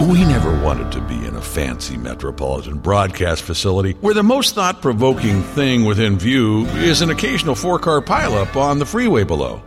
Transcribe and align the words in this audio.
We 0.00 0.24
never 0.24 0.58
wanted 0.64 0.92
to 0.92 1.02
be 1.02 1.26
in 1.26 1.36
a 1.36 1.42
fancy 1.42 1.98
metropolitan 1.98 2.78
broadcast 2.78 3.42
facility 3.42 3.92
where 4.00 4.14
the 4.14 4.22
most 4.22 4.54
thought 4.54 4.80
provoking 4.80 5.42
thing 5.42 5.84
within 5.84 6.18
view 6.18 6.64
is 6.68 7.02
an 7.02 7.10
occasional 7.10 7.54
four 7.54 7.78
car 7.78 8.00
pileup 8.00 8.56
on 8.56 8.78
the 8.78 8.86
freeway 8.86 9.24
below. 9.24 9.62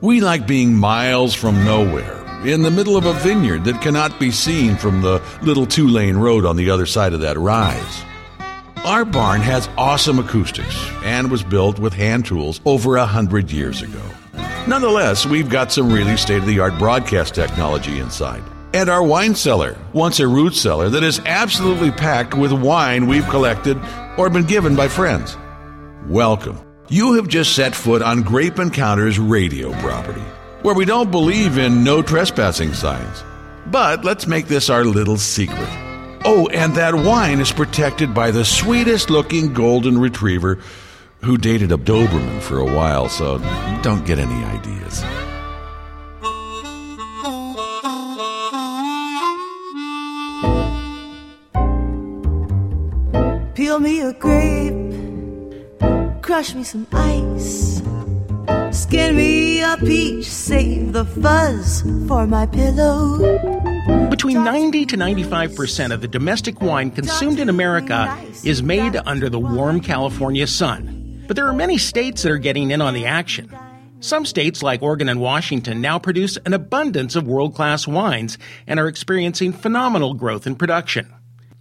We 0.00 0.20
like 0.20 0.44
being 0.44 0.74
miles 0.74 1.36
from 1.36 1.64
nowhere, 1.64 2.20
in 2.44 2.62
the 2.62 2.70
middle 2.72 2.96
of 2.96 3.06
a 3.06 3.12
vineyard 3.12 3.62
that 3.66 3.80
cannot 3.80 4.18
be 4.18 4.32
seen 4.32 4.74
from 4.74 5.02
the 5.02 5.22
little 5.40 5.66
two 5.66 5.86
lane 5.86 6.16
road 6.16 6.44
on 6.44 6.56
the 6.56 6.68
other 6.68 6.86
side 6.86 7.12
of 7.12 7.20
that 7.20 7.38
rise. 7.38 8.02
Our 8.84 9.04
barn 9.04 9.40
has 9.42 9.68
awesome 9.78 10.18
acoustics 10.18 10.76
and 11.04 11.30
was 11.30 11.44
built 11.44 11.78
with 11.78 11.92
hand 11.92 12.26
tools 12.26 12.60
over 12.64 12.96
a 12.96 13.06
hundred 13.06 13.52
years 13.52 13.82
ago. 13.82 14.02
Nonetheless, 14.66 15.26
we've 15.26 15.48
got 15.48 15.70
some 15.70 15.92
really 15.92 16.16
state 16.16 16.38
of 16.38 16.46
the 16.46 16.58
art 16.58 16.76
broadcast 16.76 17.36
technology 17.36 18.00
inside. 18.00 18.42
And 18.74 18.90
our 18.90 19.02
wine 19.02 19.34
cellar, 19.34 19.78
once 19.92 20.20
a 20.20 20.26
root 20.26 20.54
cellar 20.54 20.88
that 20.90 21.02
is 21.02 21.20
absolutely 21.20 21.90
packed 21.90 22.34
with 22.34 22.52
wine 22.52 23.06
we've 23.06 23.28
collected 23.28 23.80
or 24.18 24.28
been 24.28 24.44
given 24.44 24.76
by 24.76 24.88
friends. 24.88 25.36
Welcome. 26.08 26.60
You 26.88 27.14
have 27.14 27.28
just 27.28 27.54
set 27.56 27.74
foot 27.74 28.02
on 28.02 28.22
Grape 28.22 28.58
Encounters 28.58 29.18
radio 29.18 29.72
property, 29.80 30.20
where 30.62 30.74
we 30.74 30.84
don't 30.84 31.10
believe 31.10 31.58
in 31.58 31.82
no 31.82 32.02
trespassing 32.02 32.74
signs. 32.74 33.24
But 33.66 34.04
let's 34.04 34.26
make 34.26 34.46
this 34.46 34.70
our 34.70 34.84
little 34.84 35.16
secret. 35.16 35.68
Oh, 36.24 36.48
and 36.52 36.74
that 36.74 36.94
wine 36.94 37.40
is 37.40 37.52
protected 37.52 38.14
by 38.14 38.30
the 38.30 38.44
sweetest 38.44 39.10
looking 39.10 39.52
golden 39.52 39.98
retriever 39.98 40.58
who 41.22 41.38
dated 41.38 41.72
a 41.72 41.76
Doberman 41.76 42.40
for 42.40 42.58
a 42.58 42.64
while, 42.64 43.08
so 43.08 43.38
don't 43.82 44.06
get 44.06 44.18
any 44.18 44.44
ideas. 44.44 45.02
Peel 53.76 53.82
me 53.82 54.00
a 54.00 54.12
grape, 54.14 54.72
crush 56.22 56.54
me 56.54 56.64
some 56.64 56.86
ice, 56.94 57.82
skin 58.70 59.14
me 59.14 59.60
a 59.60 59.76
peach, 59.76 60.24
save 60.24 60.94
the 60.94 61.04
fuzz 61.04 61.82
for 62.08 62.26
my 62.26 62.46
pillow. 62.46 63.18
Between 64.08 64.42
90 64.42 64.86
to 64.86 64.96
95% 64.96 65.92
of 65.92 66.00
the 66.00 66.08
domestic 66.08 66.62
wine 66.62 66.90
consumed 66.90 67.38
in 67.38 67.50
America 67.50 68.18
is 68.44 68.62
made 68.62 68.96
under 69.04 69.28
the 69.28 69.38
warm 69.38 69.82
California 69.82 70.46
sun. 70.46 71.24
But 71.26 71.36
there 71.36 71.46
are 71.46 71.52
many 71.52 71.76
states 71.76 72.22
that 72.22 72.32
are 72.32 72.38
getting 72.38 72.70
in 72.70 72.80
on 72.80 72.94
the 72.94 73.04
action. 73.04 73.54
Some 74.00 74.24
states, 74.24 74.62
like 74.62 74.80
Oregon 74.80 75.10
and 75.10 75.20
Washington, 75.20 75.82
now 75.82 75.98
produce 75.98 76.38
an 76.46 76.54
abundance 76.54 77.14
of 77.14 77.26
world 77.26 77.54
class 77.54 77.86
wines 77.86 78.38
and 78.66 78.80
are 78.80 78.88
experiencing 78.88 79.52
phenomenal 79.52 80.14
growth 80.14 80.46
in 80.46 80.56
production. 80.56 81.12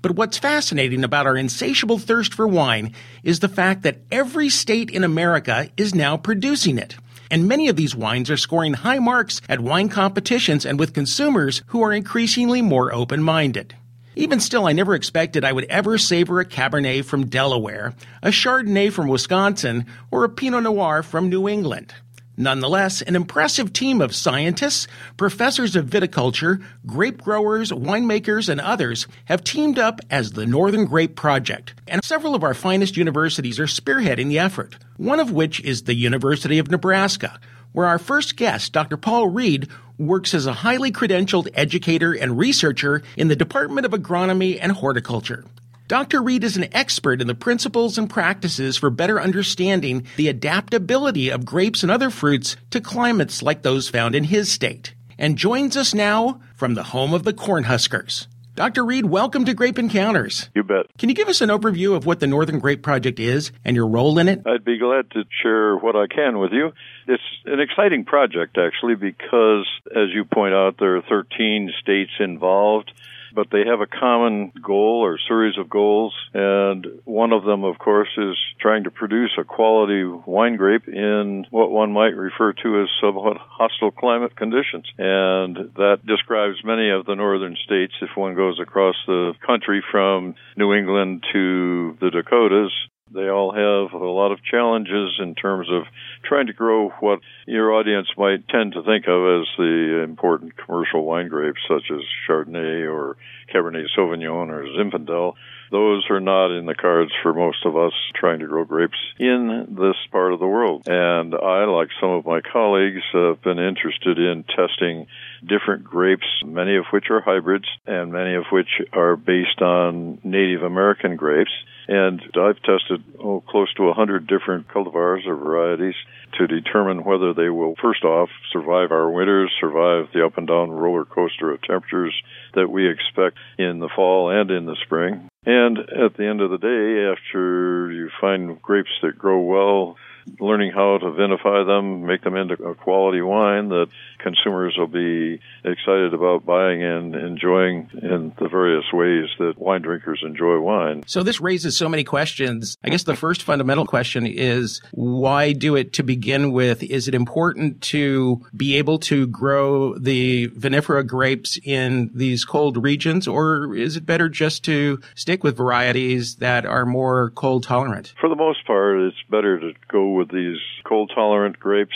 But 0.05 0.17
what's 0.17 0.37
fascinating 0.37 1.03
about 1.03 1.25
our 1.25 1.35
insatiable 1.35 1.97
thirst 1.97 2.31
for 2.31 2.47
wine 2.47 2.93
is 3.23 3.39
the 3.39 3.49
fact 3.49 3.81
that 3.81 4.01
every 4.11 4.49
state 4.49 4.91
in 4.91 5.03
America 5.03 5.67
is 5.77 5.95
now 5.95 6.15
producing 6.15 6.77
it. 6.77 6.95
And 7.31 7.47
many 7.47 7.69
of 7.69 7.75
these 7.75 7.95
wines 7.95 8.29
are 8.29 8.37
scoring 8.37 8.75
high 8.75 8.99
marks 8.99 9.41
at 9.49 9.61
wine 9.61 9.89
competitions 9.89 10.63
and 10.63 10.77
with 10.77 10.93
consumers 10.93 11.63
who 11.69 11.81
are 11.81 11.91
increasingly 11.91 12.61
more 12.61 12.93
open 12.93 13.23
minded. 13.23 13.73
Even 14.15 14.39
still, 14.39 14.67
I 14.67 14.73
never 14.73 14.93
expected 14.93 15.43
I 15.43 15.53
would 15.53 15.65
ever 15.65 15.97
savor 15.97 16.39
a 16.39 16.45
Cabernet 16.45 17.03
from 17.03 17.25
Delaware, 17.25 17.95
a 18.21 18.29
Chardonnay 18.29 18.93
from 18.93 19.07
Wisconsin, 19.07 19.87
or 20.11 20.23
a 20.23 20.29
Pinot 20.29 20.61
Noir 20.61 21.01
from 21.01 21.29
New 21.29 21.49
England. 21.49 21.95
Nonetheless, 22.37 23.01
an 23.01 23.15
impressive 23.15 23.71
team 23.71 24.01
of 24.01 24.13
scientists, 24.13 24.87
professors 25.15 25.75
of 25.75 25.85
viticulture, 25.85 26.61
grape 26.85 27.21
growers, 27.21 27.71
winemakers, 27.71 28.49
and 28.49 28.59
others 28.59 29.07
have 29.25 29.43
teamed 29.43 29.79
up 29.79 30.01
as 30.09 30.31
the 30.31 30.45
Northern 30.45 30.85
Grape 30.85 31.15
Project, 31.15 31.73
and 31.87 32.03
several 32.03 32.35
of 32.35 32.43
our 32.43 32.53
finest 32.53 32.97
universities 32.97 33.59
are 33.59 33.67
spearheading 33.67 34.27
the 34.27 34.39
effort, 34.39 34.75
one 34.97 35.21
of 35.21 35.31
which 35.31 35.61
is 35.61 35.83
the 35.83 35.93
University 35.93 36.59
of 36.59 36.69
Nebraska, 36.69 37.39
where 37.71 37.87
our 37.87 37.99
first 37.99 38.35
guest, 38.35 38.73
Dr. 38.73 38.97
Paul 38.97 39.29
Read, 39.29 39.69
works 39.97 40.33
as 40.33 40.45
a 40.45 40.53
highly 40.53 40.91
credentialed 40.91 41.47
educator 41.53 42.11
and 42.11 42.37
researcher 42.37 43.01
in 43.15 43.29
the 43.29 43.35
Department 43.35 43.85
of 43.85 43.93
Agronomy 43.93 44.57
and 44.61 44.73
Horticulture. 44.73 45.45
Dr. 45.87 46.23
Read 46.23 46.43
is 46.43 46.57
an 46.57 46.73
expert 46.73 47.21
in 47.21 47.27
the 47.27 47.35
principles 47.35 47.99
and 47.99 48.09
practices 48.09 48.75
for 48.75 48.89
better 48.89 49.21
understanding 49.21 50.07
the 50.15 50.29
adaptability 50.29 51.29
of 51.29 51.45
grapes 51.45 51.83
and 51.83 51.91
other 51.91 52.09
fruits 52.09 52.57
to 52.71 52.81
climates 52.81 53.43
like 53.43 53.61
those 53.61 53.87
found 53.87 54.15
in 54.15 54.23
his 54.23 54.51
state, 54.51 54.95
and 55.19 55.37
joins 55.37 55.77
us 55.77 55.93
now 55.93 56.41
from 56.55 56.73
the 56.73 56.81
home 56.81 57.13
of 57.13 57.23
the 57.23 57.33
Cornhuskers. 57.33 58.25
Dr. 58.55 58.83
Read, 58.83 59.05
welcome 59.05 59.45
to 59.45 59.53
Grape 59.53 59.77
Encounters. 59.77 60.49
You 60.55 60.63
bet. 60.63 60.87
Can 60.97 61.09
you 61.09 61.13
give 61.13 61.27
us 61.27 61.41
an 61.41 61.49
overview 61.49 61.95
of 61.95 62.07
what 62.07 62.19
the 62.19 62.25
Northern 62.25 62.57
Grape 62.57 62.81
Project 62.81 63.19
is 63.19 63.51
and 63.63 63.75
your 63.75 63.85
role 63.85 64.17
in 64.17 64.27
it? 64.27 64.41
I'd 64.43 64.65
be 64.65 64.79
glad 64.79 65.11
to 65.11 65.23
share 65.43 65.77
what 65.77 65.95
I 65.95 66.07
can 66.07 66.39
with 66.39 66.51
you. 66.51 66.71
It's 67.07 67.21
an 67.45 67.59
exciting 67.59 68.05
project, 68.05 68.57
actually, 68.57 68.95
because, 68.95 69.67
as 69.95 70.09
you 70.15 70.25
point 70.25 70.55
out, 70.55 70.77
there 70.79 70.95
are 70.95 71.03
13 71.03 71.71
states 71.79 72.13
involved 72.19 72.91
but 73.35 73.47
they 73.51 73.63
have 73.65 73.81
a 73.81 73.87
common 73.87 74.51
goal 74.63 75.01
or 75.03 75.19
series 75.27 75.57
of 75.57 75.69
goals, 75.69 76.13
and 76.33 76.87
one 77.03 77.33
of 77.33 77.43
them, 77.43 77.63
of 77.63 77.77
course, 77.77 78.09
is 78.17 78.37
trying 78.59 78.85
to 78.85 78.91
produce 78.91 79.31
a 79.37 79.43
quality 79.43 80.03
wine 80.25 80.55
grape 80.55 80.87
in 80.87 81.45
what 81.49 81.69
one 81.69 81.91
might 81.91 82.15
refer 82.15 82.53
to 82.53 82.81
as 82.81 82.89
somewhat 83.01 83.37
hostile 83.37 83.91
climate 83.91 84.35
conditions. 84.35 84.85
And 84.97 85.55
that 85.75 85.99
describes 86.07 86.63
many 86.63 86.89
of 86.89 87.05
the 87.05 87.15
northern 87.15 87.55
states 87.63 87.93
if 88.01 88.09
one 88.15 88.35
goes 88.35 88.59
across 88.59 88.95
the 89.05 89.33
country 89.45 89.83
from 89.91 90.35
New 90.55 90.73
England 90.73 91.23
to 91.33 91.97
the 91.99 92.09
Dakotas. 92.09 92.71
They 93.13 93.29
all 93.29 93.51
have 93.51 93.93
a 93.93 94.03
lot 94.03 94.31
of 94.31 94.43
challenges 94.43 95.19
in 95.19 95.35
terms 95.35 95.67
of 95.71 95.83
trying 96.23 96.47
to 96.47 96.53
grow 96.53 96.89
what 97.01 97.19
your 97.45 97.71
audience 97.71 98.07
might 98.17 98.47
tend 98.47 98.73
to 98.73 98.81
think 98.81 99.05
of 99.07 99.41
as 99.41 99.47
the 99.59 100.01
important 100.03 100.57
commercial 100.57 101.05
wine 101.05 101.27
grapes, 101.27 101.61
such 101.67 101.91
as 101.91 102.01
Chardonnay 102.27 102.91
or 102.91 103.15
Cabernet 103.53 103.85
Sauvignon 103.95 104.49
or 104.49 104.65
Zinfandel. 104.65 105.35
Those 105.75 106.09
are 106.09 106.21
not 106.21 106.57
in 106.57 106.67
the 106.67 106.73
cards 106.73 107.11
for 107.21 107.33
most 107.33 107.65
of 107.65 107.75
us 107.75 107.91
trying 108.13 108.39
to 108.39 108.47
grow 108.47 108.63
grapes 108.63 108.97
in 109.19 109.75
this 109.77 109.97
part 110.09 110.31
of 110.31 110.39
the 110.39 110.47
world. 110.47 110.87
And 110.87 111.35
I, 111.35 111.65
like 111.65 111.89
some 111.99 112.11
of 112.11 112.25
my 112.25 112.39
colleagues, 112.39 113.01
have 113.11 113.41
been 113.41 113.59
interested 113.59 114.17
in 114.17 114.45
testing 114.55 115.07
different 115.45 115.83
grapes, 115.83 116.27
many 116.45 116.77
of 116.77 116.85
which 116.93 117.09
are 117.09 117.19
hybrids 117.19 117.65
and 117.85 118.13
many 118.13 118.35
of 118.35 118.45
which 118.53 118.69
are 118.93 119.17
based 119.17 119.61
on 119.61 120.19
Native 120.23 120.63
American 120.63 121.17
grapes. 121.17 121.51
And 121.89 122.21
I've 122.39 122.61
tested 122.61 123.03
oh, 123.19 123.41
close 123.41 123.73
to 123.73 123.83
100 123.83 124.27
different 124.27 124.69
cultivars 124.69 125.27
or 125.27 125.35
varieties 125.35 125.95
to 126.39 126.47
determine 126.47 127.03
whether 127.03 127.33
they 127.33 127.49
will, 127.49 127.75
first 127.81 128.05
off, 128.05 128.29
survive 128.53 128.91
our 128.91 129.11
winters, 129.11 129.51
survive 129.59 130.07
the 130.13 130.25
up 130.25 130.37
and 130.37 130.47
down 130.47 130.71
roller 130.71 131.03
coaster 131.03 131.51
of 131.51 131.61
temperatures 131.63 132.15
that 132.53 132.71
we 132.71 132.89
expect 132.89 133.37
in 133.57 133.79
the 133.79 133.89
fall 133.93 134.29
and 134.29 134.49
in 134.51 134.65
the 134.65 134.77
spring. 134.85 135.29
And 135.45 135.77
at 135.77 136.17
the 136.17 136.25
end 136.25 136.41
of 136.41 136.49
the 136.49 136.57
day, 136.57 137.11
after 137.11 137.91
you 137.91 138.09
find 138.19 138.61
grapes 138.61 138.89
that 139.03 139.17
grow 139.17 139.41
well, 139.41 139.95
learning 140.39 140.71
how 140.71 140.97
to 140.97 141.05
vinify 141.05 141.65
them, 141.65 142.05
make 142.05 142.23
them 142.23 142.35
into 142.35 142.61
a 142.63 142.75
quality 142.75 143.21
wine 143.21 143.69
that 143.69 143.87
consumers 144.19 144.75
will 144.77 144.87
be 144.87 145.39
excited 145.63 146.13
about 146.13 146.45
buying 146.45 146.83
and 146.83 147.15
enjoying 147.15 147.89
in 148.01 148.33
the 148.39 148.47
various 148.49 148.85
ways 148.91 149.25
that 149.39 149.57
wine 149.57 149.81
drinkers 149.81 150.21
enjoy 150.25 150.59
wine. 150.59 151.03
So 151.07 151.23
this 151.23 151.39
raises 151.39 151.77
so 151.77 151.87
many 151.87 152.03
questions. 152.03 152.77
I 152.83 152.89
guess 152.89 153.03
the 153.03 153.15
first 153.15 153.43
fundamental 153.43 153.85
question 153.85 154.25
is 154.25 154.81
why 154.91 155.53
do 155.53 155.75
it 155.75 155.93
to 155.93 156.03
begin 156.03 156.51
with? 156.51 156.83
Is 156.83 157.07
it 157.07 157.15
important 157.15 157.81
to 157.81 158.43
be 158.55 158.77
able 158.77 158.99
to 158.99 159.27
grow 159.27 159.97
the 159.97 160.47
vinifera 160.49 161.05
grapes 161.05 161.59
in 161.63 162.09
these 162.13 162.45
cold 162.45 162.83
regions 162.83 163.27
or 163.27 163.75
is 163.75 163.95
it 163.95 164.05
better 164.05 164.29
just 164.29 164.63
to 164.65 164.99
stick 165.13 165.43
with 165.43 165.57
varieties 165.57 166.37
that 166.37 166.65
are 166.65 166.85
more 166.85 167.31
cold 167.31 167.63
tolerant? 167.63 168.13
For 168.19 168.29
the 168.29 168.35
most 168.35 168.65
part, 168.65 168.99
it's 169.01 169.17
better 169.29 169.59
to 169.59 169.73
go 169.87 170.14
with 170.15 170.31
these 170.31 170.57
cold 170.87 171.11
tolerant 171.13 171.59
grapes. 171.59 171.95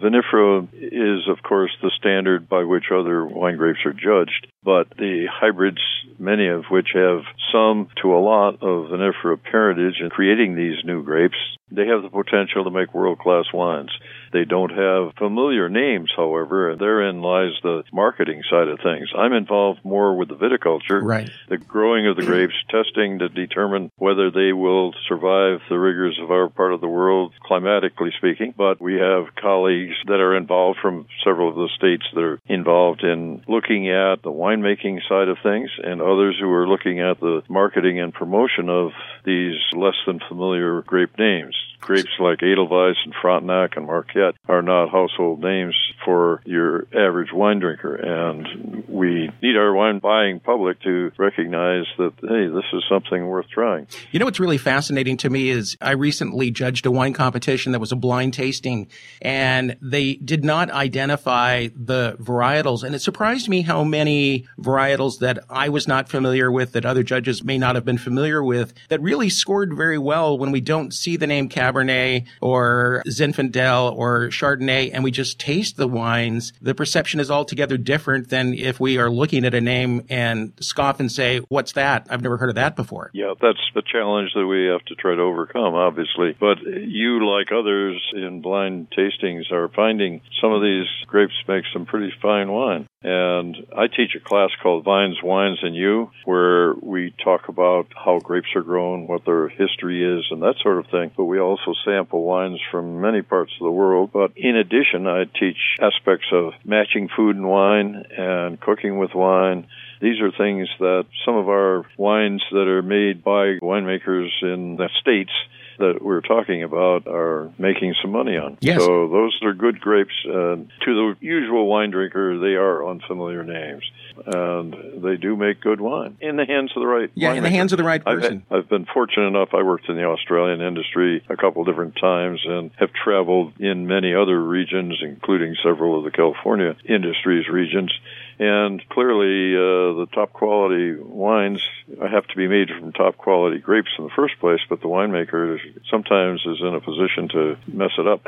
Vinifera 0.00 0.68
is, 0.72 1.28
of 1.28 1.42
course, 1.42 1.72
the 1.82 1.90
standard 1.98 2.48
by 2.48 2.64
which 2.64 2.84
other 2.92 3.24
wine 3.24 3.56
grapes 3.56 3.80
are 3.84 3.92
judged, 3.92 4.46
but 4.62 4.88
the 4.98 5.26
hybrids, 5.32 5.80
many 6.18 6.48
of 6.48 6.64
which 6.70 6.88
have 6.94 7.22
some 7.52 7.88
to 8.02 8.14
a 8.14 8.20
lot 8.20 8.54
of 8.54 8.90
vinifera 8.90 9.38
parentage 9.42 10.00
in 10.00 10.10
creating 10.10 10.56
these 10.56 10.84
new 10.84 11.02
grapes, 11.02 11.38
they 11.70 11.86
have 11.86 12.02
the 12.02 12.08
potential 12.08 12.64
to 12.64 12.70
make 12.70 12.94
world 12.94 13.18
class 13.18 13.44
wines. 13.52 13.90
They 14.32 14.44
don't 14.44 14.70
have 14.70 15.14
familiar 15.16 15.68
names, 15.68 16.12
however, 16.14 16.70
and 16.70 16.80
therein 16.80 17.22
lies 17.22 17.52
the 17.62 17.82
marketing 17.92 18.42
side 18.50 18.68
of 18.68 18.78
things. 18.80 19.08
I'm 19.16 19.32
involved 19.32 19.84
more 19.84 20.16
with 20.16 20.28
the 20.28 20.34
viticulture, 20.34 21.02
right. 21.02 21.30
the 21.48 21.56
growing 21.56 22.06
of 22.06 22.16
the 22.16 22.24
grapes, 22.24 22.54
testing 22.70 23.20
to 23.20 23.28
determine 23.28 23.90
whether 23.96 24.30
they 24.30 24.52
will 24.52 24.92
survive 25.08 25.60
the 25.68 25.78
rigors 25.78 26.18
of 26.22 26.30
our 26.30 26.48
part 26.48 26.72
of 26.72 26.80
the 26.80 26.88
world, 26.88 27.32
climatically 27.42 28.12
speaking. 28.18 28.54
But 28.56 28.80
we 28.80 28.94
have 28.94 29.34
colleagues 29.40 29.94
that 30.06 30.20
are 30.20 30.36
involved 30.36 30.78
from 30.80 31.06
several 31.24 31.48
of 31.50 31.56
the 31.56 31.70
states 31.76 32.04
that 32.14 32.20
are 32.20 32.40
involved 32.46 33.02
in 33.02 33.42
looking 33.48 33.88
at 33.88 34.22
the 34.22 34.30
wine 34.30 34.47
winemaking 34.48 35.00
side 35.08 35.28
of 35.28 35.38
things, 35.42 35.70
and 35.82 36.00
others 36.00 36.36
who 36.40 36.50
are 36.50 36.66
looking 36.66 37.00
at 37.00 37.20
the 37.20 37.42
marketing 37.48 38.00
and 38.00 38.14
promotion 38.14 38.68
of 38.68 38.92
these 39.24 39.56
less 39.72 39.96
than 40.06 40.20
familiar 40.28 40.82
grape 40.82 41.18
names. 41.18 41.54
Grapes 41.80 42.10
like 42.18 42.42
Edelweiss 42.42 42.96
and 43.04 43.14
Frontenac 43.20 43.76
and 43.76 43.86
Marquette 43.86 44.34
are 44.46 44.62
not 44.62 44.90
household 44.90 45.42
names 45.42 45.74
for 46.04 46.42
your 46.44 46.86
average 46.94 47.32
wine 47.32 47.60
drinker, 47.60 47.94
and 47.94 48.84
we 48.88 49.30
need 49.42 49.56
our 49.56 49.72
wine 49.72 49.98
buying 49.98 50.40
public 50.40 50.80
to 50.82 51.10
recognize 51.18 51.84
that, 51.98 52.12
hey, 52.20 52.46
this 52.48 52.64
is 52.72 52.84
something 52.88 53.26
worth 53.26 53.48
trying. 53.48 53.86
You 54.10 54.18
know 54.18 54.24
what's 54.24 54.40
really 54.40 54.58
fascinating 54.58 55.16
to 55.18 55.30
me 55.30 55.48
is 55.48 55.76
I 55.80 55.92
recently 55.92 56.50
judged 56.50 56.86
a 56.86 56.90
wine 56.90 57.14
competition 57.14 57.72
that 57.72 57.80
was 57.80 57.92
a 57.92 57.96
blind 57.96 58.34
tasting, 58.34 58.88
and 59.22 59.76
they 59.80 60.14
did 60.14 60.44
not 60.44 60.70
identify 60.70 61.68
the 61.74 62.16
varietals, 62.20 62.82
and 62.82 62.94
it 62.94 63.00
surprised 63.00 63.48
me 63.48 63.62
how 63.62 63.84
many 63.84 64.46
varietals 64.60 65.18
that 65.20 65.38
I 65.48 65.68
was 65.68 65.88
not 65.88 66.08
familiar 66.08 66.50
with, 66.50 66.72
that 66.72 66.84
other 66.84 67.02
judges 67.02 67.42
may 67.42 67.58
not 67.58 67.74
have 67.74 67.84
been 67.84 67.98
familiar 67.98 68.42
with, 68.42 68.74
that 68.88 69.00
really 69.00 69.30
scored 69.30 69.76
very 69.76 69.98
well 69.98 70.38
when 70.38 70.52
we 70.52 70.60
don't 70.60 70.92
see 70.92 71.16
the 71.16 71.26
name 71.26 71.48
Cabernet 71.68 72.26
or 72.40 73.02
Zinfandel 73.06 73.96
or 73.96 74.28
Chardonnay 74.28 74.90
and 74.92 75.04
we 75.04 75.10
just 75.10 75.38
taste 75.38 75.76
the 75.76 75.88
wines, 75.88 76.52
the 76.60 76.74
perception 76.74 77.20
is 77.20 77.30
altogether 77.30 77.76
different 77.76 78.28
than 78.30 78.54
if 78.54 78.80
we 78.80 78.98
are 78.98 79.10
looking 79.10 79.44
at 79.44 79.54
a 79.54 79.60
name 79.60 80.04
and 80.08 80.52
scoff 80.60 81.00
and 81.00 81.10
say, 81.10 81.38
what's 81.48 81.72
that? 81.72 82.06
I've 82.10 82.22
never 82.22 82.36
heard 82.36 82.48
of 82.48 82.54
that 82.56 82.76
before. 82.76 83.10
Yeah, 83.12 83.34
that's 83.40 83.58
the 83.74 83.82
challenge 83.82 84.30
that 84.34 84.46
we 84.46 84.66
have 84.66 84.84
to 84.86 84.94
try 84.94 85.14
to 85.14 85.22
overcome, 85.22 85.74
obviously. 85.74 86.36
But 86.38 86.58
you, 86.62 87.26
like 87.26 87.52
others 87.52 88.02
in 88.14 88.40
blind 88.40 88.90
tastings, 88.90 89.52
are 89.52 89.68
finding 89.68 90.22
some 90.40 90.52
of 90.52 90.62
these 90.62 90.86
grapes 91.06 91.34
make 91.46 91.64
some 91.72 91.86
pretty 91.86 92.12
fine 92.20 92.50
wine. 92.50 92.88
And 93.00 93.56
I 93.76 93.86
teach 93.86 94.16
a 94.16 94.20
class 94.20 94.50
called 94.60 94.84
Vines, 94.84 95.22
Wines, 95.22 95.60
and 95.62 95.76
You, 95.76 96.10
where 96.24 96.74
we 96.74 97.14
talk 97.22 97.48
about 97.48 97.86
how 97.94 98.18
grapes 98.18 98.48
are 98.56 98.62
grown, 98.62 99.06
what 99.06 99.24
their 99.24 99.48
history 99.48 100.02
is, 100.02 100.26
and 100.32 100.42
that 100.42 100.56
sort 100.60 100.78
of 100.78 100.86
thing. 100.90 101.12
But 101.16 101.26
we 101.26 101.38
also 101.38 101.74
sample 101.84 102.24
wines 102.24 102.60
from 102.72 103.00
many 103.00 103.22
parts 103.22 103.52
of 103.60 103.64
the 103.64 103.70
world. 103.70 104.10
But 104.12 104.32
in 104.36 104.56
addition, 104.56 105.06
I 105.06 105.24
teach 105.24 105.76
aspects 105.80 106.26
of 106.32 106.54
matching 106.64 107.08
food 107.16 107.36
and 107.36 107.48
wine 107.48 108.04
and 108.16 108.60
cooking 108.60 108.98
with 108.98 109.14
wine. 109.14 109.68
These 110.00 110.20
are 110.20 110.32
things 110.32 110.68
that 110.80 111.06
some 111.24 111.36
of 111.36 111.48
our 111.48 111.84
wines 111.96 112.42
that 112.50 112.66
are 112.66 112.82
made 112.82 113.22
by 113.22 113.58
winemakers 113.62 114.30
in 114.42 114.74
the 114.76 114.88
States 115.00 115.32
that 115.78 116.02
we're 116.02 116.20
talking 116.20 116.62
about 116.62 117.06
are 117.06 117.52
making 117.58 117.94
some 118.02 118.12
money 118.12 118.36
on. 118.36 118.58
Yes. 118.60 118.80
So 118.80 119.08
those 119.08 119.38
are 119.42 119.54
good 119.54 119.80
grapes. 119.80 120.14
Uh, 120.26 120.56
to 120.56 120.66
the 120.86 121.14
usual 121.20 121.66
wine 121.66 121.90
drinker, 121.90 122.38
they 122.38 122.54
are 122.54 122.86
unfamiliar 122.88 123.44
names, 123.44 123.84
and 124.26 125.02
they 125.02 125.16
do 125.16 125.36
make 125.36 125.60
good 125.60 125.80
wine 125.80 126.16
in 126.20 126.36
the 126.36 126.44
hands 126.44 126.72
of 126.76 126.80
the 126.80 126.86
right. 126.86 127.10
Yeah, 127.14 127.32
in 127.32 127.42
the 127.42 127.48
winemaker. 127.48 127.52
hands 127.52 127.72
of 127.72 127.78
the 127.78 127.84
right 127.84 128.02
I've, 128.04 128.20
person. 128.20 128.42
I've 128.50 128.68
been 128.68 128.86
fortunate 128.92 129.28
enough. 129.28 129.50
I 129.52 129.62
worked 129.62 129.88
in 129.88 129.96
the 129.96 130.04
Australian 130.04 130.60
industry 130.60 131.22
a 131.28 131.36
couple 131.36 131.64
different 131.64 131.96
times 132.00 132.40
and 132.44 132.70
have 132.78 132.90
traveled 132.92 133.54
in 133.58 133.86
many 133.86 134.14
other 134.14 134.40
regions, 134.40 134.98
including 135.02 135.56
several 135.62 135.98
of 135.98 136.04
the 136.04 136.10
California 136.10 136.76
industries 136.84 137.48
regions. 137.48 137.92
And 138.38 138.86
clearly, 138.88 139.56
uh, 139.56 139.98
the 140.00 140.06
top 140.14 140.32
quality 140.32 140.94
wines 140.94 141.60
have 142.00 142.26
to 142.28 142.36
be 142.36 142.46
made 142.46 142.68
from 142.68 142.92
top 142.92 143.16
quality 143.16 143.58
grapes 143.58 143.90
in 143.98 144.04
the 144.04 144.10
first 144.10 144.38
place, 144.38 144.60
but 144.68 144.80
the 144.80 144.86
winemaker 144.86 145.58
sometimes 145.90 146.42
is 146.46 146.60
in 146.60 146.74
a 146.74 146.80
position 146.80 147.28
to 147.30 147.56
mess 147.66 147.90
it 147.98 148.06
up. 148.06 148.26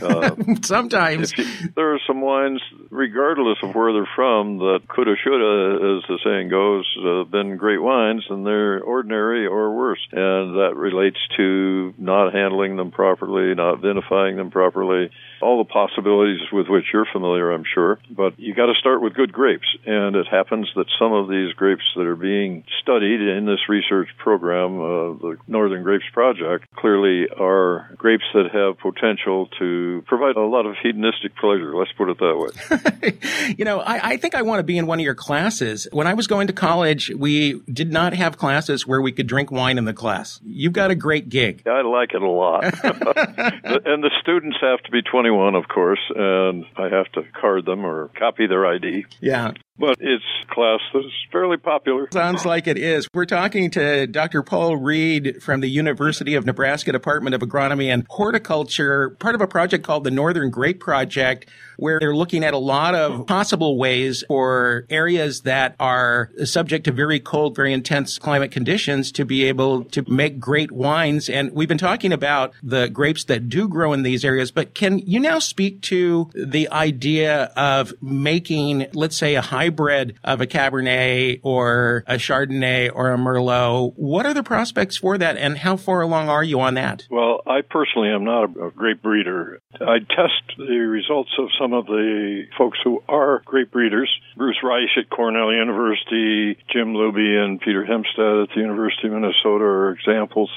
Uh, 0.00 0.34
Sometimes. 0.62 1.36
you, 1.36 1.44
there 1.76 1.94
are 1.94 2.00
some 2.06 2.20
wines, 2.20 2.60
regardless 2.90 3.58
of 3.62 3.74
where 3.74 3.92
they're 3.92 4.08
from, 4.14 4.58
that 4.58 4.80
coulda, 4.88 5.14
shoulda, 5.22 5.98
as 5.98 6.08
the 6.08 6.18
saying 6.24 6.48
goes, 6.48 6.84
uh, 7.04 7.24
been 7.24 7.56
great 7.56 7.82
wines, 7.82 8.24
and 8.28 8.46
they're 8.46 8.82
ordinary 8.82 9.46
or 9.46 9.74
worse. 9.74 10.00
And 10.12 10.56
that 10.56 10.72
relates 10.76 11.18
to 11.36 11.94
not 11.98 12.32
handling 12.32 12.76
them 12.76 12.90
properly, 12.90 13.54
not 13.54 13.80
vinifying 13.80 14.36
them 14.36 14.50
properly, 14.50 15.10
all 15.40 15.58
the 15.58 15.68
possibilities 15.70 16.40
with 16.52 16.68
which 16.68 16.84
you're 16.92 17.06
familiar, 17.12 17.52
I'm 17.52 17.64
sure. 17.74 17.98
But 18.10 18.38
you 18.38 18.54
got 18.54 18.66
to 18.66 18.74
start 18.80 19.02
with 19.02 19.14
good 19.14 19.32
grapes. 19.32 19.66
And 19.86 20.16
it 20.16 20.26
happens 20.30 20.68
that 20.76 20.86
some 20.98 21.12
of 21.12 21.28
these 21.28 21.52
grapes 21.54 21.84
that 21.96 22.06
are 22.06 22.16
being 22.16 22.64
studied 22.82 23.20
in 23.20 23.46
this 23.46 23.68
research 23.68 24.08
program, 24.18 24.80
uh, 24.80 25.18
the 25.18 25.36
Northern 25.46 25.82
Grapes 25.82 26.04
Project, 26.12 26.66
clearly 26.76 27.26
are 27.38 27.94
grapes 27.98 28.24
that 28.34 28.50
have 28.52 28.78
potential 28.78 29.48
to 29.58 29.73
provide 30.06 30.36
a 30.36 30.44
lot 30.44 30.66
of 30.66 30.74
hedonistic 30.82 31.36
pleasure. 31.36 31.74
Let's 31.74 31.92
put 31.92 32.08
it 32.10 32.18
that 32.18 32.36
way. 32.36 33.54
you 33.58 33.64
know, 33.64 33.80
I, 33.80 34.10
I 34.10 34.16
think 34.16 34.34
I 34.34 34.42
want 34.42 34.60
to 34.60 34.64
be 34.64 34.78
in 34.78 34.86
one 34.86 34.98
of 34.98 35.04
your 35.04 35.14
classes. 35.14 35.88
When 35.92 36.06
I 36.06 36.14
was 36.14 36.26
going 36.26 36.46
to 36.48 36.52
college, 36.52 37.10
we 37.16 37.60
did 37.72 37.92
not 37.92 38.14
have 38.14 38.38
classes 38.38 38.86
where 38.86 39.00
we 39.00 39.12
could 39.12 39.26
drink 39.26 39.50
wine 39.50 39.78
in 39.78 39.84
the 39.84 39.92
class. 39.92 40.40
You've 40.44 40.72
got 40.72 40.90
a 40.90 40.94
great 40.94 41.28
gig. 41.28 41.66
I 41.66 41.82
like 41.82 42.14
it 42.14 42.22
a 42.22 42.28
lot. 42.28 42.64
and 42.84 44.02
the 44.02 44.10
students 44.20 44.56
have 44.60 44.80
to 44.80 44.90
be 44.90 45.02
21, 45.02 45.54
of 45.54 45.68
course, 45.68 46.00
and 46.14 46.64
I 46.76 46.88
have 46.88 47.10
to 47.12 47.22
card 47.40 47.66
them 47.66 47.84
or 47.84 48.08
copy 48.18 48.46
their 48.46 48.66
ID. 48.66 49.06
Yeah. 49.20 49.52
But 49.76 49.96
it's 49.98 50.24
a 50.42 50.54
class 50.54 50.78
that 50.92 51.00
is 51.00 51.12
fairly 51.32 51.56
popular. 51.56 52.08
Sounds 52.12 52.44
like 52.44 52.68
it 52.68 52.78
is. 52.78 53.08
We're 53.12 53.24
talking 53.24 53.72
to 53.72 54.06
Dr. 54.06 54.44
Paul 54.44 54.76
Read 54.76 55.42
from 55.42 55.60
the 55.60 55.68
University 55.68 56.36
of 56.36 56.46
Nebraska 56.46 56.92
Department 56.92 57.34
of 57.34 57.40
Agronomy 57.40 57.92
and 57.92 58.06
Horticulture, 58.08 59.10
part 59.18 59.34
of 59.34 59.40
a 59.40 59.48
project 59.48 59.82
called 59.84 60.04
the 60.04 60.12
Northern 60.12 60.50
Grape 60.50 60.78
Project, 60.78 61.50
where 61.76 61.98
they're 62.00 62.16
looking 62.16 62.44
at 62.44 62.54
a 62.54 62.58
lot 62.58 62.94
of 62.94 63.26
possible 63.26 63.76
ways 63.76 64.24
for 64.28 64.86
areas 64.90 65.42
that 65.42 65.74
are 65.80 66.30
subject 66.44 66.84
to 66.84 66.92
very 66.92 67.20
cold, 67.20 67.56
very 67.56 67.72
intense 67.72 68.18
climate 68.18 68.50
conditions 68.50 69.12
to 69.12 69.24
be 69.24 69.44
able 69.44 69.84
to 69.84 70.04
make 70.10 70.38
great 70.38 70.72
wines. 70.72 71.28
And 71.28 71.52
we've 71.52 71.68
been 71.68 71.78
talking 71.78 72.12
about 72.12 72.52
the 72.62 72.88
grapes 72.88 73.24
that 73.24 73.48
do 73.48 73.68
grow 73.68 73.92
in 73.92 74.02
these 74.02 74.24
areas, 74.24 74.50
but 74.50 74.74
can 74.74 74.98
you 74.98 75.20
now 75.20 75.38
speak 75.38 75.80
to 75.82 76.30
the 76.34 76.68
idea 76.70 77.44
of 77.56 77.92
making, 78.02 78.86
let's 78.92 79.16
say, 79.16 79.34
a 79.34 79.40
hybrid 79.40 80.18
of 80.24 80.40
a 80.40 80.46
Cabernet 80.46 81.40
or 81.42 82.04
a 82.06 82.14
Chardonnay 82.14 82.90
or 82.94 83.12
a 83.12 83.16
Merlot? 83.16 83.94
What 83.96 84.26
are 84.26 84.34
the 84.34 84.42
prospects 84.42 84.96
for 84.96 85.18
that 85.18 85.36
and 85.36 85.58
how 85.58 85.76
far 85.76 86.02
along 86.02 86.28
are 86.28 86.44
you 86.44 86.60
on 86.60 86.74
that? 86.74 87.06
Well, 87.10 87.40
I 87.46 87.60
personally 87.62 88.08
am 88.08 88.24
not 88.24 88.44
a, 88.44 88.70
grape 88.74 89.02
breeder. 89.02 89.60
I 89.80 89.98
test 89.98 90.58
the 90.58 90.78
results 90.78 91.30
of 91.38 91.48
some 91.60 91.63
of 91.72 91.86
the 91.86 92.44
folks 92.58 92.78
who 92.84 93.02
are 93.08 93.42
grape 93.44 93.70
breeders. 93.70 94.10
Bruce 94.36 94.58
Reisch 94.62 94.98
at 94.98 95.10
Cornell 95.10 95.52
University, 95.52 96.58
Jim 96.72 96.94
Luby 96.94 97.42
and 97.42 97.60
Peter 97.60 97.84
Hemstad 97.84 98.44
at 98.44 98.48
the 98.54 98.60
University 98.60 99.08
of 99.08 99.14
Minnesota 99.14 99.64
are 99.64 99.90
examples. 99.92 100.50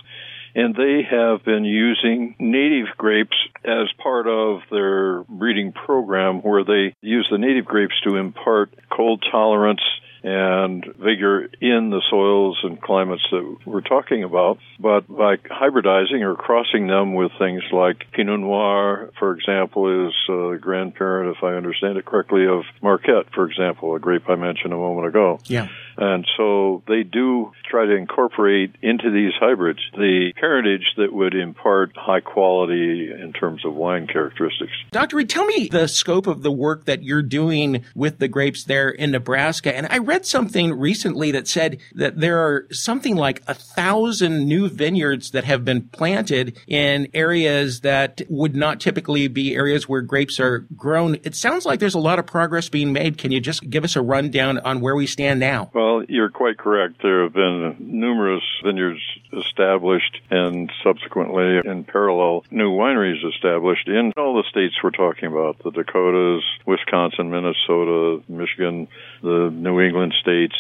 And 0.56 0.76
they 0.76 1.04
have 1.10 1.46
been 1.46 1.66
using 1.66 2.36
native 2.40 2.88
grapes 2.98 3.38
as 3.64 3.92
part 4.02 4.28
of 4.28 4.62
their 4.72 5.24
breeding 5.24 5.72
program 5.72 6.42
where 6.42 6.64
they 6.64 6.96
use 7.02 7.28
the 7.30 7.38
native 7.38 7.66
grapes 7.66 7.94
to 8.06 8.16
impart 8.16 8.74
cold 8.90 9.24
tolerance 9.32 9.82
and 10.28 10.84
vigor 11.00 11.46
in 11.62 11.90
the 11.90 12.02
soils 12.10 12.60
and 12.64 12.82
climates 12.82 13.24
that 13.32 13.58
we're 13.66 13.82
talking 13.82 14.24
about. 14.24 14.60
But 14.78 15.08
by 15.08 15.38
hybridizing 15.38 16.22
or 16.22 16.36
crossing 16.36 16.88
them 16.88 17.14
with 17.14 17.32
things 17.40 17.64
like 17.72 18.12
Pinot 18.12 18.42
Noir, 18.42 19.12
for 19.18 19.34
example, 19.34 20.08
is 20.08 20.14
a 20.30 20.58
grandparent, 20.60 21.38
if 21.38 21.44
I 21.44 21.54
understand 21.54 21.98
it 21.98 22.06
correctly, 22.06 22.46
of 22.46 22.64
Marquette, 22.82 23.34
for 23.34 23.50
example, 23.50 23.96
a 23.96 24.00
grape 24.00 24.30
I 24.30 24.36
mentioned 24.36 24.74
a 24.74 24.78
moment 24.78 25.08
ago. 25.08 25.40
Yeah. 25.46 25.70
And 25.98 26.28
so 26.38 26.84
they 26.88 27.04
do 27.04 27.52
try 27.70 27.86
to 27.86 27.96
incorporate 27.96 28.76
into 28.82 29.12
these 29.12 29.34
hybrids 29.40 29.80
the 29.94 30.32
parentage 30.40 30.94
that 30.98 31.12
would 31.12 31.34
impart 31.34 31.96
high 31.96 32.20
quality 32.20 33.10
in 33.12 33.34
terms 33.34 33.66
of 33.66 33.74
wine 33.74 34.08
characteristics. 34.08 34.72
Dr. 34.92 35.18
Read, 35.18 35.30
tell 35.30 35.46
me 35.46 35.68
the 35.70 35.88
scope 35.88 36.28
of 36.28 36.44
the 36.44 36.52
work 36.52 36.86
that 36.86 37.04
you're 37.04 37.24
doing 37.24 37.84
with 37.96 38.20
the 38.20 38.28
grapes 38.28 38.64
there 38.64 38.90
in 38.90 39.12
Nebraska. 39.12 39.76
And 39.76 39.88
I 39.90 39.98
read 39.98 40.26
something 40.26 40.74
recently 40.74 41.32
that 41.32 41.48
said 41.48 41.80
that 41.96 42.20
there 42.20 42.40
are 42.40 42.68
something 42.72 43.16
like 43.16 43.42
a 43.48 43.54
thousand 43.54 44.48
new 44.48 44.70
vineyards 44.70 45.32
that 45.32 45.46
have 45.46 45.66
been 45.66 45.90
planted 45.90 46.58
in 46.68 47.08
areas 47.14 47.82
that 47.82 48.22
would 48.30 48.56
not 48.56 48.80
typically 48.80 49.28
be 49.28 49.56
areas 49.56 49.90
where 49.90 50.02
grapes 50.02 50.40
are 50.40 50.60
grown. 50.76 51.16
It 51.24 51.36
sounds 51.36 51.66
like 51.66 51.80
there's 51.80 51.96
a 51.96 52.00
lot 52.00 52.20
of 52.20 52.28
progress 52.28 52.70
being 52.70 52.94
made. 52.94 53.18
Can 53.18 53.32
you 53.32 53.40
just 53.40 53.68
give 53.70 53.84
us 53.84 53.96
a 53.96 54.02
rundown 54.02 54.60
on 54.60 54.80
where 54.82 54.96
we 54.96 55.08
stand 55.08 55.40
now? 55.40 55.72
Well, 55.74 55.87
you're 56.08 56.30
quite 56.30 56.58
correct. 56.58 57.02
There 57.02 57.24
have 57.24 57.34
been 57.34 57.76
numerous 57.80 58.44
vineyards 58.64 59.02
established 59.34 60.20
and 60.30 60.72
subsequently 60.84 61.60
in 61.64 61.84
parallel 61.84 62.46
new 62.52 62.72
wineries 62.72 63.28
established 63.28 63.88
in 63.88 64.14
all 64.18 64.36
the 64.36 64.48
states 64.50 64.76
we're 64.84 64.92
talking 64.92 65.30
about 65.30 65.60
the 65.64 65.72
Dakotas, 65.72 66.44
Wisconsin, 66.66 67.30
Minnesota, 67.30 68.24
Michigan, 68.28 68.88
the 69.22 69.50
New 69.52 69.80
England 69.82 70.14
states. 70.20 70.56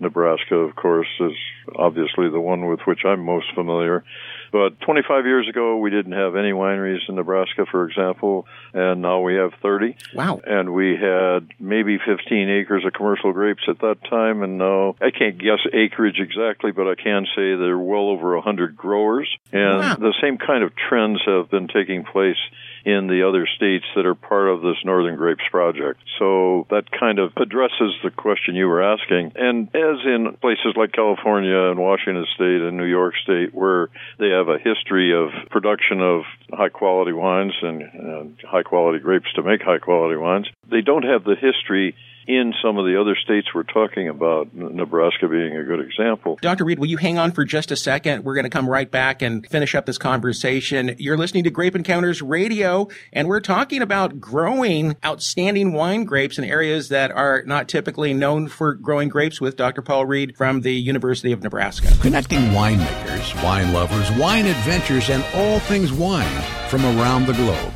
Nebraska, 0.00 0.56
of 0.56 0.74
course, 0.76 1.08
is 1.20 1.32
obviously 1.76 2.28
the 2.30 2.40
one 2.40 2.66
with 2.66 2.80
which 2.86 3.04
I'm 3.04 3.20
most 3.24 3.46
familiar. 3.54 4.04
But 4.52 4.80
25 4.80 5.26
years 5.26 5.48
ago, 5.48 5.76
we 5.76 5.90
didn't 5.90 6.12
have 6.12 6.34
any 6.34 6.50
wineries 6.50 7.08
in 7.08 7.14
Nebraska, 7.14 7.66
for 7.70 7.88
example, 7.88 8.46
and 8.74 9.00
now 9.00 9.20
we 9.20 9.34
have 9.36 9.52
30. 9.62 9.96
Wow. 10.14 10.40
And 10.44 10.72
we 10.74 10.96
had 10.96 11.48
maybe 11.60 11.98
15 12.04 12.48
acres 12.48 12.84
of 12.84 12.92
commercial 12.92 13.32
grapes 13.32 13.62
at 13.68 13.78
that 13.80 13.98
time, 14.08 14.42
and 14.42 14.58
now 14.58 14.96
I 15.00 15.10
can't 15.10 15.38
guess 15.38 15.60
acreage 15.72 16.18
exactly, 16.18 16.72
but 16.72 16.88
I 16.88 16.96
can 16.96 17.26
say 17.36 17.54
there 17.54 17.74
are 17.74 17.78
well 17.78 18.08
over 18.08 18.34
100 18.34 18.76
growers. 18.76 19.28
And 19.52 19.78
Wow. 19.80 19.94
the 19.96 20.14
same 20.20 20.38
kind 20.38 20.64
of 20.64 20.72
trends 20.74 21.20
have 21.26 21.50
been 21.50 21.68
taking 21.68 22.02
place 22.04 22.38
in 22.84 23.06
the 23.06 23.26
other 23.26 23.46
states 23.56 23.84
that 23.94 24.06
are 24.06 24.14
part 24.14 24.48
of 24.48 24.62
this 24.62 24.76
Northern 24.84 25.16
Grapes 25.16 25.44
project. 25.50 26.00
So 26.18 26.66
that 26.70 26.90
kind 26.90 27.18
of 27.18 27.32
addresses 27.36 27.94
the 28.02 28.10
question 28.10 28.54
you 28.54 28.68
were 28.68 28.82
asking. 28.82 29.32
And 29.34 29.68
as 29.74 29.98
in 30.04 30.36
places 30.40 30.74
like 30.76 30.92
California 30.92 31.70
and 31.70 31.78
Washington 31.78 32.26
State 32.34 32.62
and 32.62 32.76
New 32.76 32.84
York 32.84 33.14
State, 33.22 33.54
where 33.54 33.88
they 34.18 34.30
have 34.30 34.48
a 34.48 34.58
history 34.58 35.14
of 35.14 35.30
production 35.50 36.00
of 36.00 36.22
high 36.52 36.68
quality 36.68 37.12
wines 37.12 37.54
and, 37.62 37.82
and 37.82 38.38
high 38.44 38.62
quality 38.62 38.98
grapes 38.98 39.32
to 39.34 39.42
make 39.42 39.62
high 39.62 39.78
quality 39.78 40.16
wines, 40.16 40.48
they 40.70 40.80
don't 40.80 41.04
have 41.04 41.24
the 41.24 41.36
history 41.36 41.94
in 42.30 42.54
some 42.62 42.78
of 42.78 42.84
the 42.84 42.98
other 42.98 43.16
states 43.16 43.48
we're 43.52 43.64
talking 43.64 44.08
about, 44.08 44.54
Nebraska 44.54 45.26
being 45.26 45.56
a 45.56 45.64
good 45.64 45.80
example. 45.80 46.38
Dr. 46.40 46.64
Read, 46.64 46.78
will 46.78 46.86
you 46.86 46.96
hang 46.96 47.18
on 47.18 47.32
for 47.32 47.44
just 47.44 47.72
a 47.72 47.76
second? 47.76 48.22
We're 48.22 48.36
going 48.36 48.44
to 48.44 48.50
come 48.50 48.70
right 48.70 48.88
back 48.88 49.20
and 49.20 49.44
finish 49.48 49.74
up 49.74 49.84
this 49.84 49.98
conversation. 49.98 50.94
You're 50.96 51.16
listening 51.16 51.42
to 51.44 51.50
Grape 51.50 51.74
Encounters 51.74 52.22
Radio, 52.22 52.86
and 53.12 53.26
we're 53.26 53.40
talking 53.40 53.82
about 53.82 54.20
growing 54.20 54.94
outstanding 55.04 55.72
wine 55.72 56.04
grapes 56.04 56.38
in 56.38 56.44
areas 56.44 56.88
that 56.90 57.10
are 57.10 57.42
not 57.46 57.68
typically 57.68 58.14
known 58.14 58.46
for 58.46 58.74
growing 58.74 59.08
grapes 59.08 59.40
with 59.40 59.56
Dr. 59.56 59.82
Paul 59.82 60.06
Read 60.06 60.36
from 60.36 60.60
the 60.60 60.74
University 60.74 61.32
of 61.32 61.42
Nebraska. 61.42 61.88
Connecting 62.00 62.38
winemakers, 62.50 63.42
wine 63.42 63.72
lovers, 63.72 64.08
wine 64.12 64.46
adventures, 64.46 65.10
and 65.10 65.24
all 65.34 65.58
things 65.58 65.92
wine 65.92 66.42
from 66.68 66.84
around 66.84 67.26
the 67.26 67.32
globe. 67.32 67.72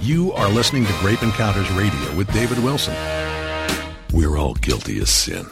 You 0.00 0.32
are 0.32 0.48
listening 0.48 0.86
to 0.86 0.92
Grape 1.00 1.22
Encounters 1.22 1.70
Radio 1.72 2.16
with 2.16 2.32
David 2.32 2.64
Wilson. 2.64 2.96
We're 4.12 4.36
all 4.36 4.54
guilty 4.54 4.98
of 4.98 5.08
sin. 5.08 5.46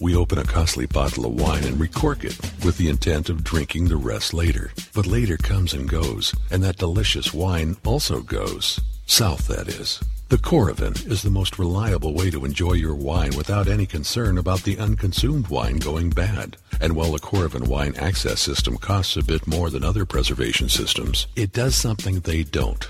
We 0.00 0.14
open 0.14 0.38
a 0.38 0.44
costly 0.44 0.86
bottle 0.86 1.26
of 1.26 1.32
wine 1.32 1.64
and 1.64 1.80
recork 1.80 2.22
it 2.22 2.38
with 2.64 2.78
the 2.78 2.88
intent 2.88 3.28
of 3.28 3.42
drinking 3.42 3.88
the 3.88 3.96
rest 3.96 4.32
later. 4.32 4.70
But 4.94 5.08
later 5.08 5.36
comes 5.36 5.74
and 5.74 5.88
goes, 5.88 6.32
and 6.48 6.62
that 6.62 6.76
delicious 6.76 7.34
wine 7.34 7.76
also 7.84 8.20
goes. 8.20 8.78
South, 9.06 9.48
that 9.48 9.66
is. 9.66 10.00
The 10.28 10.36
Coravin 10.36 11.10
is 11.10 11.22
the 11.22 11.30
most 11.30 11.58
reliable 11.58 12.14
way 12.14 12.30
to 12.30 12.44
enjoy 12.44 12.74
your 12.74 12.94
wine 12.94 13.36
without 13.36 13.66
any 13.66 13.86
concern 13.86 14.38
about 14.38 14.62
the 14.62 14.78
unconsumed 14.78 15.48
wine 15.48 15.78
going 15.78 16.10
bad. 16.10 16.56
And 16.80 16.94
while 16.94 17.10
the 17.10 17.18
Coravin 17.18 17.66
wine 17.66 17.96
access 17.96 18.40
system 18.40 18.76
costs 18.76 19.16
a 19.16 19.24
bit 19.24 19.48
more 19.48 19.70
than 19.70 19.82
other 19.82 20.04
preservation 20.04 20.68
systems, 20.68 21.26
it 21.34 21.52
does 21.52 21.74
something 21.74 22.20
they 22.20 22.44
don't. 22.44 22.86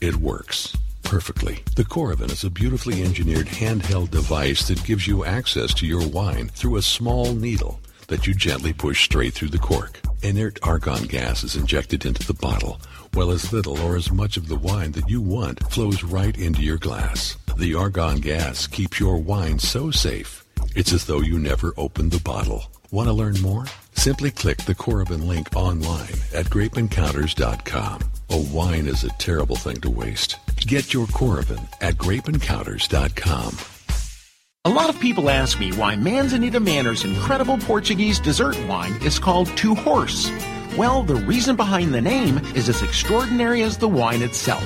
It 0.00 0.16
works 0.16 0.74
perfectly. 1.06 1.62
The 1.76 1.84
Coravin 1.84 2.32
is 2.32 2.44
a 2.44 2.50
beautifully 2.50 3.02
engineered 3.02 3.46
handheld 3.46 4.10
device 4.10 4.66
that 4.68 4.84
gives 4.84 5.06
you 5.06 5.24
access 5.24 5.72
to 5.74 5.86
your 5.86 6.06
wine 6.06 6.48
through 6.48 6.76
a 6.76 6.82
small 6.82 7.32
needle 7.32 7.80
that 8.08 8.26
you 8.26 8.34
gently 8.34 8.72
push 8.72 9.04
straight 9.04 9.32
through 9.32 9.48
the 9.48 9.58
cork. 9.58 10.00
Inert 10.22 10.58
argon 10.62 11.04
gas 11.04 11.44
is 11.44 11.56
injected 11.56 12.04
into 12.04 12.26
the 12.26 12.34
bottle, 12.34 12.80
while 13.14 13.30
as 13.30 13.52
little 13.52 13.78
or 13.80 13.96
as 13.96 14.10
much 14.10 14.36
of 14.36 14.48
the 14.48 14.56
wine 14.56 14.92
that 14.92 15.08
you 15.08 15.20
want 15.20 15.62
flows 15.72 16.02
right 16.02 16.36
into 16.36 16.62
your 16.62 16.78
glass. 16.78 17.36
The 17.56 17.74
argon 17.74 18.18
gas 18.18 18.66
keeps 18.66 18.98
your 18.98 19.18
wine 19.18 19.58
so 19.58 19.90
safe, 19.90 20.44
it's 20.74 20.92
as 20.92 21.06
though 21.06 21.20
you 21.20 21.38
never 21.38 21.72
opened 21.76 22.10
the 22.10 22.20
bottle. 22.20 22.64
Want 22.90 23.08
to 23.08 23.12
learn 23.12 23.40
more? 23.40 23.66
Simply 23.94 24.30
click 24.30 24.58
the 24.58 24.74
Coravin 24.74 25.26
link 25.26 25.54
online 25.54 26.14
at 26.34 26.46
grapeencounters.com. 26.46 28.15
A 28.30 28.38
wine 28.52 28.86
is 28.86 29.04
a 29.04 29.08
terrible 29.18 29.56
thing 29.56 29.80
to 29.82 29.90
waste. 29.90 30.36
Get 30.56 30.92
your 30.92 31.06
Coravin 31.06 31.64
at 31.80 31.94
grapeencounters.com. 31.94 33.56
A 34.64 34.70
lot 34.70 34.90
of 34.90 34.98
people 34.98 35.30
ask 35.30 35.60
me 35.60 35.70
why 35.72 35.94
Manzanita 35.94 36.58
Manor's 36.58 37.04
incredible 37.04 37.56
Portuguese 37.58 38.18
dessert 38.18 38.58
wine 38.66 38.94
is 39.02 39.20
called 39.20 39.46
Two 39.56 39.76
Horse. 39.76 40.28
Well, 40.76 41.04
the 41.04 41.14
reason 41.14 41.54
behind 41.54 41.94
the 41.94 42.00
name 42.00 42.38
is 42.56 42.68
as 42.68 42.82
extraordinary 42.82 43.62
as 43.62 43.78
the 43.78 43.88
wine 43.88 44.22
itself. 44.22 44.64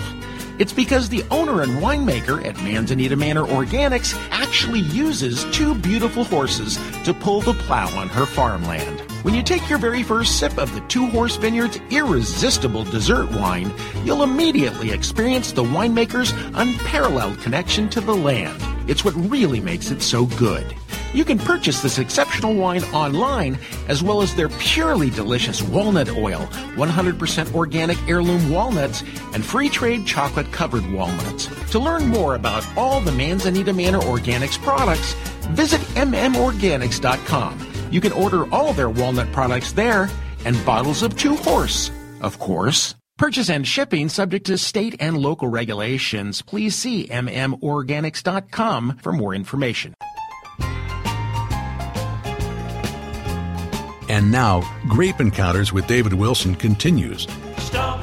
It's 0.58 0.72
because 0.72 1.10
the 1.10 1.22
owner 1.30 1.60
and 1.60 1.72
winemaker 1.82 2.44
at 2.46 2.56
Manzanita 2.56 3.16
Manor 3.16 3.44
Organics 3.44 4.14
actually 4.30 4.80
uses 4.80 5.44
two 5.52 5.74
beautiful 5.74 6.24
horses 6.24 6.78
to 7.04 7.12
pull 7.12 7.42
the 7.42 7.54
plow 7.54 7.94
on 7.98 8.08
her 8.08 8.24
farmland. 8.24 9.09
When 9.22 9.34
you 9.34 9.42
take 9.42 9.68
your 9.68 9.78
very 9.78 10.02
first 10.02 10.38
sip 10.38 10.56
of 10.56 10.74
the 10.74 10.80
Two 10.88 11.06
Horse 11.08 11.36
Vineyard's 11.36 11.78
irresistible 11.90 12.84
dessert 12.84 13.30
wine, 13.32 13.70
you'll 14.02 14.22
immediately 14.22 14.92
experience 14.92 15.52
the 15.52 15.62
winemaker's 15.62 16.32
unparalleled 16.54 17.38
connection 17.40 17.90
to 17.90 18.00
the 18.00 18.14
land. 18.14 18.58
It's 18.88 19.04
what 19.04 19.12
really 19.14 19.60
makes 19.60 19.90
it 19.90 20.00
so 20.00 20.24
good. 20.24 20.74
You 21.12 21.26
can 21.26 21.38
purchase 21.38 21.82
this 21.82 21.98
exceptional 21.98 22.54
wine 22.54 22.82
online 22.94 23.58
as 23.88 24.02
well 24.02 24.22
as 24.22 24.34
their 24.34 24.48
purely 24.48 25.10
delicious 25.10 25.60
walnut 25.60 26.08
oil, 26.08 26.48
100% 26.76 27.54
organic 27.54 27.98
heirloom 28.08 28.48
walnuts, 28.48 29.02
and 29.34 29.44
free 29.44 29.68
trade 29.68 30.06
chocolate 30.06 30.50
covered 30.50 30.90
walnuts. 30.92 31.50
To 31.72 31.78
learn 31.78 32.06
more 32.06 32.36
about 32.36 32.66
all 32.74 33.02
the 33.02 33.12
Manzanita 33.12 33.74
Manor 33.74 34.00
Organics 34.00 34.56
products, 34.62 35.12
visit 35.50 35.80
mmorganics.com. 35.94 37.69
You 37.90 38.00
can 38.00 38.12
order 38.12 38.52
all 38.54 38.72
their 38.72 38.90
walnut 38.90 39.30
products 39.32 39.72
there 39.72 40.08
and 40.44 40.64
bottles 40.64 41.02
of 41.02 41.16
Two 41.16 41.36
Horse, 41.36 41.90
of 42.20 42.38
course. 42.38 42.94
Purchase 43.18 43.50
and 43.50 43.68
shipping 43.68 44.08
subject 44.08 44.46
to 44.46 44.56
state 44.56 44.96
and 44.98 45.18
local 45.18 45.48
regulations. 45.48 46.40
Please 46.40 46.74
see 46.74 47.06
mmorganics.com 47.08 48.96
for 49.02 49.12
more 49.12 49.34
information. 49.34 49.92
And 54.08 54.32
now, 54.32 54.62
Grape 54.88 55.20
Encounters 55.20 55.72
with 55.72 55.86
David 55.86 56.14
Wilson 56.14 56.56
continues. 56.56 57.28
Stomp, 57.58 58.02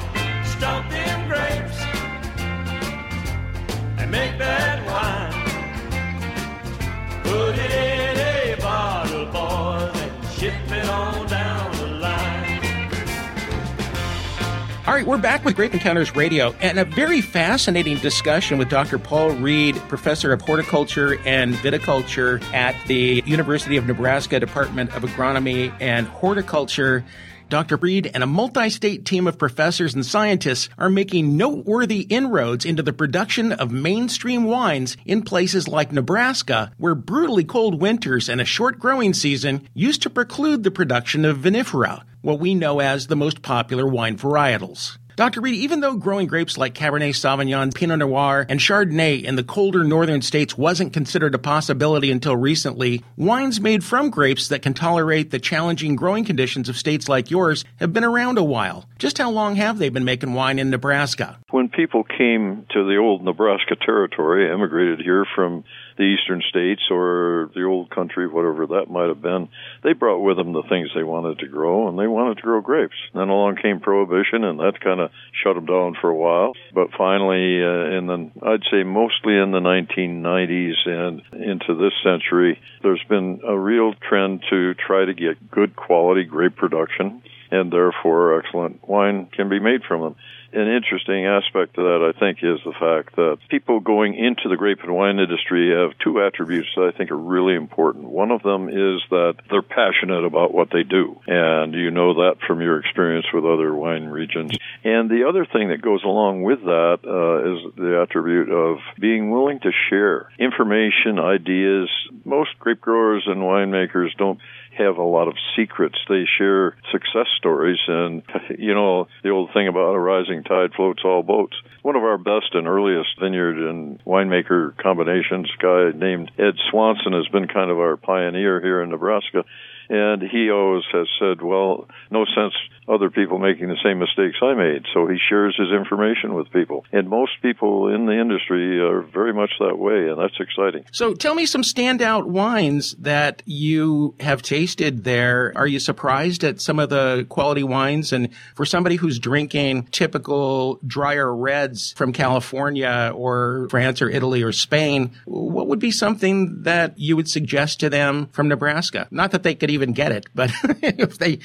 All 14.88 14.94
right, 14.94 15.06
we're 15.06 15.18
back 15.18 15.44
with 15.44 15.54
Grape 15.54 15.74
Encounters 15.74 16.16
Radio 16.16 16.54
and 16.62 16.78
a 16.78 16.84
very 16.86 17.20
fascinating 17.20 17.98
discussion 17.98 18.56
with 18.56 18.70
Dr. 18.70 18.98
Paul 18.98 19.32
Read, 19.32 19.76
professor 19.80 20.32
of 20.32 20.40
horticulture 20.40 21.18
and 21.26 21.52
viticulture 21.56 22.42
at 22.54 22.74
the 22.86 23.22
University 23.26 23.76
of 23.76 23.86
Nebraska 23.86 24.40
Department 24.40 24.96
of 24.96 25.02
Agronomy 25.02 25.74
and 25.78 26.06
Horticulture. 26.06 27.04
Dr. 27.50 27.76
Read 27.76 28.10
and 28.14 28.22
a 28.22 28.26
multi-state 28.26 29.04
team 29.04 29.26
of 29.26 29.36
professors 29.36 29.94
and 29.94 30.06
scientists 30.06 30.70
are 30.78 30.88
making 30.88 31.36
noteworthy 31.36 32.00
inroads 32.00 32.64
into 32.64 32.82
the 32.82 32.94
production 32.94 33.52
of 33.52 33.70
mainstream 33.70 34.44
wines 34.44 34.96
in 35.04 35.20
places 35.20 35.68
like 35.68 35.92
Nebraska, 35.92 36.72
where 36.78 36.94
brutally 36.94 37.44
cold 37.44 37.78
winters 37.78 38.30
and 38.30 38.40
a 38.40 38.46
short 38.46 38.78
growing 38.78 39.12
season 39.12 39.68
used 39.74 40.00
to 40.00 40.10
preclude 40.10 40.62
the 40.62 40.70
production 40.70 41.26
of 41.26 41.36
vinifera, 41.36 42.04
what 42.22 42.40
we 42.40 42.54
know 42.54 42.80
as 42.80 43.06
the 43.06 43.16
most 43.16 43.42
popular 43.42 43.86
wine 43.86 44.16
varietals. 44.16 44.98
Dr. 45.18 45.40
Read, 45.40 45.56
even 45.56 45.80
though 45.80 45.96
growing 45.96 46.28
grapes 46.28 46.56
like 46.56 46.74
Cabernet 46.74 47.10
Sauvignon, 47.10 47.74
Pinot 47.74 47.98
Noir, 47.98 48.46
and 48.48 48.60
Chardonnay 48.60 49.24
in 49.24 49.34
the 49.34 49.42
colder 49.42 49.82
northern 49.82 50.22
states 50.22 50.56
wasn't 50.56 50.92
considered 50.92 51.34
a 51.34 51.40
possibility 51.40 52.12
until 52.12 52.36
recently, 52.36 53.02
wines 53.16 53.60
made 53.60 53.82
from 53.82 54.10
grapes 54.10 54.46
that 54.46 54.62
can 54.62 54.74
tolerate 54.74 55.32
the 55.32 55.40
challenging 55.40 55.96
growing 55.96 56.24
conditions 56.24 56.68
of 56.68 56.76
states 56.76 57.08
like 57.08 57.32
yours 57.32 57.64
have 57.80 57.92
been 57.92 58.04
around 58.04 58.38
a 58.38 58.44
while. 58.44 58.88
Just 59.00 59.18
how 59.18 59.28
long 59.28 59.56
have 59.56 59.78
they 59.78 59.88
been 59.88 60.04
making 60.04 60.34
wine 60.34 60.60
in 60.60 60.70
Nebraska? 60.70 61.40
When 61.50 61.67
people 61.78 62.02
came 62.02 62.66
to 62.70 62.82
the 62.88 62.96
old 62.96 63.22
Nebraska 63.22 63.76
territory, 63.76 64.52
emigrated 64.52 65.00
here 65.00 65.24
from 65.36 65.62
the 65.96 66.02
eastern 66.02 66.42
states 66.48 66.82
or 66.90 67.50
the 67.54 67.62
old 67.62 67.88
country, 67.88 68.26
whatever 68.26 68.66
that 68.66 68.90
might 68.90 69.06
have 69.06 69.22
been, 69.22 69.48
they 69.84 69.92
brought 69.92 70.18
with 70.18 70.36
them 70.36 70.52
the 70.52 70.64
things 70.68 70.88
they 70.92 71.04
wanted 71.04 71.38
to 71.38 71.46
grow, 71.46 71.88
and 71.88 71.96
they 71.96 72.08
wanted 72.08 72.38
to 72.38 72.42
grow 72.42 72.60
grapes. 72.60 72.96
Then 73.14 73.28
along 73.28 73.58
came 73.62 73.78
Prohibition, 73.78 74.42
and 74.42 74.58
that 74.58 74.80
kind 74.82 74.98
of 74.98 75.12
shut 75.44 75.54
them 75.54 75.66
down 75.66 75.96
for 76.00 76.10
a 76.10 76.16
while. 76.16 76.54
But 76.74 76.88
finally, 76.98 77.62
uh, 77.62 77.96
in 77.96 78.06
the, 78.08 78.30
I'd 78.42 78.66
say 78.72 78.82
mostly 78.82 79.38
in 79.38 79.52
the 79.52 79.62
1990s 79.62 80.82
and 80.84 81.22
into 81.32 81.76
this 81.76 81.94
century, 82.02 82.58
there's 82.82 83.04
been 83.08 83.40
a 83.46 83.56
real 83.56 83.94
trend 83.94 84.42
to 84.50 84.74
try 84.74 85.04
to 85.04 85.14
get 85.14 85.48
good 85.48 85.76
quality 85.76 86.24
grape 86.24 86.56
production 86.56 87.22
and 87.50 87.72
therefore 87.72 88.38
excellent 88.38 88.86
wine 88.86 89.26
can 89.32 89.48
be 89.48 89.58
made 89.58 89.82
from 89.84 90.02
them. 90.02 90.16
An 90.52 90.66
interesting 90.66 91.26
aspect 91.26 91.76
of 91.76 91.84
that, 91.84 92.12
I 92.14 92.18
think, 92.18 92.38
is 92.42 92.58
the 92.64 92.72
fact 92.72 93.16
that 93.16 93.38
people 93.50 93.80
going 93.80 94.14
into 94.14 94.48
the 94.48 94.56
grape 94.56 94.82
and 94.82 94.94
wine 94.94 95.18
industry 95.18 95.70
have 95.76 95.98
two 95.98 96.22
attributes 96.22 96.68
that 96.74 96.90
I 96.94 96.96
think 96.96 97.10
are 97.10 97.18
really 97.18 97.54
important. 97.54 98.04
One 98.04 98.30
of 98.30 98.42
them 98.42 98.68
is 98.68 99.02
that 99.10 99.34
they're 99.50 99.62
passionate 99.62 100.24
about 100.24 100.54
what 100.54 100.70
they 100.72 100.84
do, 100.84 101.20
and 101.26 101.74
you 101.74 101.90
know 101.90 102.14
that 102.14 102.36
from 102.46 102.62
your 102.62 102.80
experience 102.80 103.26
with 103.32 103.44
other 103.44 103.74
wine 103.74 104.06
regions. 104.06 104.56
And 104.84 105.10
the 105.10 105.28
other 105.28 105.44
thing 105.44 105.68
that 105.68 105.82
goes 105.82 106.02
along 106.02 106.42
with 106.42 106.62
that 106.64 106.98
uh, 107.04 107.52
is 107.52 107.74
the 107.76 108.00
attribute 108.02 108.50
of 108.50 108.78
being 108.98 109.30
willing 109.30 109.60
to 109.60 109.70
share 109.90 110.30
information, 110.38 111.18
ideas. 111.18 111.90
Most 112.24 112.58
grape 112.58 112.80
growers 112.80 113.24
and 113.26 113.42
winemakers 113.42 114.16
don't 114.16 114.38
have 114.78 114.96
a 114.96 115.02
lot 115.02 115.28
of 115.28 115.34
secrets. 115.56 115.98
They 116.08 116.24
share 116.38 116.76
success 116.92 117.26
stories, 117.36 117.78
and 117.86 118.22
you 118.58 118.74
know 118.74 119.08
the 119.22 119.30
old 119.30 119.50
thing 119.52 119.68
about 119.68 119.94
a 119.94 119.98
rising 119.98 120.44
tide 120.44 120.72
floats 120.74 121.02
all 121.04 121.22
boats. 121.22 121.56
One 121.82 121.96
of 121.96 122.02
our 122.02 122.18
best 122.18 122.54
and 122.54 122.66
earliest 122.66 123.20
vineyard 123.20 123.58
and 123.58 124.02
winemaker 124.04 124.76
combinations, 124.76 125.50
guy 125.60 125.90
named 125.94 126.30
Ed 126.38 126.54
Swanson, 126.70 127.12
has 127.12 127.28
been 127.28 127.48
kind 127.48 127.70
of 127.70 127.78
our 127.78 127.96
pioneer 127.96 128.60
here 128.60 128.82
in 128.82 128.90
Nebraska. 128.90 129.44
And 129.90 130.22
he 130.22 130.50
always 130.50 130.84
has 130.92 131.08
said, 131.18 131.40
well, 131.40 131.88
no 132.10 132.26
sense 132.26 132.52
other 132.88 133.10
people 133.10 133.38
making 133.38 133.68
the 133.68 133.76
same 133.82 133.98
mistakes 133.98 134.38
I 134.42 134.54
made. 134.54 134.84
So 134.94 135.06
he 135.06 135.18
shares 135.28 135.56
his 135.58 135.70
information 135.70 136.34
with 136.34 136.50
people. 136.52 136.84
And 136.92 137.08
most 137.08 137.32
people 137.42 137.94
in 137.94 138.06
the 138.06 138.18
industry 138.18 138.80
are 138.80 139.02
very 139.02 139.32
much 139.32 139.50
that 139.60 139.78
way, 139.78 140.08
and 140.08 140.18
that's 140.18 140.38
exciting. 140.40 140.84
So 140.92 141.14
tell 141.14 141.34
me 141.34 141.46
some 141.46 141.62
standout 141.62 142.26
wines 142.26 142.94
that 142.98 143.42
you 143.44 144.14
have 144.20 144.42
tasted 144.42 145.04
there. 145.04 145.52
Are 145.56 145.66
you 145.66 145.78
surprised 145.78 146.44
at 146.44 146.60
some 146.60 146.78
of 146.78 146.88
the 146.88 147.26
quality 147.28 147.62
wines? 147.62 148.12
And 148.12 148.30
for 148.54 148.64
somebody 148.64 148.96
who's 148.96 149.18
drinking 149.18 149.84
typical 149.90 150.80
drier 150.86 151.34
reds 151.34 151.92
from 151.92 152.12
California 152.12 153.12
or 153.14 153.68
France 153.70 154.00
or 154.00 154.08
Italy 154.08 154.42
or 154.42 154.52
Spain, 154.52 155.10
what 155.24 155.68
would 155.68 155.78
be 155.78 155.90
something 155.90 156.62
that 156.62 156.98
you 156.98 157.16
would 157.16 157.28
suggest 157.28 157.80
to 157.80 157.90
them 157.90 158.26
from 158.32 158.48
Nebraska? 158.48 159.06
Not 159.10 159.32
that 159.32 159.42
they 159.42 159.54
could 159.54 159.70
even 159.70 159.92
get 159.92 160.12
it, 160.12 160.26
but 160.34 160.50
if 160.82 161.18
they 161.18 161.36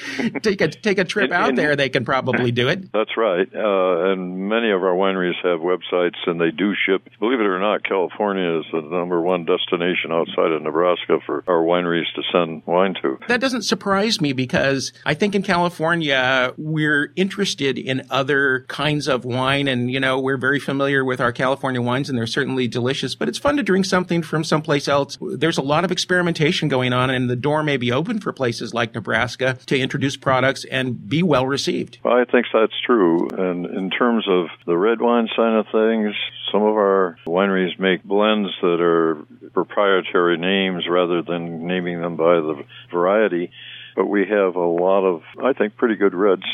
take 0.41 0.61
a 0.61 0.67
take 0.67 0.97
a 0.99 1.03
trip 1.03 1.32
out 1.33 1.55
there, 1.55 1.75
they 1.75 1.89
can 1.89 2.05
probably 2.05 2.51
do 2.51 2.67
it. 2.67 2.91
That's 2.91 3.17
right. 3.17 3.47
Uh, 3.53 4.11
and 4.11 4.49
many 4.49 4.71
of 4.71 4.83
our 4.83 4.95
wineries 4.95 5.35
have 5.43 5.59
websites 5.59 6.17
and 6.25 6.39
they 6.39 6.51
do 6.51 6.73
ship. 6.85 7.09
Believe 7.19 7.39
it 7.39 7.45
or 7.45 7.59
not, 7.59 7.83
California 7.83 8.59
is 8.59 8.65
the 8.71 8.81
number 8.81 9.21
one 9.21 9.45
destination 9.45 10.11
outside 10.11 10.51
of 10.51 10.61
Nebraska 10.61 11.19
for 11.25 11.43
our 11.47 11.63
wineries 11.63 12.13
to 12.15 12.21
send 12.31 12.63
wine 12.65 12.95
to. 13.01 13.19
That 13.27 13.41
doesn't 13.41 13.63
surprise 13.63 14.21
me 14.21 14.33
because 14.33 14.93
I 15.05 15.13
think 15.13 15.35
in 15.35 15.43
California, 15.43 16.53
we're 16.57 17.11
interested 17.15 17.77
in 17.77 18.05
other 18.09 18.65
kinds 18.67 19.07
of 19.07 19.25
wine. 19.25 19.67
And, 19.67 19.91
you 19.91 19.99
know, 19.99 20.19
we're 20.19 20.37
very 20.37 20.59
familiar 20.59 21.03
with 21.03 21.19
our 21.19 21.31
California 21.31 21.81
wines 21.81 22.09
and 22.09 22.17
they're 22.17 22.27
certainly 22.27 22.67
delicious, 22.67 23.15
but 23.15 23.27
it's 23.27 23.39
fun 23.39 23.57
to 23.57 23.63
drink 23.63 23.85
something 23.85 24.21
from 24.21 24.43
someplace 24.43 24.87
else. 24.87 25.17
There's 25.21 25.57
a 25.57 25.61
lot 25.61 25.83
of 25.83 25.91
experimentation 25.91 26.67
going 26.67 26.93
on 26.93 27.09
and 27.09 27.29
the 27.29 27.35
door 27.35 27.63
may 27.63 27.77
be 27.77 27.91
open 27.91 28.19
for 28.19 28.31
places 28.33 28.73
like 28.73 28.93
Nebraska 28.93 29.57
to 29.65 29.77
introduce 29.77 30.17
products 30.17 30.65
and 30.65 31.07
be 31.07 31.22
well 31.25 31.45
received. 31.45 31.99
Well, 32.03 32.15
I 32.15 32.25
think 32.25 32.47
that's 32.53 32.79
true. 32.85 33.27
And 33.29 33.65
in 33.65 33.89
terms 33.89 34.25
of 34.27 34.47
the 34.65 34.77
red 34.77 35.01
wine 35.01 35.27
side 35.35 35.53
of 35.53 35.65
things, 35.71 36.15
some 36.51 36.61
of 36.61 36.75
our 36.75 37.17
wineries 37.25 37.79
make 37.79 38.03
blends 38.03 38.49
that 38.61 38.79
are 38.79 39.25
proprietary 39.53 40.37
names 40.37 40.85
rather 40.89 41.21
than 41.21 41.67
naming 41.67 42.01
them 42.01 42.15
by 42.15 42.35
the 42.35 42.63
variety. 42.91 43.51
But 43.95 44.07
we 44.07 44.21
have 44.27 44.55
a 44.55 44.65
lot 44.65 45.05
of, 45.05 45.21
I 45.43 45.53
think, 45.53 45.75
pretty 45.75 45.95
good 45.95 46.13
reds. 46.13 46.45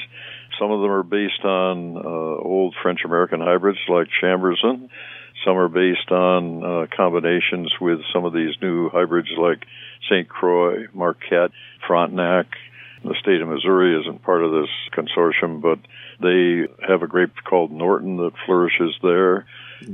Some 0.59 0.71
of 0.71 0.81
them 0.81 0.91
are 0.91 1.03
based 1.03 1.43
on 1.43 1.97
uh, 1.97 2.43
old 2.43 2.75
French 2.81 3.01
American 3.05 3.39
hybrids 3.39 3.79
like 3.87 4.07
Chambourcin. 4.21 4.89
Some 5.45 5.57
are 5.57 5.69
based 5.69 6.11
on 6.11 6.63
uh, 6.63 6.87
combinations 6.95 7.71
with 7.79 7.99
some 8.13 8.25
of 8.25 8.33
these 8.33 8.55
new 8.61 8.89
hybrids 8.89 9.29
like 9.37 9.65
St. 10.09 10.27
Croix, 10.27 10.87
Marquette, 10.93 11.51
Frontenac. 11.87 12.47
The 13.03 13.15
state 13.19 13.41
of 13.41 13.47
Missouri 13.47 13.99
isn't 14.01 14.23
part 14.23 14.43
of 14.43 14.51
this 14.51 14.69
consortium, 14.91 15.61
but 15.61 15.79
they 16.21 16.67
have 16.87 17.01
a 17.01 17.07
grape 17.07 17.31
called 17.43 17.71
Norton 17.71 18.17
that 18.17 18.33
flourishes 18.45 18.95
there. 19.01 19.45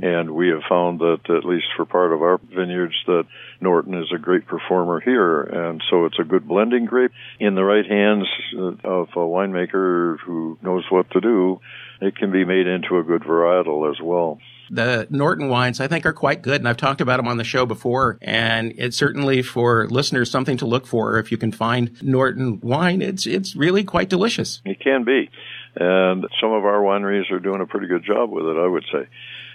And 0.02 0.32
we 0.32 0.48
have 0.48 0.62
found 0.68 0.98
that, 0.98 1.20
at 1.28 1.44
least 1.44 1.66
for 1.76 1.84
part 1.84 2.12
of 2.12 2.20
our 2.20 2.38
vineyards, 2.38 2.96
that 3.06 3.26
Norton 3.60 3.94
is 3.94 4.10
a 4.12 4.18
great 4.18 4.46
performer 4.46 4.98
here. 4.98 5.42
And 5.42 5.80
so 5.88 6.06
it's 6.06 6.18
a 6.18 6.24
good 6.24 6.48
blending 6.48 6.86
grape. 6.86 7.12
In 7.38 7.54
the 7.54 7.62
right 7.62 7.86
hands 7.86 8.26
uh, 8.58 8.72
of 8.82 9.08
a 9.10 9.18
winemaker 9.18 10.18
who 10.18 10.58
knows 10.60 10.84
what 10.90 11.08
to 11.12 11.20
do, 11.20 11.60
it 12.00 12.16
can 12.16 12.32
be 12.32 12.44
made 12.44 12.66
into 12.66 12.98
a 12.98 13.04
good 13.04 13.22
varietal 13.22 13.88
as 13.90 14.00
well. 14.02 14.40
The 14.70 15.06
Norton 15.10 15.48
wines, 15.48 15.80
I 15.80 15.88
think, 15.88 16.06
are 16.06 16.12
quite 16.12 16.42
good, 16.42 16.60
and 16.60 16.68
I've 16.68 16.76
talked 16.76 17.00
about 17.00 17.18
them 17.18 17.28
on 17.28 17.36
the 17.36 17.44
show 17.44 17.66
before. 17.66 18.18
And 18.20 18.72
it's 18.76 18.96
certainly 18.96 19.42
for 19.42 19.86
listeners 19.88 20.30
something 20.30 20.56
to 20.58 20.66
look 20.66 20.86
for. 20.86 21.18
If 21.18 21.30
you 21.30 21.38
can 21.38 21.52
find 21.52 22.00
Norton 22.02 22.60
wine, 22.60 23.02
it's 23.02 23.26
it's 23.26 23.54
really 23.56 23.84
quite 23.84 24.08
delicious. 24.08 24.60
It 24.64 24.80
can 24.80 25.04
be, 25.04 25.30
and 25.76 26.24
some 26.40 26.52
of 26.52 26.64
our 26.64 26.80
wineries 26.80 27.30
are 27.30 27.40
doing 27.40 27.60
a 27.60 27.66
pretty 27.66 27.86
good 27.86 28.04
job 28.04 28.30
with 28.30 28.44
it, 28.44 28.56
I 28.56 28.66
would 28.66 28.84
say. 28.92 29.08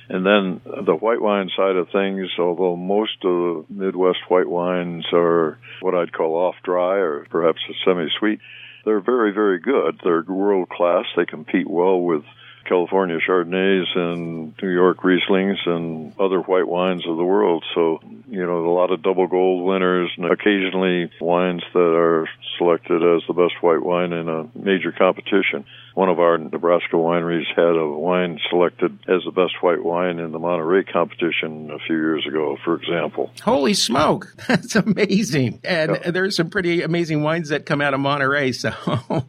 And 0.10 0.26
then 0.26 0.62
the 0.86 0.96
white 0.96 1.22
wine 1.22 1.50
side 1.56 1.78
of 1.78 1.88
things, 1.90 2.28
although 2.38 2.76
most 2.76 3.24
of 3.24 3.32
the 3.32 3.66
Midwest 3.70 4.20
white 4.28 4.50
wines 4.50 5.06
are 5.14 5.58
what 5.80 5.96
I'd 5.96 6.12
call 6.12 6.36
off 6.36 6.56
dry 6.64 6.98
or 6.98 7.26
perhaps 7.30 7.60
semi 7.86 8.08
sweet, 8.20 8.40
they're 8.84 9.00
very, 9.00 9.32
very 9.32 9.60
good. 9.60 10.02
They're 10.04 10.24
world 10.24 10.70
class. 10.70 11.06
They 11.16 11.26
compete 11.26 11.70
well 11.70 12.02
with 12.02 12.24
California 12.66 13.18
Chardonnays 13.26 13.86
and 13.96 14.54
New 14.62 14.70
York 14.70 14.98
Rieslings 15.00 15.58
and 15.66 16.14
other 16.20 16.40
white 16.40 16.68
wines 16.68 17.06
of 17.08 17.18
the 17.18 17.24
world. 17.24 17.64
So, 17.76 18.00
you 18.30 18.46
know, 18.46 18.66
a 18.66 18.74
lot 18.74 18.92
of 18.92 19.02
double 19.02 19.28
gold 19.28 19.66
winners 19.66 20.12
and 20.18 20.32
occasionally 20.32 21.12
wines 21.20 21.64
that 21.74 21.80
are 21.80 22.28
selected 22.58 23.02
as 23.04 23.24
the 23.28 23.34
best 23.34 23.62
white 23.62 23.82
wine 23.84 24.14
in 24.14 24.30
a 24.30 24.48
major 24.58 24.92
competition. 24.92 25.66
One 25.94 26.08
of 26.08 26.20
our 26.20 26.38
Nebraska 26.38 26.96
wineries 26.96 27.48
had 27.54 27.76
a 27.76 27.86
wine 27.86 28.40
selected 28.50 28.98
as 29.10 29.24
the 29.26 29.32
best 29.32 29.56
white 29.62 29.84
wine 29.84 30.20
in 30.20 30.32
the 30.32 30.40
Monterey 30.40 30.84
competition 30.86 31.70
a 31.70 31.80
few 31.80 31.98
years 31.98 32.26
ago, 32.26 32.58
for 32.64 32.76
example. 32.76 33.30
Holy 33.44 33.74
smoke. 33.74 34.34
That's 34.48 34.76
amazing. 34.78 35.60
And 35.66 35.92
Yeah. 36.02 36.12
there's 36.12 36.38
some 36.38 36.50
pretty 36.50 36.82
amazing 36.82 37.24
wines 37.24 37.50
that 37.50 37.66
come 37.66 37.82
out 37.82 37.94
of 37.94 38.00
Monterey. 38.00 38.54
So 38.54 38.72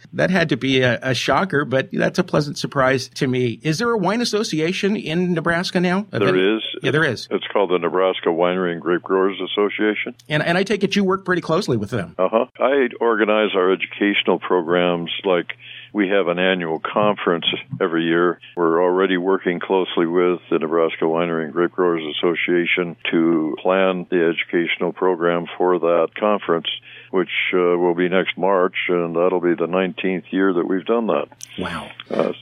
that 0.13 0.31
had 0.31 0.51
to 0.51 0.57
be 0.57 0.83
a, 0.83 1.01
a 1.03 1.15
shocker, 1.15 1.65
but 1.65 1.89
that's 1.93 2.21
a 2.21 2.25
pleasant 2.25 2.59
surprise 2.59 3.09
to 3.23 3.29
me. 3.29 3.61
Is 3.63 3.79
there 3.79 3.91
a 3.91 3.97
wine 3.97 4.21
association 4.21 4.97
in 4.97 5.33
Nebraska 5.33 5.81
now? 5.81 6.07
There 6.11 6.57
is. 6.57 6.63
Yeah, 6.83 6.91
there 6.91 7.05
is. 7.05 7.29
It's 7.31 7.47
called 7.53 7.71
the 7.71 7.79
Nebraska 7.79 8.29
Winery 8.29 8.73
and 8.73 8.83
Grape 8.83 9.03
Growers 9.03 9.41
Association. 9.41 10.15
And, 10.29 10.43
and 10.43 10.59
I 10.59 10.65
take 10.65 10.83
it 10.83 10.97
you 10.97 11.05
work 11.05 11.25
pretty 11.25 11.43
closely 11.43 11.77
with 11.77 11.91
them. 11.91 12.17
Uh 12.19 12.29
huh. 12.29 12.47
I 12.59 12.89
organize 13.01 13.51
our 13.55 13.73
educational 13.73 14.41
programs 14.41 15.11
like 15.25 15.55
we 15.93 16.09
have 16.09 16.29
an 16.29 16.39
annual 16.39 16.81
conference 16.81 17.47
every 17.81 18.05
year. 18.05 18.41
We're 18.57 18.83
already 18.83 19.17
working 19.19 19.61
closely 19.61 20.07
with 20.07 20.41
the 20.51 20.59
Nebraska 20.59 21.05
Winery 21.05 21.45
and 21.45 21.53
Grape 21.53 21.73
Growers 21.73 22.03
Association 22.17 22.97
to 23.11 23.57
plan 23.63 24.07
the 24.11 24.35
educational 24.35 24.93
program 24.93 25.47
for 25.57 25.79
that 25.79 26.09
conference, 26.19 26.69
which 27.11 27.31
uh, 27.53 27.79
will 27.79 27.95
be 27.95 28.09
next 28.09 28.37
March, 28.37 28.77
and 28.89 29.15
that'll 29.15 29.41
be 29.41 29.55
the 29.55 29.67
19th 29.67 30.33
year 30.33 30.55
that 30.55 30.67
we've 30.67 30.87
done 30.87 31.07
that. 31.09 31.29
Wow. 31.59 31.91
Uh, 32.11 32.33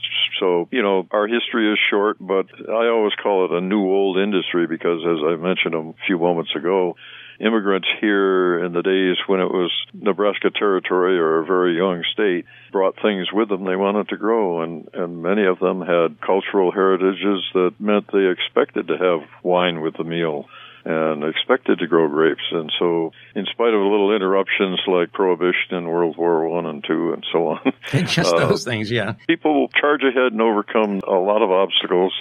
so, 0.41 0.67
you 0.71 0.81
know, 0.81 1.05
our 1.11 1.27
history 1.27 1.71
is 1.71 1.79
short, 1.89 2.17
but 2.19 2.47
I 2.67 2.87
always 2.87 3.13
call 3.21 3.45
it 3.45 3.51
a 3.51 3.61
new 3.61 3.83
old 3.85 4.17
industry 4.17 4.65
because, 4.65 5.01
as 5.05 5.19
I 5.23 5.35
mentioned 5.35 5.75
a 5.75 5.93
few 6.07 6.17
moments 6.17 6.55
ago, 6.55 6.95
immigrants 7.39 7.87
here 8.01 8.63
in 8.65 8.73
the 8.73 8.81
days 8.81 9.17
when 9.27 9.39
it 9.39 9.51
was 9.51 9.71
Nebraska 9.93 10.49
territory 10.49 11.17
or 11.19 11.39
a 11.39 11.45
very 11.45 11.77
young 11.77 12.03
state 12.11 12.45
brought 12.71 12.95
things 13.01 13.27
with 13.31 13.49
them 13.49 13.65
they 13.65 13.75
wanted 13.75 14.09
to 14.09 14.17
grow. 14.17 14.61
And 14.61 14.89
and 14.93 15.21
many 15.21 15.45
of 15.45 15.59
them 15.59 15.81
had 15.81 16.19
cultural 16.21 16.71
heritages 16.71 17.43
that 17.53 17.75
meant 17.79 18.11
they 18.11 18.27
expected 18.27 18.87
to 18.87 18.97
have 18.97 19.27
wine 19.43 19.81
with 19.81 19.95
the 19.97 20.03
meal 20.03 20.45
and 20.85 21.23
expected 21.23 21.79
to 21.79 21.87
grow 21.87 22.07
grapes 22.07 22.41
and 22.51 22.71
so 22.79 23.11
in 23.35 23.45
spite 23.45 23.73
of 23.73 23.81
a 23.81 23.87
little 23.87 24.15
interruptions 24.15 24.79
like 24.87 25.11
prohibition 25.11 25.75
and 25.75 25.87
World 25.87 26.17
War 26.17 26.47
1 26.47 26.65
and 26.65 26.83
2 26.83 27.13
and 27.13 27.25
so 27.31 27.47
on 27.47 27.73
Just 28.05 28.33
uh, 28.33 28.47
those 28.47 28.63
things, 28.63 28.91
yeah. 28.91 29.13
people 29.27 29.61
will 29.61 29.67
charge 29.69 30.01
ahead 30.03 30.31
and 30.31 30.41
overcome 30.41 31.01
a 31.07 31.11
lot 31.11 31.41
of 31.41 31.51
obstacles. 31.51 32.13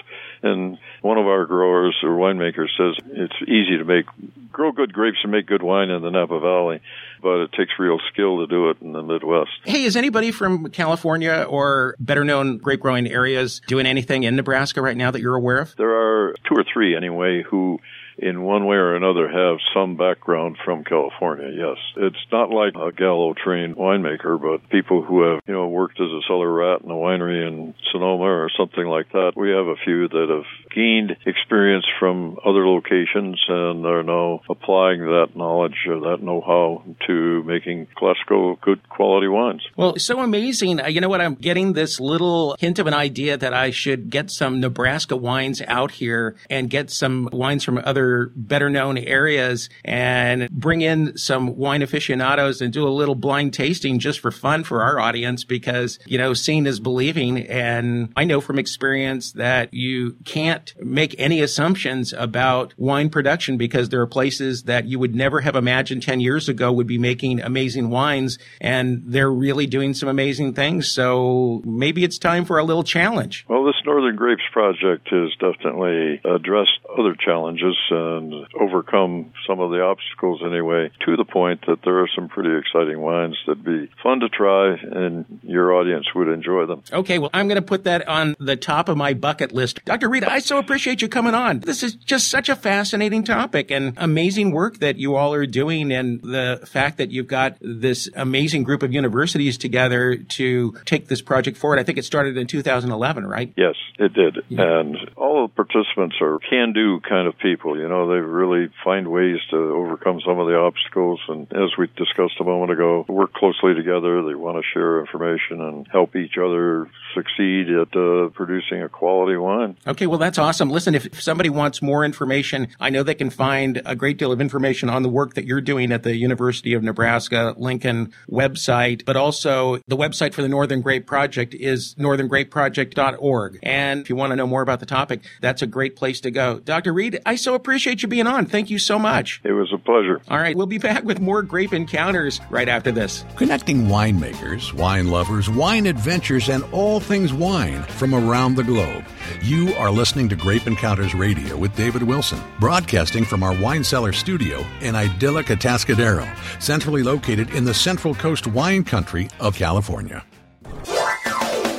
And 0.43 0.79
one 1.03 1.19
of 1.19 1.27
our 1.27 1.45
growers 1.45 1.97
or 2.03 2.11
winemakers 2.11 2.69
says 2.77 3.05
it's 3.13 3.35
easy 3.43 3.79
to 3.79 3.85
make 3.85 4.07
grow 4.51 4.73
good 4.73 4.93
grapes 4.93 5.19
and 5.23 5.31
make 5.31 5.47
good 5.47 5.63
wine 5.63 5.91
in 5.91 6.03
the 6.03 6.11
Napa 6.11 6.41
Valley, 6.41 6.81
but 7.23 7.43
it 7.43 7.53
takes 7.53 7.73
real 7.79 7.99
skill 8.13 8.39
to 8.39 8.47
do 8.47 8.71
it 8.71 8.79
in 8.81 8.93
the 8.93 9.03
Midwest. 9.03 9.51
Hey, 9.65 9.85
is 9.85 9.97
anybody 9.97 10.33
from 10.33 10.71
California 10.71 11.47
or 11.49 11.95
better 12.01 12.25
known 12.25 12.59
grape 12.59 12.81
growing 12.81 13.07
areas 13.07 13.61
doing 13.67 13.87
anything 13.87 14.23
in 14.25 14.35
Nebraska 14.35 14.81
right 14.81 14.97
now 14.97 15.11
that 15.11 15.21
you're 15.21 15.37
aware 15.37 15.59
of? 15.59 15.77
There 15.77 15.95
are 15.95 16.35
two 16.49 16.55
or 16.57 16.65
three 16.73 16.97
anyway 16.97 17.43
who 17.43 17.79
in 18.21 18.43
one 18.43 18.67
way 18.67 18.77
or 18.77 18.95
another 18.95 19.29
have 19.29 19.57
some 19.75 19.97
background 19.97 20.57
from 20.65 20.85
California. 20.85 21.49
Yes, 21.57 21.79
it's 21.97 22.25
not 22.31 22.51
like 22.51 22.75
a 22.77 22.93
Gallo 22.93 23.35
trained 23.35 23.77
winemaker, 23.77 24.41
but 24.41 24.69
people 24.69 25.03
who 25.03 25.23
have 25.23 25.43
you 25.47 25.55
know 25.55 25.69
worked 25.69 25.99
as 26.01 26.11
a 26.11 26.21
cellar 26.29 26.53
rat 26.53 26.83
in 26.83 26.91
a 26.91 26.95
winery 26.95 27.47
in 27.49 27.75
Sonoma 27.91 28.25
or 28.25 28.51
something 28.57 28.85
like 28.85 29.11
that. 29.13 29.33
We 29.37 29.51
have 29.51 29.67
a 29.67 29.77
few 29.83 30.07
that 30.09 30.29
have 30.29 30.45
gained 30.75 31.17
experience 31.25 31.87
from 31.99 32.37
other 32.45 32.67
locations 32.67 33.43
and 33.49 33.85
are 33.87 34.03
now 34.03 34.43
applying 34.51 35.01
that 35.01 35.29
knowledge 35.35 35.87
or 35.89 36.01
that 36.01 36.23
know-how 36.23 36.83
to 37.07 37.43
making 37.45 37.89
classical 37.97 38.57
good 38.61 38.87
quality 38.89 39.29
wines. 39.29 39.63
Well, 39.77 39.97
so 39.99 40.21
amazing. 40.21 40.81
Uh, 40.81 40.89
You 40.89 41.01
know 41.01 41.09
what? 41.09 41.21
I'm 41.21 41.35
getting 41.37 41.73
this 41.73 41.99
little 41.99 42.57
hint 42.59 42.79
of 42.79 42.87
an 42.87 42.95
idea 42.95 43.37
that 43.37 43.55
I 43.55 43.71
should 43.71 44.11
get 44.11 44.31
some 44.31 44.61
Nebraska 44.61 45.17
wines 45.17 45.63
out 45.67 45.93
here 45.93 46.37
and 46.51 46.69
get 46.69 46.91
some 46.91 47.29
wines 47.33 47.65
from 47.65 47.81
other 47.85 48.10
better 48.35 48.71
known 48.71 48.99
areas 48.99 49.69
and 49.85 50.49
bring 50.51 50.83
in 50.83 51.17
some 51.17 51.57
wine 51.57 51.83
aficionados 51.83 52.61
and 52.61 52.73
do 52.73 52.87
a 52.87 52.91
little 52.91 53.15
blind 53.15 53.53
tasting 53.53 53.99
just 53.99 54.21
for 54.21 54.31
fun 54.31 54.65
for 54.65 54.83
our 54.83 54.99
audience 54.99 55.45
because, 55.45 55.99
you 56.07 56.19
know, 56.19 56.35
seeing 56.35 56.67
is 56.67 56.81
believing. 56.81 57.39
And 57.47 58.13
I 58.17 58.25
know 58.25 58.41
from 58.41 58.59
experience 58.59 59.33
that 59.33 59.73
you 59.73 60.17
can't 60.25 60.73
make 60.81 61.15
any 61.19 61.41
assumptions 61.41 62.13
about 62.13 62.75
wine 62.77 63.11
production 63.11 63.57
because 63.57 63.89
there 63.89 64.01
are 64.01 64.07
places 64.07 64.65
that 64.65 64.87
you 64.87 64.99
would 64.99 65.15
never 65.15 65.41
have 65.41 65.57
imagined 65.57 66.03
10 66.03 66.21
years 66.21 66.49
ago 66.49 66.73
would 66.73 66.87
be 66.87 66.99
making 66.99 67.41
amazing 67.41 67.91
wines 67.91 68.39
and 68.61 69.03
they're 69.07 69.33
really 69.33 69.67
doing 69.67 69.95
some 69.95 70.09
amazing 70.09 70.55
things. 70.55 70.91
So 70.91 71.63
maybe 71.65 72.05
it's 72.05 72.19
time 72.19 72.45
for 72.45 72.59
a 72.59 72.65
little 72.65 72.85
challenge. 72.85 73.45
Well, 73.49 73.65
this 73.65 73.77
Northern 73.85 74.17
Grapes 74.17 74.43
project 74.53 75.09
has 75.11 75.31
definitely 75.39 76.21
addressed 76.25 76.79
other 76.99 77.15
challenges 77.15 77.77
and 77.91 78.47
overcome 78.61 79.33
some 79.47 79.61
of 79.61 79.71
the 79.71 79.83
obstacles 79.83 80.43
anyway, 80.45 80.91
to 81.07 81.17
the 81.17 81.25
point 81.25 81.67
that 81.67 81.79
there 81.85 82.01
are 82.01 82.09
some 82.15 82.29
pretty 82.29 82.57
exciting 82.57 83.01
wines 83.01 83.37
that'd 83.47 83.65
be 83.65 83.91
fun 84.03 84.21
to 84.21 84.29
try 84.29 84.75
and 84.75 85.41
your 85.43 85.73
audience 85.73 86.07
would 86.15 86.29
enjoy 86.29 86.67
them. 86.67 86.83
Okay, 86.93 87.19
well, 87.19 87.31
I'm 87.33 87.49
going 87.49 87.57
to 87.57 87.63
put 87.63 87.85
that 87.85 88.07
on 88.09 88.37
the 88.39 88.57
top 88.57 88.89
of 88.89 88.97
my 88.97 89.15
bucket 89.15 89.53
list. 89.53 89.85
Dr. 89.85 90.09
Read, 90.09 90.25
I 90.25 90.39
so 90.39 90.59
appreciate 90.59 91.03
you 91.03 91.09
coming 91.09 91.35
on. 91.35 91.61
This 91.61 91.83
is 91.83 91.95
just 91.95 92.29
such 92.29 92.49
a 92.49 92.57
fascinating 92.57 93.25
topic 93.25 93.71
and 93.71 93.95
amazing 93.97 94.53
work 94.53 94.79
that 94.79 94.97
you 94.97 95.17
all 95.17 95.35
are 95.35 95.47
doing 95.47 95.93
and 95.93 96.21
the 96.23 96.61
fact 96.67 96.99
that 96.99 97.11
you've 97.11 97.27
got 97.27 97.57
this 97.61 98.09
amazing 98.15 98.63
group 98.63 98.83
of 98.83 98.93
universities 98.93 99.59
together 99.59 100.17
to 100.17 100.73
take 100.85 101.09
this 101.09 101.23
project 101.23 101.57
forward. 101.57 101.79
I 101.79 101.83
think 101.83 101.99
it 101.99 102.05
started 102.05 102.37
in 102.37 102.47
2011, 102.47 103.27
right? 103.27 103.53
Yes, 103.57 103.75
it 103.99 104.13
did. 104.15 104.39
And 104.51 104.97
all 105.17 105.47
the 105.47 105.53
participants 105.55 106.17
are 106.21 106.39
can 106.49 106.73
do 106.73 107.01
kind 107.01 107.27
of 107.27 107.39
people. 107.39 107.79
You 107.81 107.89
know, 107.89 108.07
they 108.09 108.21
really 108.21 108.69
find 108.85 109.09
ways 109.09 109.39
to 109.51 109.57
overcome 109.57 110.21
some 110.25 110.39
of 110.39 110.47
the 110.47 110.57
obstacles. 110.57 111.21
And 111.29 111.51
as 111.53 111.71
we 111.79 111.87
discussed 111.97 112.35
a 112.41 112.45
moment 112.45 112.73
ago, 112.73 113.07
work 113.09 113.33
closely 113.33 113.75
together. 113.75 114.23
They 114.23 114.35
want 114.35 114.59
to 114.59 114.63
share 114.75 115.01
information 115.01 115.63
and 115.63 115.89
help 115.91 116.15
each 116.15 116.37
other 116.37 116.91
succeed 117.15 117.71
at 117.71 117.97
uh, 117.97 118.29
producing 118.35 118.83
a 118.83 118.89
quality 118.89 119.37
wine. 119.37 119.77
Okay, 119.87 120.07
well, 120.07 120.19
that's 120.19 120.39
awesome. 120.39 120.69
Listen, 120.69 120.95
if 120.95 121.21
somebody 121.23 121.49
wants 121.49 121.81
more 121.81 122.05
information, 122.05 122.69
I 122.79 122.91
know 122.91 123.03
they 123.03 123.15
can 123.15 123.31
find 123.31 123.81
a 123.87 123.97
great 123.97 124.19
deal 124.19 124.31
of 124.31 124.41
information 124.41 124.91
on 124.91 125.03
the 125.03 125.09
work 125.09 125.35
that 125.35 125.47
you're 125.47 125.63
doing 125.63 125.91
at 125.91 126.03
the 126.03 126.15
University 126.15 126.75
of 126.75 126.83
Nebraska 126.83 127.55
Lincoln 127.57 128.13
website, 128.31 129.07
but 129.07 129.17
also 129.17 129.79
the 129.89 129.97
website 129.97 130.35
for 130.35 130.43
the 130.43 130.49
Northern 130.49 130.83
Grape 130.83 131.07
Project 131.07 131.55
is 131.55 131.95
northerngrapeproject.org. 131.95 133.59
And 133.63 134.01
if 134.03 134.11
you 134.11 134.17
want 134.17 134.33
to 134.33 134.37
know 134.37 134.47
more 134.47 134.63
about 134.63 134.81
the 134.81 134.87
topic, 134.87 135.23
that's 135.41 135.63
a 135.63 135.67
great 135.67 135.97
place 135.97 136.21
to 136.21 136.31
go. 136.31 136.61
Dr. 136.61 136.93
Read, 136.93 137.21
I 137.25 137.37
so 137.37 137.55
appreciate 137.55 137.70
you 137.79 138.09
being 138.09 138.27
on. 138.27 138.47
Thank 138.47 138.71
you 138.71 138.79
so 138.79 138.99
much. 138.99 139.41
It 139.45 139.53
was 139.53 139.73
a 139.73 139.79
pleasure. 139.79 140.21
All 140.29 140.39
right, 140.39 140.57
we'll 140.57 140.67
be 140.67 140.79
back 140.79 141.05
with 141.05 141.21
more 141.21 141.43
grape 141.43 141.73
encounters 141.73 142.41
right 142.51 142.69
after 142.69 142.91
this. 142.91 143.25
Connecting 143.37 143.87
winemakers, 143.87 144.73
wine 144.73 145.11
lovers, 145.11 145.49
wine 145.49 145.87
adventures, 145.87 146.49
and 146.49 146.65
all 146.73 147.01
things 147.01 147.33
wine 147.33 147.83
from 147.83 148.15
around 148.15 148.55
the 148.55 148.65
globe. 148.65 149.05
You 149.43 149.75
are 149.75 149.91
listening 149.91 150.29
to 150.31 150.37
Grape 150.37 150.67
Encounters 150.67 151.15
Radio 151.15 151.57
with 151.57 151.75
David 151.77 152.03
Wilson, 152.03 152.41
broadcasting 152.59 153.25
from 153.25 153.43
our 153.43 153.55
wine 153.61 153.85
cellar 153.85 154.13
studio 154.13 154.65
in 154.81 154.95
idyllic 154.95 155.47
Atascadero, 155.47 156.29
centrally 156.61 157.03
located 157.03 157.51
in 157.51 157.65
the 157.65 157.75
Central 157.75 158.15
Coast 158.15 158.47
wine 158.47 158.85
country 158.85 159.29
of 159.39 159.55
California. 159.55 160.25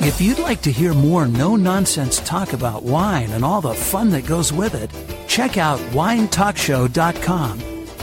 If 0.02 0.20
you'd 0.20 0.40
like 0.40 0.62
to 0.62 0.72
hear 0.72 0.94
more 0.94 1.28
no 1.28 1.54
nonsense 1.54 2.18
talk 2.18 2.54
about 2.54 2.82
wine 2.82 3.30
and 3.30 3.44
all 3.44 3.60
the 3.60 3.72
fun 3.72 4.10
that 4.10 4.26
goes 4.26 4.52
with 4.52 4.74
it, 4.74 4.90
check 5.28 5.58
out 5.58 5.78
winetalkshow.com. 5.92 7.60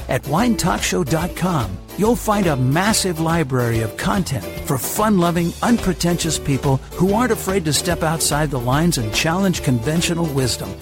At 0.08 0.24
winetalkshow.com, 0.24 1.78
you'll 1.98 2.16
find 2.16 2.48
a 2.48 2.56
massive 2.56 3.20
library 3.20 3.82
of 3.82 3.98
content 3.98 4.46
for 4.66 4.78
fun 4.78 5.18
loving, 5.18 5.52
unpretentious 5.62 6.40
people 6.40 6.78
who 6.94 7.14
aren't 7.14 7.34
afraid 7.34 7.66
to 7.66 7.74
step 7.74 8.02
outside 8.02 8.50
the 8.50 8.62
lines 8.62 8.98
and 8.98 9.14
challenge 9.14 9.62
conventional 9.62 10.26
wisdom. 10.28 10.74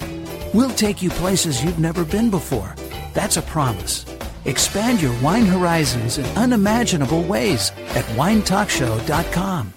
We'll 0.54 0.70
take 0.70 1.02
you 1.02 1.10
places 1.10 1.64
you've 1.64 1.80
never 1.80 2.04
been 2.04 2.30
before. 2.30 2.76
That's 3.12 3.36
a 3.36 3.42
promise. 3.42 4.06
Expand 4.44 5.02
your 5.02 5.20
wine 5.20 5.46
horizons 5.46 6.18
in 6.18 6.26
unimaginable 6.36 7.24
ways 7.24 7.72
at 7.96 8.04
winetalkshow.com. 8.14 9.74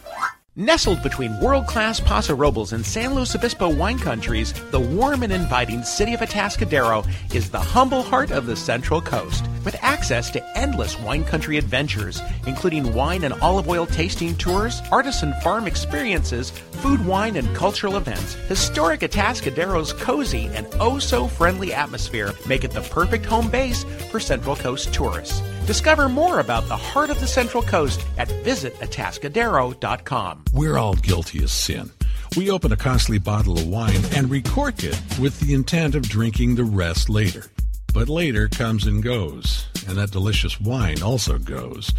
Nestled 0.62 1.02
between 1.02 1.40
world-class 1.40 2.02
Paso 2.02 2.36
Robles 2.36 2.72
and 2.72 2.86
San 2.86 3.16
Luis 3.16 3.34
Obispo 3.34 3.68
wine 3.68 3.98
countries, 3.98 4.54
the 4.70 4.80
warm 4.80 5.24
and 5.24 5.34
inviting 5.34 5.82
city 5.82 6.14
of 6.14 6.20
Atascadero 6.20 7.04
is 7.34 7.50
the 7.50 7.60
humble 7.60 8.04
heart 8.04 8.30
of 8.30 8.46
the 8.46 8.56
Central 8.56 9.02
Coast. 9.02 9.44
With 9.66 9.76
access 9.82 10.30
to 10.30 10.58
endless 10.58 11.00
wine 11.00 11.24
country 11.24 11.58
adventures, 11.58 12.22
including 12.46 12.94
wine 12.94 13.24
and 13.24 13.34
olive 13.42 13.68
oil 13.68 13.88
tasting 13.88 14.36
tours, 14.36 14.84
artisan 14.92 15.34
farm 15.42 15.66
experiences, 15.66 16.52
food, 16.74 17.04
wine, 17.08 17.38
and 17.38 17.56
cultural 17.56 17.98
events, 17.98 18.36
historic 18.48 19.00
Atascadero's 19.00 19.94
cozy 19.94 20.46
and 20.54 20.68
oh-so-friendly 20.80 21.74
atmosphere 21.74 22.36
make 22.46 22.64
it 22.64 22.70
the 22.70 22.82
perfect 22.82 23.26
home 23.26 23.50
base 23.50 23.84
for 24.12 24.20
Central 24.20 24.56
Coast 24.56 24.94
tourists. 24.94 25.42
Discover 25.66 26.10
more 26.10 26.40
about 26.40 26.68
the 26.68 26.76
heart 26.76 27.12
of 27.12 27.20
the 27.20 27.28
Central 27.28 27.62
Coast 27.62 28.06
at 28.18 28.28
visitatascadero.com. 28.28 30.46
We're 30.54 30.78
all 30.78 30.96
guilty 30.96 31.44
of 31.44 31.52
sin. 31.52 31.92
We 32.36 32.50
open 32.50 32.72
a 32.72 32.78
costly 32.78 33.20
bottle 33.20 33.58
of 33.58 33.68
wine 33.68 34.02
and 34.16 34.30
recork 34.30 34.84
it 34.84 35.00
with 35.20 35.40
the 35.40 35.54
intent 35.54 35.96
of 35.96 36.04
drinking 36.04 36.56
the 36.56 36.64
rest 36.64 37.10
later. 37.10 37.46
But 37.94 38.10
later 38.10 38.48
comes 38.48 38.88
and 38.88 39.04
goes, 39.04 39.68
and 39.88 39.98
that 39.98 40.12
delicious 40.12 40.60
wine 40.60 41.04
also 41.04 41.38
goes. 41.38 41.92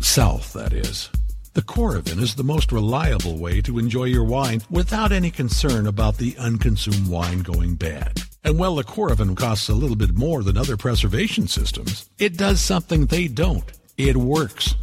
South, 0.00 0.52
that 0.52 0.72
is. 0.72 1.08
The 1.54 1.62
Coravin 1.62 2.20
is 2.20 2.34
the 2.34 2.44
most 2.44 2.70
reliable 2.70 3.38
way 3.38 3.62
to 3.62 3.78
enjoy 3.78 4.04
your 4.04 4.24
wine 4.24 4.60
without 4.70 5.10
any 5.10 5.30
concern 5.30 5.86
about 5.86 6.18
the 6.18 6.36
unconsumed 6.36 7.08
wine 7.08 7.40
going 7.40 7.76
bad. 7.76 8.22
And 8.42 8.58
while 8.58 8.74
the 8.74 8.84
Coravin 8.84 9.36
costs 9.36 9.68
a 9.68 9.74
little 9.74 9.96
bit 9.96 10.14
more 10.14 10.42
than 10.42 10.56
other 10.56 10.76
preservation 10.76 11.46
systems, 11.46 12.08
it 12.18 12.36
does 12.36 12.60
something 12.60 13.06
they 13.06 13.28
don't. 13.28 13.70
It 13.98 14.16
works. 14.16 14.74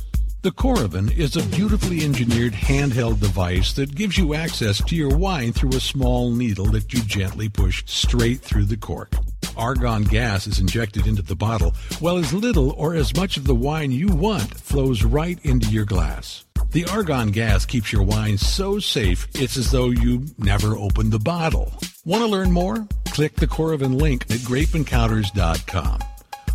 The 0.44 0.52
Coravin 0.52 1.12
is 1.18 1.36
a 1.36 1.44
beautifully 1.44 2.06
engineered 2.06 2.54
handheld 2.54 3.20
device 3.20 3.74
that 3.74 3.96
gives 3.96 4.18
you 4.18 4.36
access 4.36 4.82
to 4.86 4.96
your 4.96 5.18
wine 5.18 5.52
through 5.52 5.76
a 5.76 5.80
small 5.80 6.32
needle 6.32 6.68
that 6.68 6.94
you 6.94 7.02
gently 7.02 7.50
push 7.50 7.84
straight 7.88 8.42
through 8.42 8.66
the 8.66 8.78
cork. 8.78 9.12
Argon 9.58 10.04
gas 10.04 10.46
is 10.46 10.60
injected 10.60 11.08
into 11.08 11.24
the 11.24 11.36
bottle, 11.36 11.74
while 12.00 12.18
as 12.18 12.34
little 12.34 12.72
or 12.74 12.94
as 12.94 13.16
much 13.16 13.38
of 13.38 13.46
the 13.46 13.56
wine 13.56 13.92
you 13.92 14.08
want 14.08 14.54
flows 14.54 15.04
right 15.04 15.40
into 15.44 15.70
your 15.72 15.86
glass. 15.86 16.46
The 16.72 16.86
argon 16.92 17.32
gas 17.32 17.66
keeps 17.66 17.92
your 17.94 18.04
wine 18.04 18.38
so 18.38 18.80
safe 18.80 19.28
it's 19.36 19.58
as 19.58 19.72
though 19.72 19.90
you 19.90 20.26
never 20.38 20.76
opened 20.76 21.12
the 21.12 21.20
bottle. 21.20 21.74
Want 22.06 22.22
to 22.24 22.28
learn 22.28 22.52
more? 22.52 22.88
Click 23.08 23.36
the 23.36 23.48
Coravin 23.48 24.00
link 24.00 24.24
at 24.24 24.40
grapeencounters.com. 24.40 26.00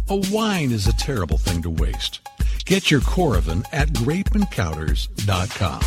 A 0.08 0.16
wine 0.32 0.70
is 0.70 0.86
a 0.86 0.92
terrible 0.94 1.38
thing 1.38 1.62
to 1.62 1.70
waste. 1.70 2.20
Get 2.66 2.90
your 2.90 3.00
Coravin 3.00 3.64
at 3.72 3.88
grapeencounters.com. 3.88 5.80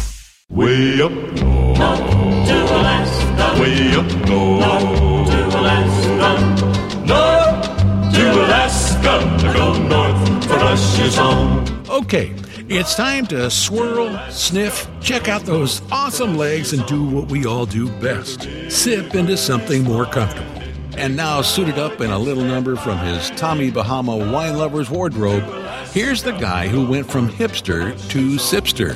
Way 0.50 1.02
up 1.02 1.12
north 1.12 1.78
to 1.78 2.66
Alaska. 2.76 3.62
Way 3.62 3.96
up 3.96 4.06
north 4.28 5.30
to 5.30 5.60
Alaska. 5.60 6.30
North 7.06 8.14
to 8.14 8.32
Alaska. 8.32 9.38
To 9.40 9.54
go 9.54 9.74
north 9.88 10.46
for 10.46 10.54
Russia's 10.56 11.16
home. 11.16 11.66
Okay, 11.90 12.34
it's 12.68 12.96
time 12.96 13.28
to 13.28 13.50
swirl, 13.52 14.18
sniff, 14.30 14.88
check 15.00 15.28
out 15.28 15.44
those 15.44 15.82
awesome 15.92 16.36
legs, 16.36 16.74
and 16.74 16.86
do 16.88 17.04
what 17.04 17.30
we 17.30 17.46
all 17.46 17.66
do 17.66 17.90
best 18.00 18.48
sip 18.70 19.14
into 19.14 19.38
something 19.38 19.84
more 19.84 20.06
comfortable. 20.06 20.52
And 20.98 21.16
now, 21.16 21.42
suited 21.42 21.78
up 21.78 22.00
in 22.02 22.10
a 22.10 22.18
little 22.18 22.44
number 22.44 22.76
from 22.76 22.98
his 23.00 23.30
Tommy 23.32 23.70
Bahama 23.70 24.16
wine 24.16 24.58
lover's 24.58 24.90
wardrobe, 24.90 25.44
here's 25.92 26.24
the 26.24 26.32
guy 26.32 26.68
who 26.68 26.86
went 26.88 27.10
from 27.10 27.30
hipster 27.30 27.92
to 28.10 28.36
sipster, 28.38 28.96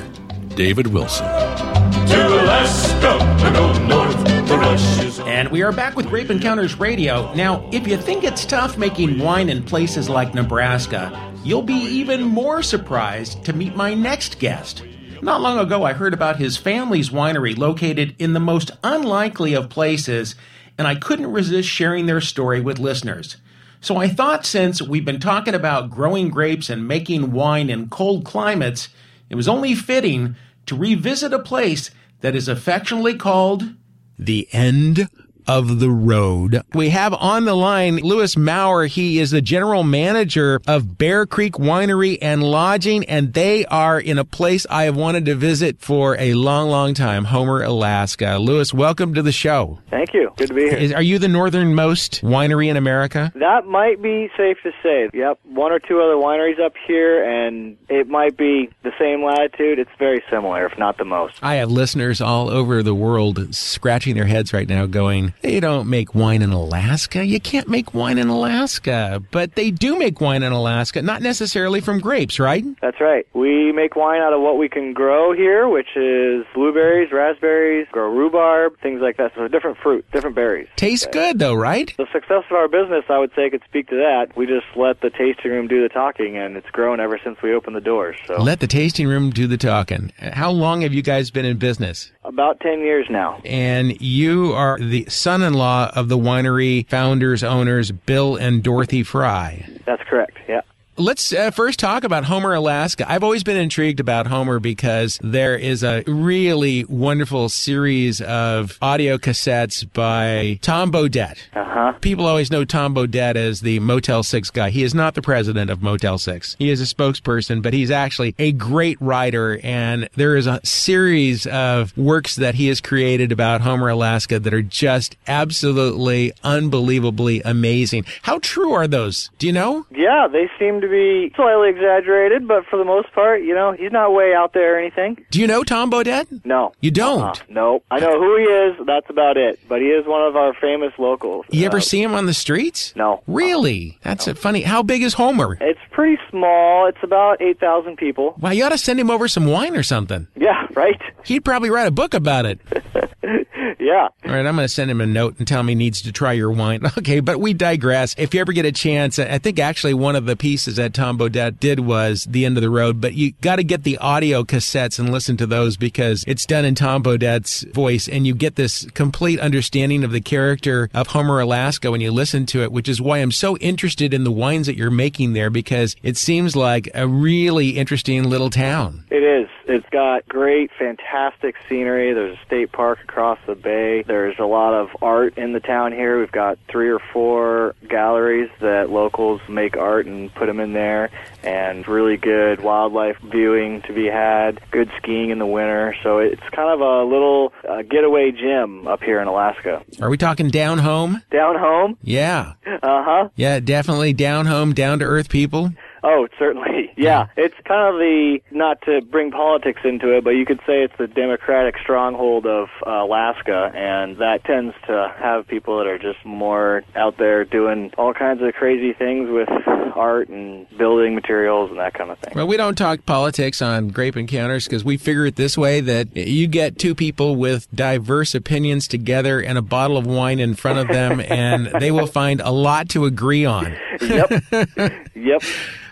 David 0.56 0.88
Wilson. 0.88 1.26
To 1.26 2.42
Alaska. 2.42 3.18
To 3.44 3.52
go 3.52 3.86
north 3.86 4.48
for 4.48 4.56
rushes. 4.56 5.20
And 5.20 5.48
we 5.50 5.62
are 5.62 5.72
back 5.72 5.94
with 5.94 6.08
Grape 6.08 6.30
Encounters 6.30 6.80
Radio. 6.80 7.32
Now, 7.34 7.68
if 7.70 7.86
you 7.86 7.96
think 7.96 8.24
it's 8.24 8.44
tough 8.44 8.76
making 8.78 9.18
wine 9.18 9.48
in 9.48 9.62
places 9.62 10.08
like 10.08 10.34
Nebraska, 10.34 11.29
you'll 11.44 11.62
be 11.62 11.74
even 11.74 12.22
more 12.22 12.62
surprised 12.62 13.44
to 13.44 13.52
meet 13.52 13.74
my 13.74 13.94
next 13.94 14.38
guest. 14.38 14.82
Not 15.22 15.40
long 15.40 15.58
ago, 15.58 15.84
I 15.84 15.92
heard 15.92 16.14
about 16.14 16.36
his 16.36 16.56
family's 16.56 17.10
winery 17.10 17.56
located 17.56 18.14
in 18.18 18.32
the 18.32 18.40
most 18.40 18.70
unlikely 18.82 19.54
of 19.54 19.68
places, 19.68 20.34
and 20.78 20.86
I 20.86 20.94
couldn't 20.94 21.32
resist 21.32 21.68
sharing 21.68 22.06
their 22.06 22.20
story 22.20 22.60
with 22.60 22.78
listeners. 22.78 23.36
So 23.80 23.96
I 23.96 24.08
thought 24.08 24.44
since 24.44 24.82
we've 24.82 25.04
been 25.04 25.20
talking 25.20 25.54
about 25.54 25.90
growing 25.90 26.28
grapes 26.28 26.68
and 26.68 26.86
making 26.86 27.32
wine 27.32 27.70
in 27.70 27.88
cold 27.88 28.24
climates, 28.24 28.88
it 29.28 29.34
was 29.34 29.48
only 29.48 29.74
fitting 29.74 30.36
to 30.66 30.76
revisit 30.76 31.32
a 31.32 31.38
place 31.38 31.90
that 32.20 32.36
is 32.36 32.48
affectionately 32.48 33.14
called 33.14 33.74
the 34.18 34.48
end 34.52 35.08
of 35.46 35.80
the 35.80 35.90
road. 35.90 36.62
We 36.74 36.90
have 36.90 37.14
on 37.14 37.44
the 37.44 37.54
line 37.54 37.96
Lewis 37.96 38.36
Maurer. 38.36 38.86
He 38.86 39.18
is 39.18 39.30
the 39.30 39.42
general 39.42 39.82
manager 39.82 40.60
of 40.66 40.98
Bear 40.98 41.26
Creek 41.26 41.54
Winery 41.54 42.18
and 42.20 42.42
Lodging, 42.42 43.04
and 43.06 43.32
they 43.32 43.64
are 43.66 44.00
in 44.00 44.18
a 44.18 44.24
place 44.24 44.66
I 44.70 44.84
have 44.84 44.96
wanted 44.96 45.26
to 45.26 45.34
visit 45.34 45.80
for 45.80 46.16
a 46.18 46.34
long, 46.34 46.68
long 46.68 46.94
time, 46.94 47.24
Homer, 47.24 47.62
Alaska. 47.62 48.38
Lewis, 48.38 48.74
welcome 48.74 49.14
to 49.14 49.22
the 49.22 49.32
show. 49.32 49.78
Thank 49.90 50.14
you. 50.14 50.32
Good 50.36 50.48
to 50.48 50.54
be 50.54 50.62
here. 50.62 50.78
Is, 50.78 50.92
are 50.92 51.02
you 51.02 51.18
the 51.18 51.28
northernmost 51.28 52.22
winery 52.22 52.68
in 52.68 52.76
America? 52.76 53.32
That 53.34 53.66
might 53.66 54.00
be 54.02 54.30
safe 54.36 54.58
to 54.62 54.72
say. 54.82 55.10
Yep, 55.12 55.40
one 55.44 55.72
or 55.72 55.78
two 55.78 56.00
other 56.00 56.14
wineries 56.14 56.60
up 56.60 56.74
here, 56.86 57.22
and 57.24 57.76
it 57.88 58.08
might 58.08 58.36
be 58.36 58.70
the 58.82 58.92
same 58.98 59.24
latitude. 59.24 59.78
It's 59.78 59.90
very 59.98 60.22
similar, 60.30 60.66
if 60.66 60.78
not 60.78 60.98
the 60.98 61.04
most. 61.04 61.38
I 61.42 61.56
have 61.56 61.70
listeners 61.70 62.20
all 62.20 62.48
over 62.48 62.82
the 62.82 62.94
world 62.94 63.54
scratching 63.54 64.14
their 64.14 64.26
heads 64.26 64.52
right 64.52 64.68
now 64.68 64.86
going, 64.86 65.29
they 65.42 65.60
don't 65.60 65.88
make 65.88 66.14
wine 66.14 66.42
in 66.42 66.50
Alaska. 66.52 67.24
You 67.24 67.40
can't 67.40 67.68
make 67.68 67.94
wine 67.94 68.18
in 68.18 68.28
Alaska. 68.28 69.22
But 69.30 69.54
they 69.54 69.70
do 69.70 69.98
make 69.98 70.20
wine 70.20 70.42
in 70.42 70.52
Alaska, 70.52 71.02
not 71.02 71.22
necessarily 71.22 71.80
from 71.80 72.00
grapes, 72.00 72.38
right? 72.38 72.64
That's 72.80 73.00
right. 73.00 73.26
We 73.34 73.72
make 73.72 73.96
wine 73.96 74.20
out 74.20 74.32
of 74.32 74.40
what 74.40 74.58
we 74.58 74.68
can 74.68 74.92
grow 74.92 75.32
here, 75.32 75.68
which 75.68 75.96
is 75.96 76.44
blueberries, 76.54 77.12
raspberries, 77.12 77.86
grow 77.92 78.10
rhubarb, 78.12 78.78
things 78.80 79.00
like 79.00 79.16
that. 79.16 79.32
So 79.34 79.48
different 79.48 79.78
fruit, 79.78 80.04
different 80.12 80.36
berries. 80.36 80.68
Tastes 80.76 81.06
good 81.12 81.38
though, 81.38 81.54
right? 81.54 81.92
The 81.96 82.06
success 82.12 82.44
of 82.50 82.56
our 82.56 82.68
business, 82.68 83.04
I 83.08 83.18
would 83.18 83.32
say, 83.34 83.50
could 83.50 83.62
speak 83.64 83.88
to 83.88 83.96
that. 83.96 84.36
We 84.36 84.46
just 84.46 84.66
let 84.76 85.00
the 85.00 85.10
tasting 85.10 85.50
room 85.50 85.68
do 85.68 85.82
the 85.82 85.88
talking, 85.88 86.36
and 86.36 86.56
it's 86.56 86.70
grown 86.70 87.00
ever 87.00 87.18
since 87.22 87.40
we 87.42 87.54
opened 87.54 87.76
the 87.76 87.80
doors. 87.80 88.16
So 88.26 88.40
Let 88.42 88.60
the 88.60 88.66
tasting 88.66 89.06
room 89.08 89.30
do 89.30 89.46
the 89.46 89.56
talking. 89.56 90.12
How 90.18 90.50
long 90.50 90.82
have 90.82 90.92
you 90.92 91.02
guys 91.02 91.30
been 91.30 91.44
in 91.44 91.58
business? 91.58 92.10
About 92.24 92.60
10 92.60 92.80
years 92.80 93.06
now. 93.10 93.40
And 93.44 94.00
you 94.00 94.52
are 94.52 94.78
the 94.78 95.06
son 95.08 95.42
in 95.42 95.54
law 95.54 95.90
of 95.94 96.08
the 96.08 96.18
winery 96.18 96.88
founders, 96.88 97.42
owners, 97.42 97.90
Bill 97.92 98.36
and 98.36 98.62
Dorothy 98.62 99.02
Fry. 99.02 99.66
That's 99.86 100.02
correct. 100.08 100.38
Yeah. 100.48 100.60
Let's 101.00 101.32
uh, 101.32 101.50
first 101.50 101.78
talk 101.78 102.04
about 102.04 102.24
Homer, 102.24 102.52
Alaska. 102.52 103.10
I've 103.10 103.24
always 103.24 103.42
been 103.42 103.56
intrigued 103.56 104.00
about 104.00 104.26
Homer 104.26 104.60
because 104.60 105.18
there 105.22 105.56
is 105.56 105.82
a 105.82 106.02
really 106.06 106.84
wonderful 106.84 107.48
series 107.48 108.20
of 108.20 108.76
audio 108.82 109.16
cassettes 109.16 109.90
by 109.94 110.58
Tom 110.60 110.92
Bodett. 110.92 111.38
Uh 111.54 111.64
huh. 111.64 111.92
People 112.02 112.26
always 112.26 112.50
know 112.50 112.66
Tom 112.66 112.94
Bodett 112.94 113.36
as 113.36 113.62
the 113.62 113.80
Motel 113.80 114.22
6 114.22 114.50
guy. 114.50 114.68
He 114.68 114.82
is 114.82 114.94
not 114.94 115.14
the 115.14 115.22
president 115.22 115.70
of 115.70 115.82
Motel 115.82 116.18
6. 116.18 116.56
He 116.58 116.68
is 116.68 116.82
a 116.82 116.94
spokesperson, 116.94 117.62
but 117.62 117.72
he's 117.72 117.90
actually 117.90 118.34
a 118.38 118.52
great 118.52 119.00
writer. 119.00 119.58
And 119.62 120.06
there 120.16 120.36
is 120.36 120.46
a 120.46 120.60
series 120.66 121.46
of 121.46 121.96
works 121.96 122.36
that 122.36 122.56
he 122.56 122.66
has 122.66 122.82
created 122.82 123.32
about 123.32 123.62
Homer, 123.62 123.88
Alaska 123.88 124.38
that 124.38 124.52
are 124.52 124.60
just 124.60 125.16
absolutely 125.26 126.34
unbelievably 126.44 127.40
amazing. 127.40 128.04
How 128.20 128.38
true 128.40 128.72
are 128.72 128.86
those? 128.86 129.30
Do 129.38 129.46
you 129.46 129.54
know? 129.54 129.86
Yeah, 129.90 130.28
they 130.30 130.50
seem 130.58 130.82
to 130.82 130.89
be 130.90 131.32
slightly 131.36 131.68
exaggerated, 131.70 132.46
but 132.48 132.64
for 132.66 132.76
the 132.78 132.84
most 132.84 133.12
part, 133.12 133.42
you 133.42 133.54
know, 133.54 133.72
he's 133.72 133.92
not 133.92 134.12
way 134.12 134.34
out 134.34 134.52
there 134.52 134.76
or 134.76 134.78
anything. 134.78 135.24
Do 135.30 135.40
you 135.40 135.46
know 135.46 135.62
Tom 135.64 135.90
Bodett? 135.90 136.44
No. 136.44 136.72
You 136.80 136.90
don't? 136.90 137.22
Uh-uh. 137.22 137.34
No. 137.48 137.82
I 137.90 138.00
know 138.00 138.18
who 138.20 138.36
he 138.36 138.42
is. 138.44 138.86
That's 138.86 139.08
about 139.08 139.36
it. 139.36 139.58
But 139.68 139.80
he 139.80 139.86
is 139.88 140.06
one 140.06 140.22
of 140.26 140.36
our 140.36 140.52
famous 140.54 140.92
locals. 140.98 141.46
You 141.50 141.66
ever 141.66 141.78
Uh, 141.78 141.80
see 141.80 142.02
him 142.02 142.14
on 142.14 142.26
the 142.26 142.34
streets? 142.34 142.94
No. 142.96 143.22
Really? 143.26 143.98
That's 144.02 144.26
a 144.26 144.34
funny. 144.34 144.62
How 144.62 144.82
big 144.82 145.02
is 145.02 145.14
Homer? 145.14 145.56
It's 145.60 145.80
pretty 145.90 146.18
small. 146.30 146.86
It's 146.86 147.02
about 147.02 147.40
8,000 147.40 147.96
people. 147.96 148.34
Well, 148.38 148.52
you 148.52 148.64
ought 148.64 148.70
to 148.70 148.78
send 148.78 148.98
him 149.00 149.10
over 149.10 149.28
some 149.28 149.46
wine 149.46 149.76
or 149.76 149.82
something. 149.82 150.26
Yeah, 150.36 150.66
right? 150.74 151.00
He'd 151.24 151.44
probably 151.44 151.70
write 151.70 151.86
a 151.86 151.90
book 151.92 152.14
about 152.14 152.46
it. 152.46 152.60
yeah. 153.80 154.08
All 154.24 154.30
right, 154.30 154.46
I'm 154.46 154.56
going 154.56 154.64
to 154.64 154.68
send 154.68 154.90
him 154.90 155.00
a 155.00 155.06
note 155.06 155.36
and 155.38 155.46
tell 155.46 155.60
him 155.60 155.68
he 155.68 155.74
needs 155.74 156.02
to 156.02 156.12
try 156.12 156.32
your 156.32 156.50
wine. 156.50 156.80
Okay, 157.00 157.20
but 157.20 157.40
we 157.40 157.54
digress. 157.54 158.14
If 158.18 158.34
you 158.34 158.40
ever 158.40 158.52
get 158.52 158.66
a 158.66 158.72
chance, 158.72 159.18
I 159.18 159.38
think 159.38 159.58
actually 159.58 159.94
one 159.94 160.16
of 160.16 160.26
the 160.26 160.36
pieces 160.36 160.76
that 160.76 160.92
Tom 160.92 161.16
Bodett 161.16 161.58
did 161.58 161.80
was 161.80 162.24
The 162.28 162.44
End 162.44 162.58
of 162.58 162.62
the 162.62 162.68
Road, 162.68 163.00
but 163.00 163.14
you 163.14 163.32
got 163.40 163.56
to 163.56 163.64
get 163.64 163.84
the 163.84 163.96
audio 163.98 164.42
cassettes 164.42 164.98
and 164.98 165.10
listen 165.10 165.36
to 165.38 165.46
those 165.46 165.76
because 165.76 166.24
it's 166.26 166.44
done 166.44 166.64
in 166.64 166.74
Tom 166.74 167.02
Bodett's 167.02 167.62
voice 167.72 168.06
and 168.08 168.26
you 168.26 168.34
get 168.34 168.56
this 168.56 168.86
complete 168.90 169.40
understanding 169.40 170.04
of 170.04 170.10
the 170.10 170.20
character 170.20 170.90
of 170.92 171.08
Homer, 171.08 171.40
Alaska 171.40 171.90
when 171.90 172.00
you 172.00 172.10
listen 172.10 172.44
to 172.46 172.62
it, 172.62 172.72
which 172.72 172.88
is 172.88 173.00
why 173.00 173.18
I'm 173.18 173.32
so 173.32 173.56
interested 173.58 174.12
in 174.12 174.24
the 174.24 174.32
wines 174.32 174.66
that 174.66 174.76
you're 174.76 174.90
making 174.90 175.32
there 175.32 175.48
because 175.50 175.96
it 176.02 176.16
seems 176.16 176.54
like 176.54 176.88
a 176.94 177.06
really 177.06 177.70
interesting 177.70 178.28
little 178.28 178.50
town. 178.50 179.04
It 179.10 179.22
is. 179.22 179.48
It's 179.70 179.88
got 179.90 180.28
great, 180.28 180.72
fantastic 180.76 181.54
scenery. 181.68 182.12
There's 182.12 182.36
a 182.36 182.44
state 182.44 182.72
park 182.72 182.98
across 183.04 183.38
the 183.46 183.54
bay. 183.54 184.02
There's 184.02 184.36
a 184.40 184.44
lot 184.44 184.74
of 184.74 184.88
art 185.00 185.38
in 185.38 185.52
the 185.52 185.60
town 185.60 185.92
here. 185.92 186.18
We've 186.18 186.32
got 186.32 186.58
three 186.68 186.90
or 186.90 186.98
four 187.12 187.76
galleries 187.88 188.50
that 188.60 188.90
locals 188.90 189.40
make 189.48 189.76
art 189.76 190.06
and 190.06 190.34
put 190.34 190.46
them 190.46 190.58
in 190.58 190.72
there, 190.72 191.10
and 191.44 191.86
really 191.86 192.16
good 192.16 192.62
wildlife 192.62 193.18
viewing 193.30 193.82
to 193.82 193.92
be 193.92 194.06
had. 194.06 194.60
Good 194.72 194.90
skiing 194.98 195.30
in 195.30 195.38
the 195.38 195.46
winter. 195.46 195.94
So 196.02 196.18
it's 196.18 196.42
kind 196.50 196.70
of 196.70 196.80
a 196.80 197.04
little 197.04 197.52
uh, 197.68 197.82
getaway 197.82 198.32
gym 198.32 198.88
up 198.88 199.04
here 199.04 199.20
in 199.20 199.28
Alaska. 199.28 199.84
Are 200.02 200.10
we 200.10 200.16
talking 200.16 200.48
down 200.48 200.78
home? 200.78 201.22
Down 201.30 201.56
home? 201.56 201.96
Yeah. 202.02 202.54
Uh 202.66 203.04
huh. 203.04 203.28
Yeah, 203.36 203.60
definitely 203.60 204.14
down 204.14 204.46
home, 204.46 204.74
down 204.74 204.98
to 204.98 205.04
earth 205.04 205.28
people. 205.28 205.70
Oh, 206.02 206.28
certainly. 206.38 206.92
Yeah. 207.00 207.28
It's 207.34 207.54
kind 207.64 207.94
of 207.94 207.98
the, 207.98 208.40
not 208.50 208.82
to 208.82 209.00
bring 209.00 209.30
politics 209.30 209.80
into 209.84 210.14
it, 210.14 210.22
but 210.22 210.30
you 210.30 210.44
could 210.44 210.60
say 210.66 210.82
it's 210.82 210.92
the 210.98 211.06
Democratic 211.06 211.76
stronghold 211.82 212.44
of 212.44 212.68
uh, 212.86 213.04
Alaska, 213.04 213.72
and 213.74 214.18
that 214.18 214.44
tends 214.44 214.74
to 214.86 215.14
have 215.18 215.48
people 215.48 215.78
that 215.78 215.86
are 215.86 215.98
just 215.98 216.22
more 216.26 216.82
out 216.94 217.16
there 217.16 217.46
doing 217.46 217.90
all 217.96 218.12
kinds 218.12 218.42
of 218.42 218.52
crazy 218.52 218.92
things 218.92 219.30
with 219.30 219.48
art 219.96 220.28
and 220.28 220.66
building 220.76 221.14
materials 221.14 221.70
and 221.70 221.78
that 221.78 221.94
kind 221.94 222.10
of 222.10 222.18
thing. 222.18 222.32
Well, 222.34 222.46
we 222.46 222.56
don't 222.56 222.76
talk 222.76 223.06
politics 223.06 223.62
on 223.62 223.88
Grape 223.88 224.16
Encounters 224.16 224.64
because 224.66 224.84
we 224.84 224.96
figure 224.96 225.26
it 225.26 225.36
this 225.36 225.56
way 225.56 225.80
that 225.80 226.14
you 226.16 226.46
get 226.46 226.78
two 226.78 226.94
people 226.94 227.36
with 227.36 227.66
diverse 227.74 228.34
opinions 228.34 228.88
together 228.88 229.40
and 229.40 229.56
a 229.56 229.62
bottle 229.62 229.96
of 229.96 230.06
wine 230.06 230.38
in 230.38 230.54
front 230.54 230.78
of 230.78 230.88
them, 230.88 231.20
and 231.28 231.66
they 231.80 231.90
will 231.90 232.06
find 232.06 232.40
a 232.40 232.50
lot 232.50 232.88
to 232.90 233.04
agree 233.06 233.44
on. 233.44 233.74
Yep. 234.00 234.32
yep. 235.20 235.42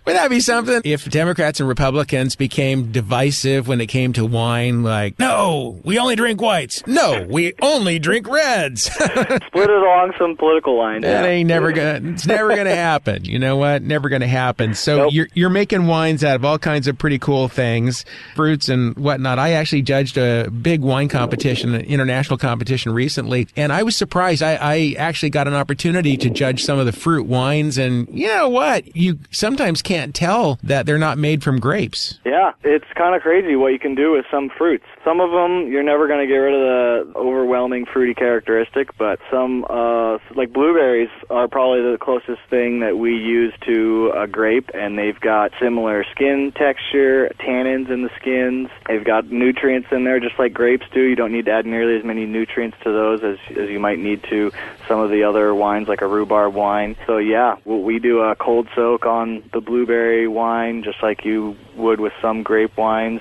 Would 0.09 0.17
that 0.17 0.31
be 0.31 0.41
something? 0.41 0.81
If 0.85 1.05
Democrats 1.11 1.61
and 1.61 1.69
Republicans 1.69 2.35
became 2.35 2.91
divisive 2.91 3.69
when 3.69 3.79
it 3.83 3.89
came 3.89 4.15
to 4.15 4.25
wine, 4.25 4.83
like, 4.83 5.19
no, 5.19 5.81
we 5.85 5.99
only 5.99 6.17
drink 6.17 6.41
whites. 6.41 6.83
No, 6.87 7.27
we 7.29 7.53
only 7.61 7.99
drink 7.99 8.27
reds. 8.27 8.85
Split 8.95 9.21
it 9.29 9.71
along 9.71 10.15
some 10.19 10.35
political 10.35 10.79
lines. 10.79 11.03
That 11.03 11.25
yeah. 11.25 11.31
ain't 11.31 11.47
never 11.49 11.73
gonna. 11.73 12.13
It's 12.13 12.27
never 12.27 12.57
gonna 12.57 12.75
happen. 12.75 13.27
You 13.27 13.39
know 13.39 13.59
what? 13.59 13.83
Never 13.83 14.09
gonna 14.09 14.27
happen. 14.27 14.73
So 14.73 14.97
Nope. 14.97 15.13
you're 15.13 15.29
you're 15.35 15.51
making 15.51 15.87
wines 15.87 16.25
out 16.25 16.37
of 16.37 16.45
all 16.47 16.59
kinds 16.59 16.89
of 16.89 16.97
pretty 16.97 17.19
cool 17.19 17.49
things, 17.49 18.07
fruits 18.35 18.71
and 18.71 18.97
whatnot. 18.97 19.39
I 19.39 19.51
actually 19.53 19.83
judged 19.83 20.17
a 20.17 20.49
big 20.51 20.81
wine 20.81 21.11
competition, 21.11 21.75
an 21.75 21.83
international 21.83 22.39
competition 22.39 22.93
recently, 22.95 23.47
and 23.57 23.75
I 23.75 23.83
was 23.83 23.95
surprised. 23.95 24.43
I, 24.43 24.55
I 24.55 24.95
actually 24.97 25.31
got 25.31 25.47
an 25.49 25.55
opportunity 25.55 26.17
to 26.17 26.31
judge 26.31 26.65
some 26.65 26.79
of 26.79 26.87
the 26.87 26.93
fruit 26.93 27.27
wines, 27.27 27.77
and 27.77 28.09
you 28.11 28.29
know 28.29 28.49
what? 28.49 28.97
You 28.97 29.18
sometimes 29.31 29.83
can't 29.83 30.15
tell 30.15 30.59
that 30.63 30.87
they're 30.87 30.99
not 30.99 31.19
made 31.19 31.43
from 31.43 31.59
grapes. 31.61 32.19
Yeah, 32.25 32.53
it's 32.63 32.87
kind 32.95 33.15
of 33.15 33.23
crazy 33.23 33.57
what 33.57 33.73
you 33.73 33.79
can 33.79 33.95
do 33.95 34.13
with 34.13 34.25
some 34.31 34.51
fruits. 34.51 34.85
Some 35.05 35.21
of 35.21 35.31
them 35.31 35.71
you're 35.71 35.83
never 35.83 36.07
going 36.07 36.21
to 36.21 36.27
get 36.27 36.39
rid 36.39 36.55
of 36.55 36.61
the 36.61 37.19
overwhelming 37.19 37.87
fruity 37.87 38.15
characteristic, 38.15 38.97
but 38.97 39.19
some 39.31 39.65
uh 39.69 40.19
like 40.35 40.53
blueberries 40.53 41.11
are 41.31 41.49
probably 41.49 41.83
the 41.83 41.99
closest 41.99 42.41
thing 42.49 42.81
that 42.81 42.99
we 42.99 43.17
use 43.17 43.53
to 43.67 44.13
a 44.15 44.27
grape 44.27 44.71
and 44.75 44.99
they've 44.99 45.19
got 45.21 45.53
similar 45.61 46.05
skin 46.13 46.53
texture, 46.55 47.31
tannins 47.41 47.91
in 47.91 48.03
the 48.03 48.11
skins. 48.21 48.69
They've 48.87 49.05
got 49.05 49.31
nutrients 49.31 49.89
in 49.93 50.05
there 50.05 50.21
just 50.21 50.39
like 50.39 50.55
grapes 50.55 50.87
do. 50.93 51.03
You 51.03 51.17
don't 51.17 51.33
need 51.33 51.47
to 51.47 51.53
add 51.53 51.67
nearly 51.67 51.99
as 51.99 52.05
many 52.05 52.27
nutrients 52.27 52.77
to 52.85 52.93
those 52.93 53.23
as 53.23 53.39
as 53.57 53.69
you 53.69 53.81
might 53.81 53.99
need 53.99 54.23
to 54.31 54.53
some 54.87 55.01
of 55.01 55.11
the 55.11 55.25
other 55.25 55.55
wines 55.55 55.89
like 55.89 56.03
a 56.03 56.07
rhubarb 56.07 56.55
wine. 56.55 56.97
So 57.07 57.19
yeah, 57.19 57.57
we 57.65 57.99
we 57.99 57.99
do 57.99 58.21
a 58.21 58.37
cold 58.37 58.69
soak 58.75 59.07
on 59.09 59.43
the 59.53 59.61
blueberry 59.61 60.29
wine 60.29 60.85
just 60.85 61.03
like 61.03 61.25
you 61.25 61.57
would 61.75 61.99
with 61.99 62.13
some 62.23 62.45
grape 62.45 62.77
wines. 62.77 63.21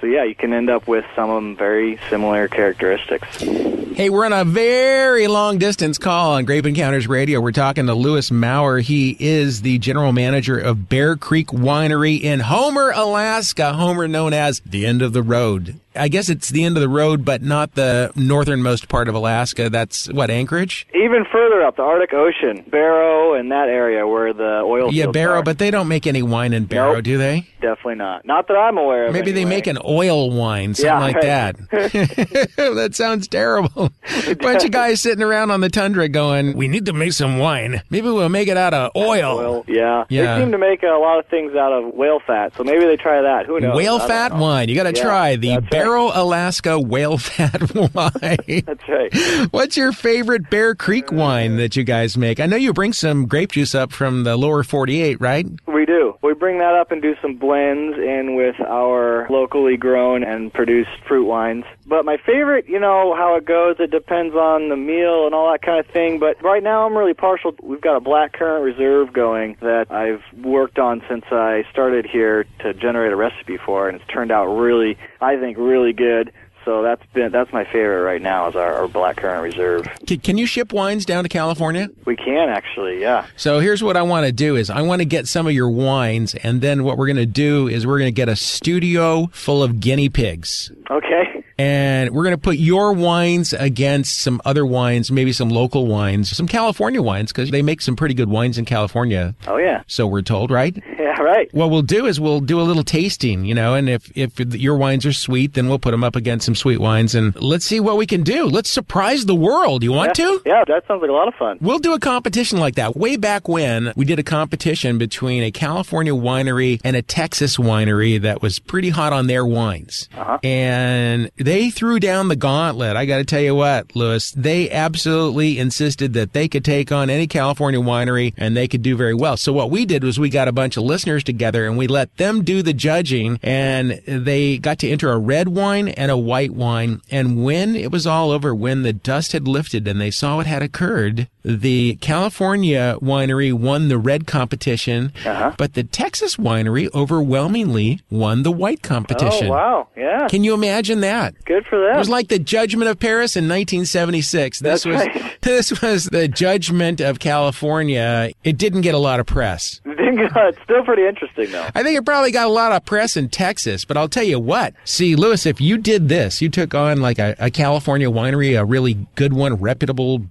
So 0.00 0.06
yeah, 0.06 0.24
you 0.24 0.34
can 0.34 0.52
end 0.52 0.68
up 0.68 0.88
with 0.88 1.04
some 1.14 1.30
of 1.30 1.36
them 1.36 1.56
very 1.56 1.98
similar 2.10 2.48
characteristics. 2.48 3.40
Hey, 3.40 4.10
we're 4.10 4.24
on 4.24 4.32
a 4.32 4.44
very 4.44 5.28
long 5.28 5.58
distance 5.58 5.96
call 5.96 6.32
on 6.32 6.44
Grape 6.44 6.66
Encounters 6.66 7.06
Radio. 7.06 7.40
We're 7.40 7.52
talking 7.52 7.86
to 7.86 7.94
Lewis 7.94 8.30
Maurer. 8.30 8.80
He 8.80 9.16
is 9.20 9.62
the 9.62 9.78
general 9.78 10.12
manager 10.12 10.58
of 10.58 10.88
Bear 10.88 11.14
Creek 11.14 11.48
Winery 11.48 12.20
in 12.20 12.40
Homer, 12.40 12.90
Alaska. 12.90 13.74
Homer 13.74 14.08
known 14.08 14.32
as 14.32 14.60
the 14.60 14.86
end 14.86 15.02
of 15.02 15.12
the 15.12 15.22
road. 15.22 15.78
I 15.94 16.08
guess 16.08 16.28
it's 16.28 16.48
the 16.50 16.64
end 16.64 16.76
of 16.76 16.80
the 16.80 16.88
road, 16.88 17.24
but 17.24 17.42
not 17.42 17.74
the 17.74 18.10
northernmost 18.16 18.88
part 18.88 19.08
of 19.08 19.14
Alaska. 19.14 19.68
That's 19.70 20.10
what, 20.10 20.30
Anchorage? 20.30 20.86
Even 20.94 21.24
further 21.30 21.62
up, 21.62 21.76
the 21.76 21.82
Arctic 21.82 22.12
Ocean, 22.14 22.64
Barrow 22.70 23.34
and 23.34 23.50
that 23.52 23.68
area 23.68 24.06
where 24.06 24.32
the 24.32 24.62
oil 24.64 24.92
Yeah, 24.92 25.06
Barrow, 25.06 25.40
are. 25.40 25.42
but 25.42 25.58
they 25.58 25.70
don't 25.70 25.88
make 25.88 26.06
any 26.06 26.22
wine 26.22 26.52
in 26.52 26.64
Barrow, 26.64 26.94
Nope. 26.94 27.04
do 27.04 27.18
they? 27.18 27.46
Definitely 27.60 27.96
not. 27.96 28.24
Not 28.24 28.48
that 28.48 28.54
I'm 28.56 28.78
aware 28.78 29.06
of. 29.06 29.12
Maybe 29.12 29.32
they 29.32 29.44
make 29.44 29.66
an 29.66 29.78
oil 29.84 30.30
wine, 30.30 30.74
something 30.74 30.86
Yeah, 30.90 30.98
like 31.00 31.14
right. 31.16 31.56
that. 31.70 31.70
that 32.56 32.94
sounds 32.94 33.28
terrible. 33.28 33.90
Bunch 34.40 34.64
of 34.64 34.70
guys 34.70 35.00
sitting 35.00 35.22
around 35.22 35.50
on 35.50 35.60
the 35.60 35.68
tundra 35.68 36.08
going, 36.08 36.56
"We 36.56 36.68
need 36.68 36.86
to 36.86 36.92
make 36.92 37.12
some 37.12 37.38
wine. 37.38 37.82
Maybe 37.90 38.06
we'll 38.08 38.28
make 38.28 38.48
it 38.48 38.56
out 38.56 38.74
of 38.74 38.90
oil." 38.96 39.38
Oil, 39.38 39.64
yeah. 39.68 40.04
Yeah. 40.08 40.36
They 40.36 40.42
seem 40.42 40.52
to 40.52 40.58
make 40.58 40.82
a 40.82 40.86
lot 40.98 41.18
of 41.18 41.26
things 41.26 41.54
out 41.54 41.72
of 41.72 41.94
whale 41.94 42.20
fat, 42.26 42.52
so 42.56 42.64
maybe 42.64 42.84
they 42.84 42.96
try 42.96 43.22
that. 43.22 43.46
Who 43.46 43.60
knows? 43.60 43.76
Whale 43.76 43.98
fat 44.00 44.32
know. 44.32 44.40
wine. 44.42 44.68
You 44.68 44.74
got 44.74 44.84
to 44.84 44.96
Yeah, 44.96 45.02
try 45.02 45.36
the. 45.36 45.54
Barrow 45.82 46.10
Alaska 46.14 46.78
whale 46.78 47.18
fat 47.18 47.74
wine. 47.74 48.62
That's 48.64 48.88
right. 48.88 49.12
What's 49.50 49.76
your 49.76 49.90
favorite 49.92 50.48
Bear 50.48 50.74
Creek 50.76 51.10
wine 51.10 51.54
uh, 51.54 51.56
that 51.56 51.76
you 51.76 51.82
guys 51.82 52.16
make? 52.16 52.38
I 52.38 52.46
know 52.46 52.56
you 52.56 52.72
bring 52.72 52.92
some 52.92 53.26
grape 53.26 53.52
juice 53.52 53.74
up 53.74 53.90
from 53.90 54.22
the 54.22 54.36
lower 54.36 54.62
48, 54.62 55.20
right? 55.20 55.46
We 55.66 55.84
do. 55.84 56.16
We 56.22 56.31
bring 56.42 56.58
that 56.58 56.74
up 56.74 56.90
and 56.90 57.00
do 57.00 57.14
some 57.22 57.36
blends 57.36 57.96
in 57.96 58.34
with 58.34 58.58
our 58.58 59.28
locally 59.30 59.76
grown 59.76 60.24
and 60.24 60.52
produced 60.52 60.90
fruit 61.06 61.24
wines. 61.24 61.64
But 61.86 62.04
my 62.04 62.16
favorite, 62.16 62.68
you 62.68 62.80
know, 62.80 63.14
how 63.14 63.36
it 63.36 63.44
goes, 63.44 63.76
it 63.78 63.92
depends 63.92 64.34
on 64.34 64.68
the 64.68 64.74
meal 64.74 65.24
and 65.24 65.36
all 65.36 65.52
that 65.52 65.62
kind 65.62 65.78
of 65.78 65.86
thing. 65.92 66.18
But 66.18 66.42
right 66.42 66.60
now 66.60 66.84
I'm 66.84 66.96
really 66.96 67.14
partial. 67.14 67.54
We've 67.62 67.80
got 67.80 67.94
a 67.94 68.00
black 68.00 68.32
currant 68.32 68.64
reserve 68.64 69.12
going 69.12 69.56
that 69.60 69.92
I've 69.92 70.24
worked 70.44 70.80
on 70.80 71.00
since 71.08 71.24
I 71.30 71.62
started 71.70 72.06
here 72.06 72.44
to 72.58 72.74
generate 72.74 73.12
a 73.12 73.16
recipe 73.16 73.56
for, 73.56 73.88
and 73.88 74.00
it's 74.00 74.10
turned 74.10 74.32
out 74.32 74.46
really, 74.46 74.98
I 75.20 75.36
think, 75.36 75.58
really 75.58 75.92
good. 75.92 76.32
So 76.64 76.82
that's 76.82 77.02
been 77.12 77.32
that's 77.32 77.52
my 77.52 77.64
favorite 77.64 78.02
right 78.02 78.22
now 78.22 78.48
is 78.48 78.56
our, 78.56 78.72
our 78.74 78.88
black 78.88 79.16
currant 79.16 79.42
reserve. 79.42 79.86
C- 80.08 80.18
can 80.18 80.38
you 80.38 80.46
ship 80.46 80.72
wines 80.72 81.04
down 81.04 81.24
to 81.24 81.28
California? 81.28 81.88
We 82.04 82.16
can 82.16 82.48
actually, 82.48 83.00
yeah. 83.00 83.26
So 83.36 83.60
here's 83.60 83.82
what 83.82 83.96
I 83.96 84.02
want 84.02 84.26
to 84.26 84.32
do 84.32 84.56
is 84.56 84.70
I 84.70 84.82
want 84.82 85.00
to 85.00 85.04
get 85.06 85.26
some 85.26 85.46
of 85.46 85.52
your 85.52 85.70
wines 85.70 86.34
and 86.34 86.60
then 86.60 86.84
what 86.84 86.98
we're 86.98 87.06
going 87.06 87.16
to 87.16 87.26
do 87.26 87.68
is 87.68 87.86
we're 87.86 87.98
going 87.98 88.12
to 88.12 88.16
get 88.16 88.28
a 88.28 88.36
studio 88.36 89.26
full 89.32 89.62
of 89.62 89.80
guinea 89.80 90.08
pigs. 90.08 90.70
Okay. 90.90 91.44
And 91.58 92.10
we're 92.10 92.24
going 92.24 92.34
to 92.34 92.40
put 92.40 92.56
your 92.56 92.92
wines 92.92 93.52
against 93.52 94.18
some 94.18 94.40
other 94.44 94.64
wines, 94.64 95.12
maybe 95.12 95.32
some 95.32 95.48
local 95.48 95.86
wines, 95.86 96.34
some 96.34 96.48
California 96.48 97.02
wines, 97.02 97.30
because 97.32 97.50
they 97.50 97.62
make 97.62 97.82
some 97.82 97.94
pretty 97.94 98.14
good 98.14 98.28
wines 98.28 98.58
in 98.58 98.64
California. 98.64 99.34
Oh 99.46 99.58
yeah. 99.58 99.82
So 99.86 100.06
we're 100.06 100.22
told, 100.22 100.50
right? 100.50 100.76
Yeah. 101.22 101.32
Right. 101.32 101.54
What 101.54 101.70
we'll 101.70 101.82
do 101.82 102.06
is 102.06 102.20
we'll 102.20 102.40
do 102.40 102.60
a 102.60 102.62
little 102.62 102.82
tasting, 102.82 103.44
you 103.44 103.54
know, 103.54 103.74
and 103.74 103.88
if, 103.88 104.10
if 104.16 104.38
your 104.38 104.76
wines 104.76 105.06
are 105.06 105.12
sweet, 105.12 105.54
then 105.54 105.68
we'll 105.68 105.78
put 105.78 105.92
them 105.92 106.04
up 106.04 106.16
against 106.16 106.44
some 106.44 106.54
sweet 106.54 106.78
wines 106.78 107.14
and 107.14 107.34
let's 107.40 107.64
see 107.64 107.80
what 107.80 107.96
we 107.96 108.06
can 108.06 108.22
do. 108.22 108.46
Let's 108.46 108.70
surprise 108.70 109.24
the 109.26 109.34
world. 109.34 109.82
You 109.82 109.92
want 109.92 110.14
to? 110.16 110.42
Yeah, 110.44 110.64
that 110.66 110.86
sounds 110.86 111.00
like 111.00 111.10
a 111.10 111.14
lot 111.14 111.28
of 111.28 111.34
fun. 111.34 111.58
We'll 111.60 111.78
do 111.78 111.94
a 111.94 112.00
competition 112.00 112.58
like 112.58 112.74
that. 112.74 112.96
Way 112.96 113.16
back 113.16 113.48
when, 113.48 113.92
we 113.96 114.04
did 114.04 114.18
a 114.18 114.22
competition 114.22 114.98
between 114.98 115.42
a 115.42 115.50
California 115.50 116.12
winery 116.12 116.80
and 116.84 116.96
a 116.96 117.02
Texas 117.02 117.56
winery 117.56 118.20
that 118.20 118.42
was 118.42 118.58
pretty 118.58 118.90
hot 118.90 119.12
on 119.12 119.26
their 119.26 119.46
wines. 119.46 120.08
Uh-huh. 120.16 120.38
And 120.42 121.30
they 121.36 121.70
threw 121.70 122.00
down 122.00 122.28
the 122.28 122.36
gauntlet. 122.36 122.96
I 122.96 123.06
got 123.06 123.18
to 123.18 123.24
tell 123.24 123.40
you 123.40 123.54
what, 123.54 123.94
Lewis, 123.94 124.32
they 124.32 124.70
absolutely 124.70 125.58
insisted 125.58 126.14
that 126.14 126.32
they 126.32 126.48
could 126.48 126.64
take 126.64 126.90
on 126.90 127.10
any 127.10 127.26
California 127.26 127.80
winery 127.80 128.34
and 128.36 128.56
they 128.56 128.66
could 128.68 128.82
do 128.82 128.96
very 128.96 129.14
well. 129.14 129.36
So 129.36 129.52
what 129.52 129.70
we 129.70 129.84
did 129.84 130.02
was 130.02 130.18
we 130.18 130.28
got 130.28 130.48
a 130.48 130.52
bunch 130.52 130.76
of 130.76 130.82
listeners 130.82 131.11
together 131.20 131.66
and 131.66 131.76
we 131.76 131.86
let 131.86 132.16
them 132.16 132.44
do 132.44 132.62
the 132.62 132.72
judging 132.72 133.38
and 133.42 134.00
they 134.06 134.58
got 134.58 134.78
to 134.80 134.88
enter 134.88 135.10
a 135.10 135.18
red 135.18 135.48
wine 135.48 135.88
and 135.88 136.10
a 136.10 136.16
white 136.16 136.52
wine. 136.52 137.00
And 137.10 137.44
when 137.44 137.74
it 137.74 137.90
was 137.90 138.06
all 138.06 138.30
over, 138.30 138.54
when 138.54 138.82
the 138.82 138.92
dust 138.92 139.32
had 139.32 139.48
lifted 139.48 139.86
and 139.88 140.00
they 140.00 140.10
saw 140.10 140.36
what 140.36 140.46
had 140.46 140.62
occurred, 140.62 141.28
the 141.44 141.96
California 141.96 142.96
winery 143.00 143.52
won 143.52 143.88
the 143.88 143.98
red 143.98 144.26
competition, 144.26 145.12
uh-huh. 145.26 145.54
but 145.58 145.74
the 145.74 145.82
Texas 145.82 146.36
winery 146.36 146.92
overwhelmingly 146.94 148.00
won 148.10 148.42
the 148.42 148.52
white 148.52 148.82
competition. 148.82 149.48
Oh 149.48 149.50
wow. 149.50 149.88
Yeah. 149.96 150.28
Can 150.28 150.44
you 150.44 150.54
imagine 150.54 151.00
that? 151.00 151.34
Good 151.44 151.66
for 151.66 151.80
them. 151.80 151.96
It 151.96 151.98
was 151.98 152.08
like 152.08 152.28
the 152.28 152.38
Judgment 152.38 152.90
of 152.90 152.98
Paris 152.98 153.36
in 153.36 153.44
1976. 153.44 154.60
This 154.60 154.82
That's 154.82 154.86
was 154.86 154.94
right. 154.94 155.38
this 155.40 155.82
was 155.82 156.04
the 156.04 156.28
Judgment 156.28 157.00
of 157.00 157.18
California. 157.18 158.30
It 158.44 158.58
didn't 158.58 158.82
get 158.82 158.94
a 158.94 158.98
lot 158.98 159.20
of 159.20 159.26
press. 159.26 159.80
it's 159.84 160.62
still 160.62 160.84
pretty 160.92 161.08
interesting 161.08 161.50
though. 161.50 161.66
I 161.74 161.82
think 161.82 161.98
it 161.98 162.04
probably 162.04 162.30
got 162.32 162.46
a 162.46 162.52
lot 162.52 162.72
of 162.72 162.84
press 162.84 163.16
in 163.16 163.30
Texas, 163.30 163.86
but 163.86 163.96
I'll 163.96 164.10
tell 164.10 164.24
you 164.24 164.38
what. 164.38 164.74
See, 164.84 165.16
Lewis, 165.16 165.46
if 165.46 165.58
you 165.58 165.78
did 165.78 166.10
this, 166.10 166.42
you 166.42 166.50
took 166.50 166.74
on 166.74 167.00
like 167.00 167.18
a, 167.18 167.34
a 167.38 167.50
California 167.50 168.10
winery, 168.10 168.60
a 168.60 168.64
really 168.64 169.06
good 169.14 169.32
one, 169.32 169.54
reputable, 169.54 170.26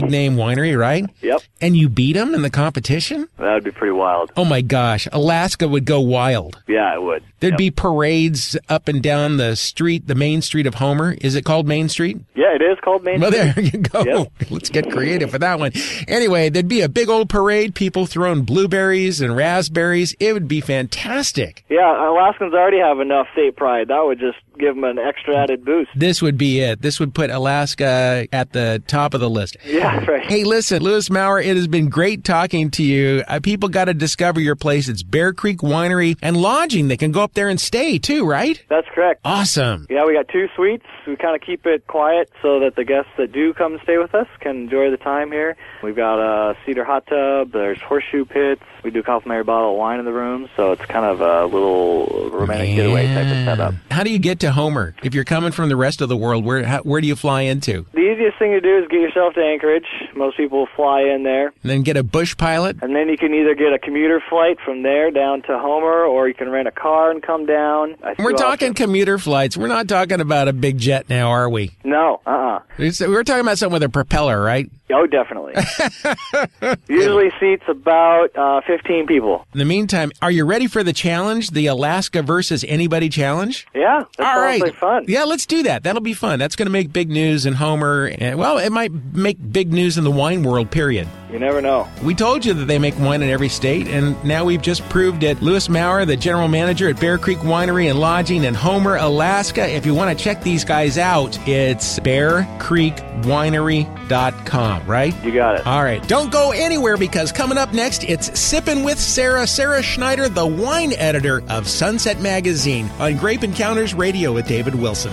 big 0.00 0.10
name 0.10 0.36
winery, 0.36 0.78
right? 0.78 1.04
Yep. 1.20 1.40
And 1.60 1.76
you 1.76 1.88
beat 1.88 2.14
them 2.14 2.34
in 2.34 2.42
the 2.42 2.50
competition? 2.50 3.28
That 3.38 3.54
would 3.54 3.64
be 3.64 3.70
pretty 3.70 3.92
wild. 3.92 4.32
Oh 4.36 4.44
my 4.44 4.60
gosh, 4.60 5.06
Alaska 5.12 5.66
would 5.68 5.84
go 5.84 6.00
wild. 6.00 6.60
Yeah, 6.66 6.94
it 6.94 7.02
would. 7.02 7.22
There'd 7.40 7.52
Yep. 7.54 7.58
be 7.58 7.70
parades 7.70 8.56
up 8.68 8.88
and 8.88 9.02
down 9.02 9.36
the 9.36 9.54
street, 9.56 10.06
the 10.06 10.14
main 10.14 10.40
street 10.42 10.66
of 10.66 10.76
Homer. 10.76 11.14
Is 11.20 11.34
it 11.34 11.44
called 11.44 11.66
Main 11.68 11.88
Street? 11.88 12.18
Yeah, 12.34 12.54
it 12.54 12.62
is 12.62 12.78
called 12.82 13.04
Main 13.04 13.20
Well, 13.20 13.30
Street. 13.32 13.54
there 13.54 13.64
you 13.64 13.78
go. 13.78 14.02
Yep. 14.04 14.32
Let's 14.50 14.70
get 14.70 14.90
creative 14.90 15.30
for 15.30 15.38
that 15.38 15.58
one. 15.58 15.72
Anyway, 16.08 16.48
there'd 16.48 16.68
be 16.68 16.80
a 16.80 16.88
big 16.88 17.08
old 17.08 17.28
parade, 17.28 17.74
people 17.74 18.06
throwing 18.06 18.42
blueberries 18.42 19.20
and 19.20 19.36
raspberries. 19.36 20.14
It 20.20 20.32
would 20.32 20.48
be 20.48 20.60
fantastic. 20.60 21.64
Yeah, 21.68 22.08
Alaskans 22.10 22.54
already 22.54 22.78
have 22.78 23.00
enough 23.00 23.26
state 23.32 23.56
pride. 23.56 23.88
That 23.88 24.02
would 24.04 24.18
just 24.20 24.38
give 24.58 24.74
them 24.74 24.84
an 24.84 24.98
extra 24.98 25.36
added 25.36 25.64
boost. 25.64 25.90
This 25.94 26.22
would 26.22 26.38
be 26.38 26.60
it. 26.60 26.82
This 26.82 27.00
would 27.00 27.14
put 27.14 27.30
Alaska 27.30 28.26
at 28.32 28.52
the 28.52 28.82
top 28.86 29.14
of 29.14 29.20
the 29.20 29.30
list. 29.30 29.56
Yeah, 29.64 30.04
right. 30.04 30.24
Hey, 30.24 30.44
listen, 30.44 30.82
Lewis 30.82 31.10
Maurer, 31.10 31.40
it 31.40 31.56
has 31.56 31.68
been 31.68 31.88
great 31.88 32.24
talking 32.24 32.70
to 32.72 32.82
you. 32.82 33.22
Uh, 33.26 33.40
people 33.40 33.68
got 33.68 33.86
to 33.86 33.94
discover 33.94 34.40
your 34.40 34.56
place. 34.56 34.88
It's 34.88 35.02
Bear 35.02 35.32
Creek 35.32 35.58
Winery 35.58 36.16
and 36.22 36.36
Lodging. 36.36 36.88
They 36.88 36.96
can 36.96 37.12
go 37.12 37.22
up 37.22 37.34
there 37.34 37.48
and 37.48 37.60
stay 37.60 37.98
too, 37.98 38.26
right? 38.26 38.62
That's 38.68 38.88
correct. 38.94 39.20
Awesome. 39.24 39.86
Yeah, 39.90 40.04
we 40.04 40.14
got 40.14 40.28
two 40.28 40.46
suites. 40.56 40.86
We 41.06 41.16
kind 41.16 41.34
of 41.34 41.42
keep 41.42 41.66
it 41.66 41.86
quiet 41.86 42.30
so 42.42 42.60
that 42.60 42.76
the 42.76 42.84
guests 42.84 43.10
that 43.18 43.32
do 43.32 43.52
come 43.54 43.78
stay 43.82 43.98
with 43.98 44.14
us 44.14 44.26
can 44.40 44.56
enjoy 44.56 44.90
the 44.90 44.96
time 44.96 45.30
here. 45.32 45.56
We've 45.82 45.96
got 45.96 46.18
a 46.18 46.56
cedar 46.64 46.84
hot 46.84 47.06
tub. 47.06 47.52
There's 47.52 47.80
horseshoe 47.80 48.24
pits. 48.24 48.62
We 48.82 48.90
do 48.90 49.00
a 49.00 49.02
complimentary 49.02 49.44
bottle 49.44 49.72
of 49.72 49.76
wine 49.78 49.98
in 49.98 50.04
the 50.04 50.12
room, 50.12 50.48
so 50.56 50.72
it's 50.72 50.84
kind 50.86 51.04
of 51.04 51.20
a 51.20 51.46
little 51.46 52.30
romantic 52.30 52.74
getaway 52.76 53.06
type 53.06 53.26
of 53.26 53.44
setup. 53.44 53.74
How 53.90 54.02
do 54.02 54.10
you 54.10 54.18
get 54.18 54.40
to 54.40 54.52
Homer? 54.52 54.94
If 55.02 55.14
you're 55.14 55.24
coming 55.24 55.52
from 55.52 55.68
the 55.68 55.76
rest 55.76 56.00
of 56.00 56.08
the 56.08 56.16
world, 56.16 56.44
where 56.44 56.64
how, 56.64 56.80
where 56.82 57.00
do 57.00 57.06
you 57.06 57.16
fly 57.16 57.42
into? 57.42 57.86
The 57.92 58.00
easiest 58.00 58.38
thing 58.38 58.52
to 58.52 58.60
do 58.60 58.78
is 58.78 58.88
get 58.88 59.00
yourself 59.00 59.34
to 59.34 59.40
Anchorage. 59.40 59.86
Most 60.14 60.36
people 60.36 60.66
fly 60.76 61.02
in 61.02 61.22
there. 61.22 61.48
And 61.62 61.70
then 61.70 61.82
get 61.82 61.96
a 61.96 62.02
bush 62.02 62.36
pilot? 62.36 62.76
And 62.82 62.94
then 62.94 63.08
you 63.08 63.16
can 63.16 63.32
either 63.34 63.54
get 63.54 63.72
a 63.72 63.78
commuter 63.78 64.22
flight 64.28 64.58
from 64.64 64.82
there 64.82 65.10
down 65.10 65.42
to 65.42 65.58
Homer, 65.58 66.04
or 66.04 66.28
you 66.28 66.34
can 66.34 66.50
rent 66.50 66.68
a 66.68 66.72
car 66.72 67.10
and 67.10 67.22
come 67.22 67.46
down. 67.46 67.96
I 68.02 68.14
We're 68.18 68.32
talking 68.32 68.70
also- 68.70 68.84
commuter 68.84 69.18
flights. 69.18 69.56
We're 69.56 69.68
not 69.68 69.88
talking 69.88 70.20
about 70.20 70.48
a 70.48 70.52
big 70.52 70.78
jet 70.78 70.93
now, 71.08 71.30
are 71.30 71.48
we? 71.48 71.72
No, 71.84 72.20
uh-uh. 72.26 72.60
We 72.78 72.90
were 73.08 73.24
talking 73.24 73.40
about 73.40 73.58
something 73.58 73.72
with 73.74 73.82
a 73.82 73.88
propeller, 73.88 74.40
right? 74.42 74.70
Oh, 74.92 75.06
definitely. 75.06 75.54
Usually 76.88 77.30
seats 77.40 77.64
about 77.68 78.36
uh, 78.36 78.60
15 78.66 79.06
people. 79.06 79.46
In 79.52 79.58
the 79.58 79.64
meantime, 79.64 80.12
are 80.20 80.30
you 80.30 80.44
ready 80.44 80.66
for 80.66 80.82
the 80.82 80.92
challenge, 80.92 81.50
the 81.50 81.66
Alaska 81.66 82.22
versus 82.22 82.64
anybody 82.68 83.08
challenge? 83.08 83.66
Yeah, 83.74 84.04
that 84.18 84.36
All 84.36 84.40
right. 84.42 84.60
like 84.60 84.74
fun. 84.74 85.04
Yeah, 85.08 85.24
let's 85.24 85.46
do 85.46 85.62
that. 85.64 85.82
That'll 85.82 86.02
be 86.02 86.14
fun. 86.14 86.38
That's 86.38 86.54
going 86.54 86.66
to 86.66 86.72
make 86.72 86.92
big 86.92 87.08
news 87.10 87.46
in 87.46 87.54
Homer. 87.54 88.06
And, 88.18 88.38
well, 88.38 88.58
it 88.58 88.70
might 88.70 88.92
make 88.92 89.38
big 89.52 89.72
news 89.72 89.96
in 89.98 90.04
the 90.04 90.10
wine 90.10 90.42
world, 90.42 90.70
period. 90.70 91.08
You 91.34 91.40
never 91.40 91.60
know. 91.60 91.86
We 92.04 92.14
told 92.14 92.44
you 92.44 92.54
that 92.54 92.66
they 92.66 92.78
make 92.78 92.96
wine 92.96 93.20
in 93.20 93.28
every 93.28 93.48
state, 93.48 93.88
and 93.88 94.24
now 94.24 94.44
we've 94.44 94.62
just 94.62 94.88
proved 94.88 95.24
it. 95.24 95.42
Lewis 95.42 95.68
Maurer, 95.68 96.04
the 96.04 96.16
general 96.16 96.46
manager 96.46 96.88
at 96.88 97.00
Bear 97.00 97.18
Creek 97.18 97.38
Winery 97.38 97.90
and 97.90 97.98
Lodging 97.98 98.44
in 98.44 98.54
Homer, 98.54 98.98
Alaska. 98.98 99.68
If 99.68 99.84
you 99.84 99.94
want 99.94 100.16
to 100.16 100.24
check 100.24 100.44
these 100.44 100.64
guys 100.64 100.96
out, 100.96 101.36
it's 101.48 101.98
bearcreekwinery.com, 101.98 104.86
right? 104.86 105.24
You 105.24 105.34
got 105.34 105.56
it. 105.56 105.66
All 105.66 105.82
right. 105.82 106.06
Don't 106.06 106.30
go 106.30 106.52
anywhere 106.52 106.96
because 106.96 107.32
coming 107.32 107.58
up 107.58 107.72
next, 107.72 108.04
it's 108.04 108.38
Sipping 108.38 108.84
with 108.84 109.00
Sara. 109.00 109.48
Sara 109.48 109.82
Schneider, 109.82 110.28
the 110.28 110.46
wine 110.46 110.92
editor 110.92 111.42
of 111.48 111.68
Sunset 111.68 112.20
Magazine 112.20 112.88
on 113.00 113.16
Grape 113.16 113.42
Encounters 113.42 113.92
Radio 113.92 114.32
with 114.32 114.46
David 114.46 114.76
Wilson. 114.76 115.10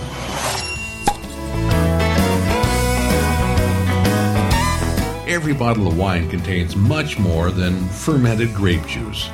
Every 5.32 5.54
bottle 5.54 5.88
of 5.88 5.96
wine 5.96 6.28
contains 6.28 6.76
much 6.76 7.18
more 7.18 7.50
than 7.50 7.88
fermented 7.88 8.52
grape 8.52 8.86
juice. 8.86 9.30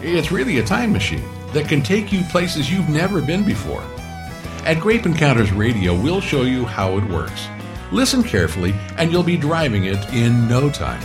It's 0.00 0.30
really 0.30 0.60
a 0.60 0.64
time 0.64 0.92
machine 0.92 1.28
that 1.52 1.66
can 1.66 1.82
take 1.82 2.12
you 2.12 2.22
places 2.30 2.70
you've 2.70 2.88
never 2.88 3.20
been 3.20 3.44
before. 3.44 3.82
At 4.64 4.78
Grape 4.78 5.04
Encounters 5.04 5.50
Radio, 5.50 6.00
we'll 6.00 6.20
show 6.20 6.42
you 6.42 6.64
how 6.64 6.96
it 6.96 7.04
works. 7.06 7.48
Listen 7.90 8.22
carefully, 8.22 8.72
and 8.98 9.10
you'll 9.10 9.24
be 9.24 9.36
driving 9.36 9.86
it 9.86 10.14
in 10.14 10.46
no 10.46 10.70
time. 10.70 11.02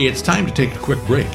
It's 0.00 0.22
time 0.22 0.46
to 0.46 0.52
take 0.52 0.74
a 0.74 0.78
quick 0.78 1.04
break. 1.04 1.28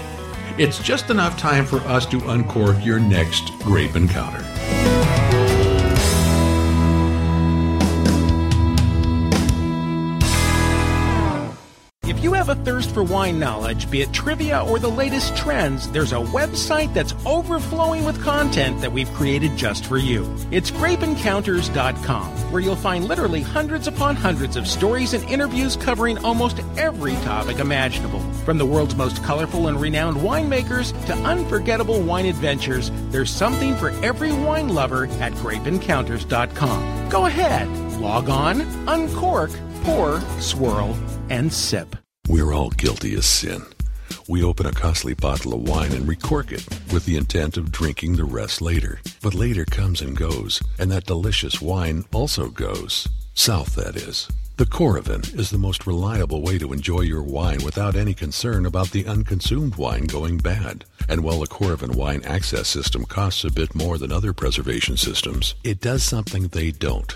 It's 0.58 0.80
just 0.80 1.12
enough 1.12 1.38
time 1.38 1.68
for 1.68 1.78
us 1.82 2.08
to 2.08 2.28
uncork 2.28 2.84
your 2.84 3.00
next 3.00 3.54
grape 3.60 3.96
encounter. 3.96 4.44
Have 12.46 12.60
a 12.60 12.64
thirst 12.64 12.92
for 12.92 13.04
wine 13.04 13.40
knowledge, 13.40 13.90
be 13.90 14.02
it 14.02 14.14
trivia 14.14 14.64
or 14.64 14.78
the 14.78 14.88
latest 14.88 15.36
trends, 15.36 15.90
there's 15.92 16.12
a 16.12 16.16
website 16.16 16.94
that's 16.94 17.16
overflowing 17.26 18.06
with 18.06 18.22
content 18.22 18.80
that 18.82 18.92
we've 18.92 19.12
created 19.14 19.56
just 19.58 19.86
for 19.86 19.98
you. 19.98 20.24
It's 20.52 20.70
grapeencounters.com, 20.70 22.52
where 22.52 22.62
you'll 22.62 22.76
find 22.76 23.06
literally 23.06 23.42
hundreds 23.42 23.88
upon 23.88 24.16
hundreds 24.16 24.58
of 24.58 24.68
stories 24.68 25.14
and 25.14 25.24
interviews 25.24 25.76
covering 25.76 26.20
almost 26.20 26.60
every 26.78 27.14
topic 27.16 27.58
imaginable. 27.58 28.20
From 28.46 28.60
the 28.60 28.66
world's 28.66 28.96
most 28.96 29.24
colorful 29.24 29.68
and 29.68 29.82
renowned 29.82 30.18
winemakers 30.18 30.94
to 31.08 31.14
unforgettable 31.14 32.00
wine 32.02 32.28
adventures, 32.28 32.92
there's 33.10 33.32
something 33.32 33.76
for 33.76 33.90
every 34.06 34.32
wine 34.32 34.70
lover 34.70 35.08
at 35.20 35.34
grapeencounters.com. 35.34 37.10
Go 37.10 37.26
ahead, 37.26 37.68
log 38.00 38.30
on, 38.30 38.62
uncork, 38.88 39.52
pour, 39.84 40.22
swirl, 40.40 40.96
and 41.30 41.52
sip. 41.52 41.96
We're 42.28 42.54
all 42.54 42.72
guilty 42.72 43.14
of 43.16 43.24
sin. 43.24 43.64
We 44.28 44.44
open 44.44 44.66
a 44.66 44.72
costly 44.72 45.14
bottle 45.14 45.54
of 45.54 45.70
wine 45.70 45.92
and 45.92 46.08
recork 46.08 46.52
it 46.52 46.68
with 46.92 47.06
the 47.06 47.18
intent 47.18 47.56
of 47.56 47.72
drinking 47.72 48.16
the 48.16 48.26
rest 48.26 48.62
later. 48.62 49.00
But 49.22 49.36
later 49.36 49.64
comes 49.64 50.02
and 50.02 50.18
goes, 50.18 50.62
and 50.80 50.92
that 50.92 51.06
delicious 51.06 51.62
wine 51.62 52.04
also 52.12 52.50
goes. 52.50 53.08
South, 53.36 53.76
that 53.76 53.96
is. 53.96 54.28
The 54.58 54.66
Coravin 54.66 55.38
is 55.38 55.52
the 55.52 55.60
most 55.60 55.86
reliable 55.86 56.42
way 56.42 56.58
to 56.58 56.74
enjoy 56.74 57.02
your 57.02 57.22
wine 57.22 57.64
without 57.64 57.96
any 57.96 58.16
concern 58.16 58.66
about 58.66 58.90
the 58.90 59.06
unconsumed 59.06 59.76
wine 59.76 60.06
going 60.06 60.38
bad. 60.38 60.86
And 61.08 61.24
while 61.24 61.42
the 61.42 61.48
Coravin 61.48 61.96
wine 61.96 62.24
access 62.24 62.68
system 62.68 63.06
costs 63.06 63.44
a 63.44 63.52
bit 63.52 63.76
more 63.76 64.00
than 64.00 64.12
other 64.12 64.34
preservation 64.34 64.98
systems, 64.98 65.54
it 65.64 65.80
does 65.80 66.04
something 66.04 66.48
they 66.48 66.72
don't. 66.72 67.16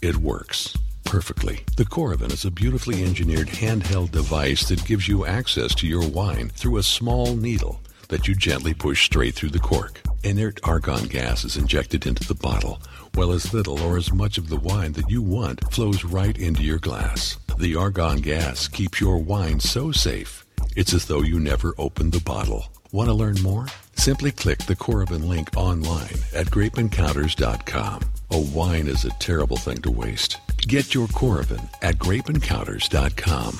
It 0.00 0.16
works 0.16 0.74
perfectly. 1.06 1.60
The 1.76 1.84
Coravin 1.84 2.32
is 2.32 2.44
a 2.44 2.50
beautifully 2.50 3.02
engineered 3.02 3.48
handheld 3.48 4.10
device 4.10 4.68
that 4.68 4.84
gives 4.84 5.08
you 5.08 5.24
access 5.24 5.74
to 5.76 5.86
your 5.86 6.06
wine 6.06 6.50
through 6.50 6.76
a 6.76 6.82
small 6.82 7.34
needle 7.34 7.80
that 8.08 8.28
you 8.28 8.34
gently 8.34 8.74
push 8.74 9.04
straight 9.04 9.34
through 9.34 9.50
the 9.50 9.58
cork. 9.58 10.00
Inert 10.22 10.60
argon 10.64 11.04
gas 11.04 11.44
is 11.44 11.56
injected 11.56 12.06
into 12.06 12.26
the 12.26 12.34
bottle, 12.34 12.80
while 13.14 13.32
as 13.32 13.54
little 13.54 13.80
or 13.80 13.96
as 13.96 14.12
much 14.12 14.38
of 14.38 14.48
the 14.48 14.56
wine 14.56 14.92
that 14.92 15.08
you 15.08 15.22
want 15.22 15.72
flows 15.72 16.04
right 16.04 16.36
into 16.36 16.62
your 16.62 16.78
glass. 16.78 17.38
The 17.58 17.76
argon 17.76 18.18
gas 18.18 18.68
keeps 18.68 19.00
your 19.00 19.18
wine 19.18 19.60
so 19.60 19.92
safe, 19.92 20.44
it's 20.74 20.92
as 20.92 21.06
though 21.06 21.22
you 21.22 21.40
never 21.40 21.74
opened 21.78 22.12
the 22.12 22.20
bottle. 22.20 22.66
Want 22.92 23.08
to 23.08 23.14
learn 23.14 23.40
more? 23.42 23.66
Simply 23.94 24.30
click 24.30 24.58
the 24.58 24.76
Coravin 24.76 25.26
link 25.26 25.56
online 25.56 26.18
at 26.34 26.46
grapeencounters.com. 26.46 28.02
A 28.30 28.38
wine 28.38 28.88
is 28.88 29.04
a 29.04 29.10
terrible 29.18 29.56
thing 29.56 29.78
to 29.82 29.90
waste. 29.90 30.38
Get 30.66 30.94
your 30.94 31.06
Coravin 31.06 31.62
at 31.80 31.96
grapeencounters.com. 31.96 33.58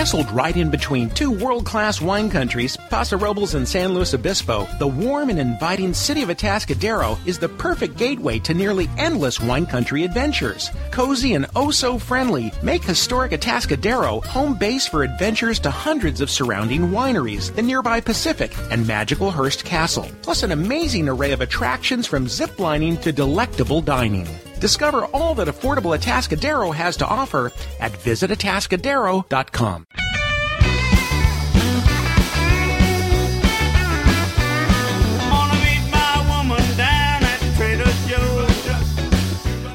Nestled 0.00 0.30
right 0.32 0.56
in 0.56 0.70
between 0.70 1.10
two 1.10 1.30
world 1.30 1.64
class 1.64 2.00
wine 2.00 2.30
countries, 2.30 2.76
Paso 2.88 3.16
Robles 3.16 3.54
and 3.54 3.68
San 3.68 3.94
Luis 3.94 4.14
Obispo, 4.14 4.66
the 4.80 4.86
warm 4.88 5.28
and 5.28 5.38
inviting 5.38 5.94
city 5.94 6.22
of 6.22 6.30
Atascadero 6.30 7.16
is 7.28 7.38
the 7.38 7.50
perfect 7.50 7.96
gateway 7.96 8.40
to 8.40 8.54
nearly 8.54 8.88
endless 8.96 9.38
wine 9.38 9.66
country 9.66 10.02
adventures. 10.02 10.70
Cozy 10.90 11.34
and 11.34 11.46
oh 11.54 11.70
so 11.70 11.96
friendly, 11.96 12.50
make 12.60 12.82
historic 12.82 13.30
Atascadero 13.30 14.24
home 14.24 14.54
base 14.54 14.88
for 14.88 15.04
adventures 15.04 15.60
to 15.60 15.70
hundreds 15.70 16.20
of 16.20 16.30
surrounding 16.30 16.88
wineries, 16.88 17.54
the 17.54 17.62
nearby 17.62 18.00
Pacific, 18.00 18.52
and 18.72 18.84
magical 18.84 19.30
Hearst 19.30 19.64
Castle, 19.64 20.08
plus 20.22 20.42
an 20.42 20.50
amazing 20.50 21.08
array 21.08 21.30
of 21.30 21.40
attractions 21.40 22.08
from 22.08 22.26
ziplining 22.26 23.00
to 23.02 23.12
delectable 23.12 23.80
dining. 23.80 24.26
Discover 24.60 25.06
all 25.06 25.34
that 25.36 25.48
affordable 25.48 25.98
Atascadero 25.98 26.74
has 26.74 26.96
to 26.98 27.06
offer 27.06 27.50
at 27.80 27.92
visitatascadero.com. 27.92 29.86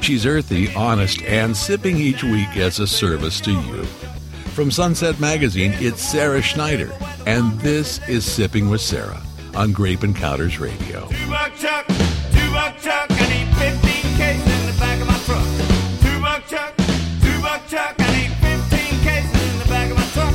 She's 0.06 0.24
earthy, 0.24 0.72
honest, 0.74 1.20
and 1.22 1.56
sipping 1.56 1.96
each 1.96 2.22
week 2.22 2.56
as 2.56 2.78
a 2.78 2.86
service 2.86 3.40
to 3.40 3.50
you. 3.50 3.82
From 4.54 4.70
Sunset 4.70 5.18
Magazine, 5.18 5.72
it's 5.78 6.00
Sara 6.00 6.40
Schneider, 6.40 6.92
and 7.26 7.58
this 7.58 7.98
is 8.08 8.24
Sipping 8.24 8.70
with 8.70 8.80
Sara 8.80 9.20
on 9.56 9.72
Grape 9.72 10.04
Encounters 10.04 10.60
Radio. 10.60 11.08
Two 11.08 11.28
buck 11.28 11.56
chuck, 11.56 11.88
two 11.88 12.50
buck 12.52 12.78
chuck, 12.78 13.08
two 17.68 17.76
chuck, 17.76 17.94
I 17.98 18.18
need 18.18 18.30
15 18.70 19.00
cases 19.02 19.52
in 19.52 19.58
the 19.58 19.64
back 19.66 19.90
of 19.90 19.96
my 19.96 20.06
truck. 20.12 20.34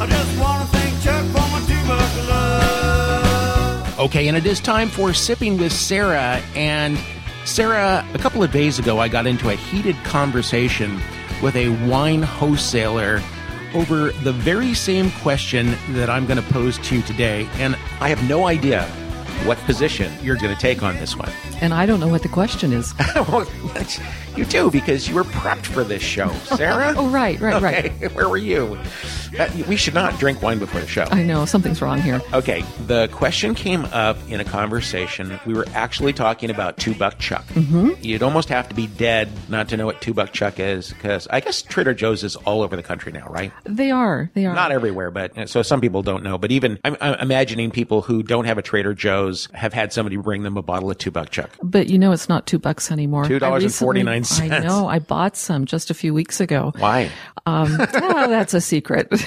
I 0.00 0.06
just 0.06 0.38
wanna 0.40 0.64
thank 0.66 1.02
Chuck 1.02 1.24
for 1.26 1.48
my 1.50 1.60
two 1.66 1.88
buck 1.88 2.28
love. 2.28 3.98
Okay, 4.00 4.28
and 4.28 4.36
it 4.36 4.46
is 4.46 4.60
time 4.60 4.88
for 4.88 5.12
Sipping 5.12 5.58
with 5.58 5.72
Sara. 5.72 6.42
And 6.54 6.98
Sara, 7.44 8.06
a 8.14 8.18
couple 8.18 8.42
of 8.42 8.52
days 8.52 8.78
ago, 8.78 8.98
I 8.98 9.08
got 9.08 9.26
into 9.26 9.50
a 9.50 9.54
heated 9.54 9.96
conversation 10.04 11.00
with 11.42 11.56
a 11.56 11.68
wine 11.88 12.22
wholesaler 12.22 13.22
over 13.74 14.10
the 14.22 14.32
very 14.32 14.74
same 14.74 15.10
question 15.22 15.76
that 15.90 16.08
I'm 16.08 16.26
going 16.26 16.40
to 16.42 16.52
pose 16.52 16.78
to 16.78 16.96
you 16.96 17.02
today. 17.02 17.48
And 17.54 17.76
I 18.00 18.08
have 18.08 18.28
no 18.28 18.46
idea 18.46 18.86
what 19.44 19.58
position 19.58 20.12
you're 20.22 20.36
going 20.36 20.54
to 20.54 20.60
take 20.60 20.82
on 20.82 20.96
this 20.96 21.16
one. 21.16 21.30
And 21.60 21.74
I 21.74 21.86
don't 21.86 22.00
know 22.00 22.08
what 22.08 22.22
the 22.22 22.28
question 22.28 22.72
is. 22.72 22.94
well, 23.16 23.44
that's- 23.74 24.00
you 24.36 24.44
do 24.44 24.70
because 24.70 25.08
you 25.08 25.14
were 25.14 25.24
prepped 25.24 25.66
for 25.66 25.84
this 25.84 26.02
show, 26.02 26.28
Sara. 26.44 26.94
Oh, 27.04 27.08
right, 27.08 27.40
right, 27.40 27.54
okay, 27.54 27.90
right. 28.00 28.14
where 28.14 28.28
were 28.28 28.36
you? 28.36 28.78
Uh, 29.38 29.48
we 29.66 29.74
should 29.74 29.94
not 29.94 30.16
drink 30.20 30.40
wine 30.42 30.60
before 30.60 30.80
the 30.80 30.86
show. 30.86 31.06
I 31.10 31.24
know 31.24 31.44
something's 31.44 31.82
wrong 31.82 32.00
here. 32.00 32.20
Okay, 32.32 32.62
the 32.86 33.08
question 33.08 33.54
came 33.54 33.84
up 33.86 34.16
in 34.28 34.40
a 34.40 34.44
conversation. 34.44 35.40
We 35.44 35.54
were 35.54 35.66
actually 35.74 36.12
talking 36.12 36.50
about 36.50 36.76
two 36.76 36.94
buck 36.94 37.18
chuck. 37.18 37.44
Mm-hmm. 37.48 37.92
You'd 38.00 38.22
almost 38.22 38.48
have 38.48 38.68
to 38.68 38.74
be 38.76 38.86
dead 38.86 39.28
not 39.48 39.68
to 39.70 39.76
know 39.76 39.86
what 39.86 40.00
two 40.00 40.14
buck 40.14 40.32
chuck 40.32 40.60
is, 40.60 40.90
because 40.90 41.26
I 41.28 41.40
guess 41.40 41.62
Trader 41.62 41.94
Joe's 41.94 42.22
is 42.22 42.36
all 42.36 42.62
over 42.62 42.76
the 42.76 42.82
country 42.82 43.10
now, 43.10 43.26
right? 43.28 43.52
They 43.64 43.90
are. 43.90 44.30
They 44.34 44.46
are. 44.46 44.54
Not 44.54 44.70
everywhere, 44.70 45.10
but 45.10 45.36
uh, 45.36 45.46
so 45.46 45.62
some 45.62 45.80
people 45.80 46.02
don't 46.02 46.22
know. 46.22 46.38
But 46.38 46.52
even 46.52 46.78
I'm, 46.84 46.96
I'm 47.00 47.14
imagining 47.14 47.72
people 47.72 48.02
who 48.02 48.22
don't 48.22 48.44
have 48.44 48.58
a 48.58 48.62
Trader 48.62 48.94
Joe's 48.94 49.48
have 49.52 49.72
had 49.72 49.92
somebody 49.92 50.16
bring 50.16 50.44
them 50.44 50.56
a 50.56 50.62
bottle 50.62 50.90
of 50.90 50.98
two 50.98 51.10
buck 51.10 51.30
chuck. 51.30 51.50
But 51.62 51.88
you 51.88 51.98
know, 51.98 52.12
it's 52.12 52.28
not 52.28 52.46
two 52.46 52.58
bucks 52.60 52.92
anymore. 52.92 53.24
$2.49. 53.24 54.08
I 54.08 54.20
I 54.40 54.48
know. 54.60 54.86
I 54.88 54.98
bought 54.98 55.36
some 55.36 55.64
just 55.64 55.90
a 55.90 55.94
few 55.94 56.14
weeks 56.14 56.40
ago. 56.40 56.72
Why? 56.78 57.10
Um, 57.46 57.76
that's 57.76 58.54
a 58.54 58.60
secret. 58.60 59.12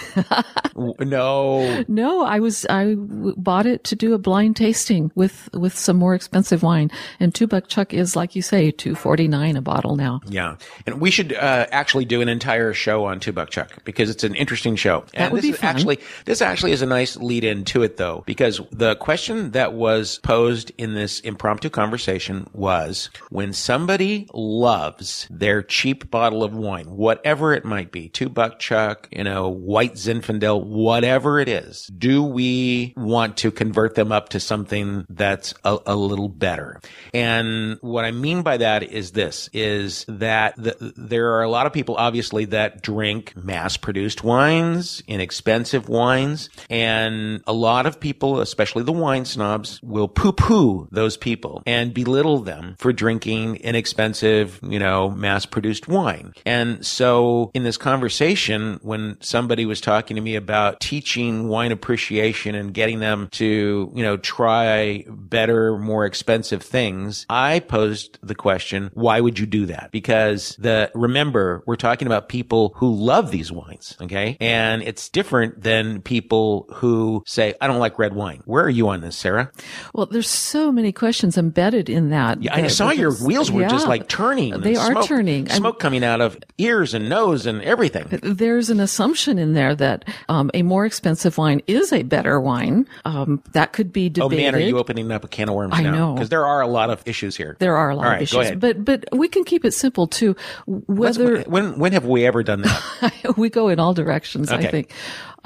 No. 0.99 1.83
no, 1.87 2.23
I 2.23 2.39
was 2.39 2.65
I 2.69 2.93
w- 2.93 3.33
bought 3.35 3.65
it 3.65 3.83
to 3.85 3.95
do 3.95 4.13
a 4.13 4.19
blind 4.19 4.55
tasting 4.55 5.11
with 5.15 5.49
with 5.53 5.75
some 5.75 5.97
more 5.97 6.13
expensive 6.13 6.61
wine, 6.61 6.91
and 7.19 7.33
two 7.33 7.47
buck 7.47 7.67
chuck 7.67 7.93
is 7.93 8.15
like 8.15 8.35
you 8.35 8.43
say, 8.43 8.69
two 8.69 8.93
forty 8.93 9.27
nine 9.27 9.55
a 9.57 9.61
bottle 9.61 9.95
now. 9.95 10.21
Yeah, 10.27 10.57
and 10.85 11.01
we 11.01 11.09
should 11.09 11.33
uh, 11.33 11.65
actually 11.71 12.05
do 12.05 12.21
an 12.21 12.29
entire 12.29 12.73
show 12.73 13.05
on 13.05 13.19
Two 13.19 13.31
Buck 13.31 13.49
Chuck 13.49 13.83
because 13.85 14.09
it's 14.09 14.23
an 14.23 14.35
interesting 14.35 14.75
show. 14.75 15.03
And 15.15 15.31
would 15.33 15.41
this 15.41 15.51
be 15.51 15.57
fun. 15.57 15.69
actually 15.75 15.99
this 16.25 16.41
actually 16.41 16.73
is 16.73 16.81
a 16.83 16.85
nice 16.85 17.17
lead 17.17 17.43
in 17.43 17.65
to 17.65 17.81
it 17.81 17.97
though, 17.97 18.23
because 18.27 18.61
the 18.71 18.95
question 18.97 19.51
that 19.51 19.73
was 19.73 20.19
posed 20.19 20.71
in 20.77 20.93
this 20.93 21.19
impromptu 21.21 21.69
conversation 21.69 22.47
was 22.53 23.09
when 23.29 23.51
somebody 23.51 24.27
loves 24.33 24.86
their 25.29 25.61
cheap 25.61 26.09
bottle 26.09 26.43
of 26.43 26.53
wine, 26.53 26.85
whatever 26.85 27.53
it 27.53 27.65
might 27.65 27.91
be, 27.91 28.09
Two 28.09 28.29
Buck 28.29 28.59
Chuck, 28.59 29.07
you 29.11 29.23
know, 29.23 29.49
White 29.49 29.93
Zinfandel, 29.93 30.63
whatever 30.63 31.39
it 31.39 31.49
is, 31.49 31.87
do 31.97 32.23
we 32.23 32.93
want 32.95 33.37
to 33.37 33.51
convert 33.51 33.95
them 33.95 34.11
up 34.11 34.29
to 34.29 34.39
something 34.39 35.05
that's 35.09 35.53
a, 35.63 35.77
a 35.85 35.95
little 35.95 36.29
better? 36.29 36.79
And 37.13 37.77
what 37.81 38.05
I 38.05 38.11
mean 38.11 38.41
by 38.41 38.57
that 38.57 38.83
is 38.83 39.11
this, 39.11 39.49
is 39.53 40.05
that 40.07 40.55
the, 40.57 40.93
there 40.95 41.33
are 41.33 41.43
a 41.43 41.49
lot 41.49 41.65
of 41.65 41.73
people 41.73 41.95
obviously 41.95 42.45
that 42.45 42.81
drink 42.81 43.35
mass 43.35 43.77
produced 43.77 44.23
wines, 44.23 45.01
inexpensive 45.07 45.89
wines, 45.89 46.49
and 46.69 47.41
a 47.47 47.53
lot 47.53 47.85
of 47.85 47.99
people, 47.99 48.39
especially 48.39 48.83
the 48.83 48.91
wine 48.91 49.25
snobs, 49.25 49.81
will 49.81 50.07
poo 50.07 50.31
poo 50.31 50.87
those 50.91 51.17
people 51.17 51.63
and 51.65 51.93
belittle 51.93 52.39
them 52.39 52.75
for 52.77 52.93
drinking 52.93 53.57
inexpensive, 53.57 54.59
you 54.63 54.76
know, 54.79 55.09
mass 55.09 55.45
produced 55.45 55.87
wine. 55.87 56.33
And 56.45 56.85
so 56.85 57.51
in 57.53 57.63
this 57.63 57.77
conversation, 57.77 58.79
when 58.81 59.17
somebody 59.21 59.65
was 59.65 59.81
talking 59.81 60.15
to 60.15 60.21
me 60.21 60.35
about 60.35 60.79
teaching 60.79 61.47
wine 61.47 61.71
appreciation 61.71 62.55
and 62.55 62.73
getting 62.73 62.99
them 62.99 63.27
to, 63.31 63.91
you 63.95 64.03
know, 64.03 64.17
try 64.17 65.05
better, 65.07 65.77
more 65.77 66.05
expensive 66.05 66.61
things, 66.61 67.25
I 67.29 67.59
posed 67.59 68.19
the 68.21 68.35
question, 68.35 68.91
why 68.93 69.21
would 69.21 69.39
you 69.39 69.45
do 69.45 69.65
that? 69.67 69.91
Because 69.91 70.55
the, 70.57 70.91
remember, 70.93 71.63
we're 71.65 71.75
talking 71.75 72.07
about 72.07 72.29
people 72.29 72.73
who 72.75 72.93
love 72.93 73.31
these 73.31 73.51
wines. 73.51 73.95
Okay. 74.01 74.37
And 74.39 74.81
it's 74.81 75.09
different 75.09 75.61
than 75.61 76.01
people 76.01 76.67
who 76.73 77.23
say, 77.25 77.53
I 77.61 77.67
don't 77.67 77.79
like 77.79 77.99
red 77.99 78.13
wine. 78.13 78.41
Where 78.45 78.63
are 78.63 78.69
you 78.69 78.89
on 78.89 79.01
this, 79.01 79.15
Sara? 79.15 79.51
Well, 79.93 80.05
there's 80.05 80.29
so 80.29 80.71
many 80.71 80.91
questions 80.91 81.37
embedded 81.37 81.89
in 81.89 82.09
that. 82.09 82.41
Yeah, 82.41 82.55
I 82.55 82.67
saw 82.67 82.91
your 82.91 83.13
wheels 83.13 83.51
were 83.51 83.67
just 83.67 83.87
like 83.87 84.07
turning. 84.07 84.59
They 84.59 84.66
and 84.69 84.77
are 84.79 84.91
smoke- 84.91 85.05
turning. 85.07 85.47
I'm- 85.49 85.57
Smoke 85.57 85.79
coming 85.79 86.03
out 86.03 86.21
of 86.21 86.37
ears 86.57 86.93
and 86.93 87.09
nose 87.09 87.45
and 87.45 87.61
everything. 87.61 88.07
There's 88.21 88.69
an 88.69 88.79
assumption 88.79 89.37
in 89.37 89.53
there 89.53 89.75
that 89.75 90.05
um, 90.29 90.51
a 90.53 90.61
more 90.63 90.85
expensive 90.85 91.37
wine 91.37 91.61
is 91.67 91.91
a 91.93 92.03
better 92.03 92.39
wine. 92.39 92.87
Um, 93.05 93.41
that 93.53 93.73
could 93.73 93.91
be 93.93 94.09
debated. 94.09 94.33
Oh 94.33 94.37
man, 94.51 94.55
are 94.55 94.59
you 94.59 94.77
opening 94.77 95.11
up 95.11 95.23
a 95.23 95.27
can 95.27 95.49
of 95.49 95.55
worms 95.55 95.73
I 95.75 95.83
now? 95.83 95.91
know. 95.91 96.13
Because 96.13 96.29
there 96.29 96.45
are 96.45 96.61
a 96.61 96.67
lot 96.67 96.89
of 96.89 97.01
issues 97.05 97.35
here. 97.35 97.55
There 97.59 97.75
are 97.77 97.89
a 97.89 97.95
lot 97.95 98.05
All 98.05 98.11
of 98.11 98.13
right, 98.15 98.21
issues, 98.23 98.51
but 98.57 98.83
but 98.85 99.05
we 99.11 99.27
can 99.27 99.43
keep 99.43 99.65
it 99.65 99.71
simple 99.73 100.07
too. 100.07 100.35
Let's- 100.67 101.17
Whether 101.17 101.41
when 101.43 101.77
when 101.79 101.93
have 101.93 102.05
we 102.05 102.25
ever 102.25 102.43
done 102.43 102.61
that? 102.61 103.33
we 103.37 103.49
go 103.49 103.67
in 103.69 103.79
all 103.79 103.93
directions, 103.93 104.51
Okay. 104.51 104.67
I 104.67 104.71
think. 104.71 104.91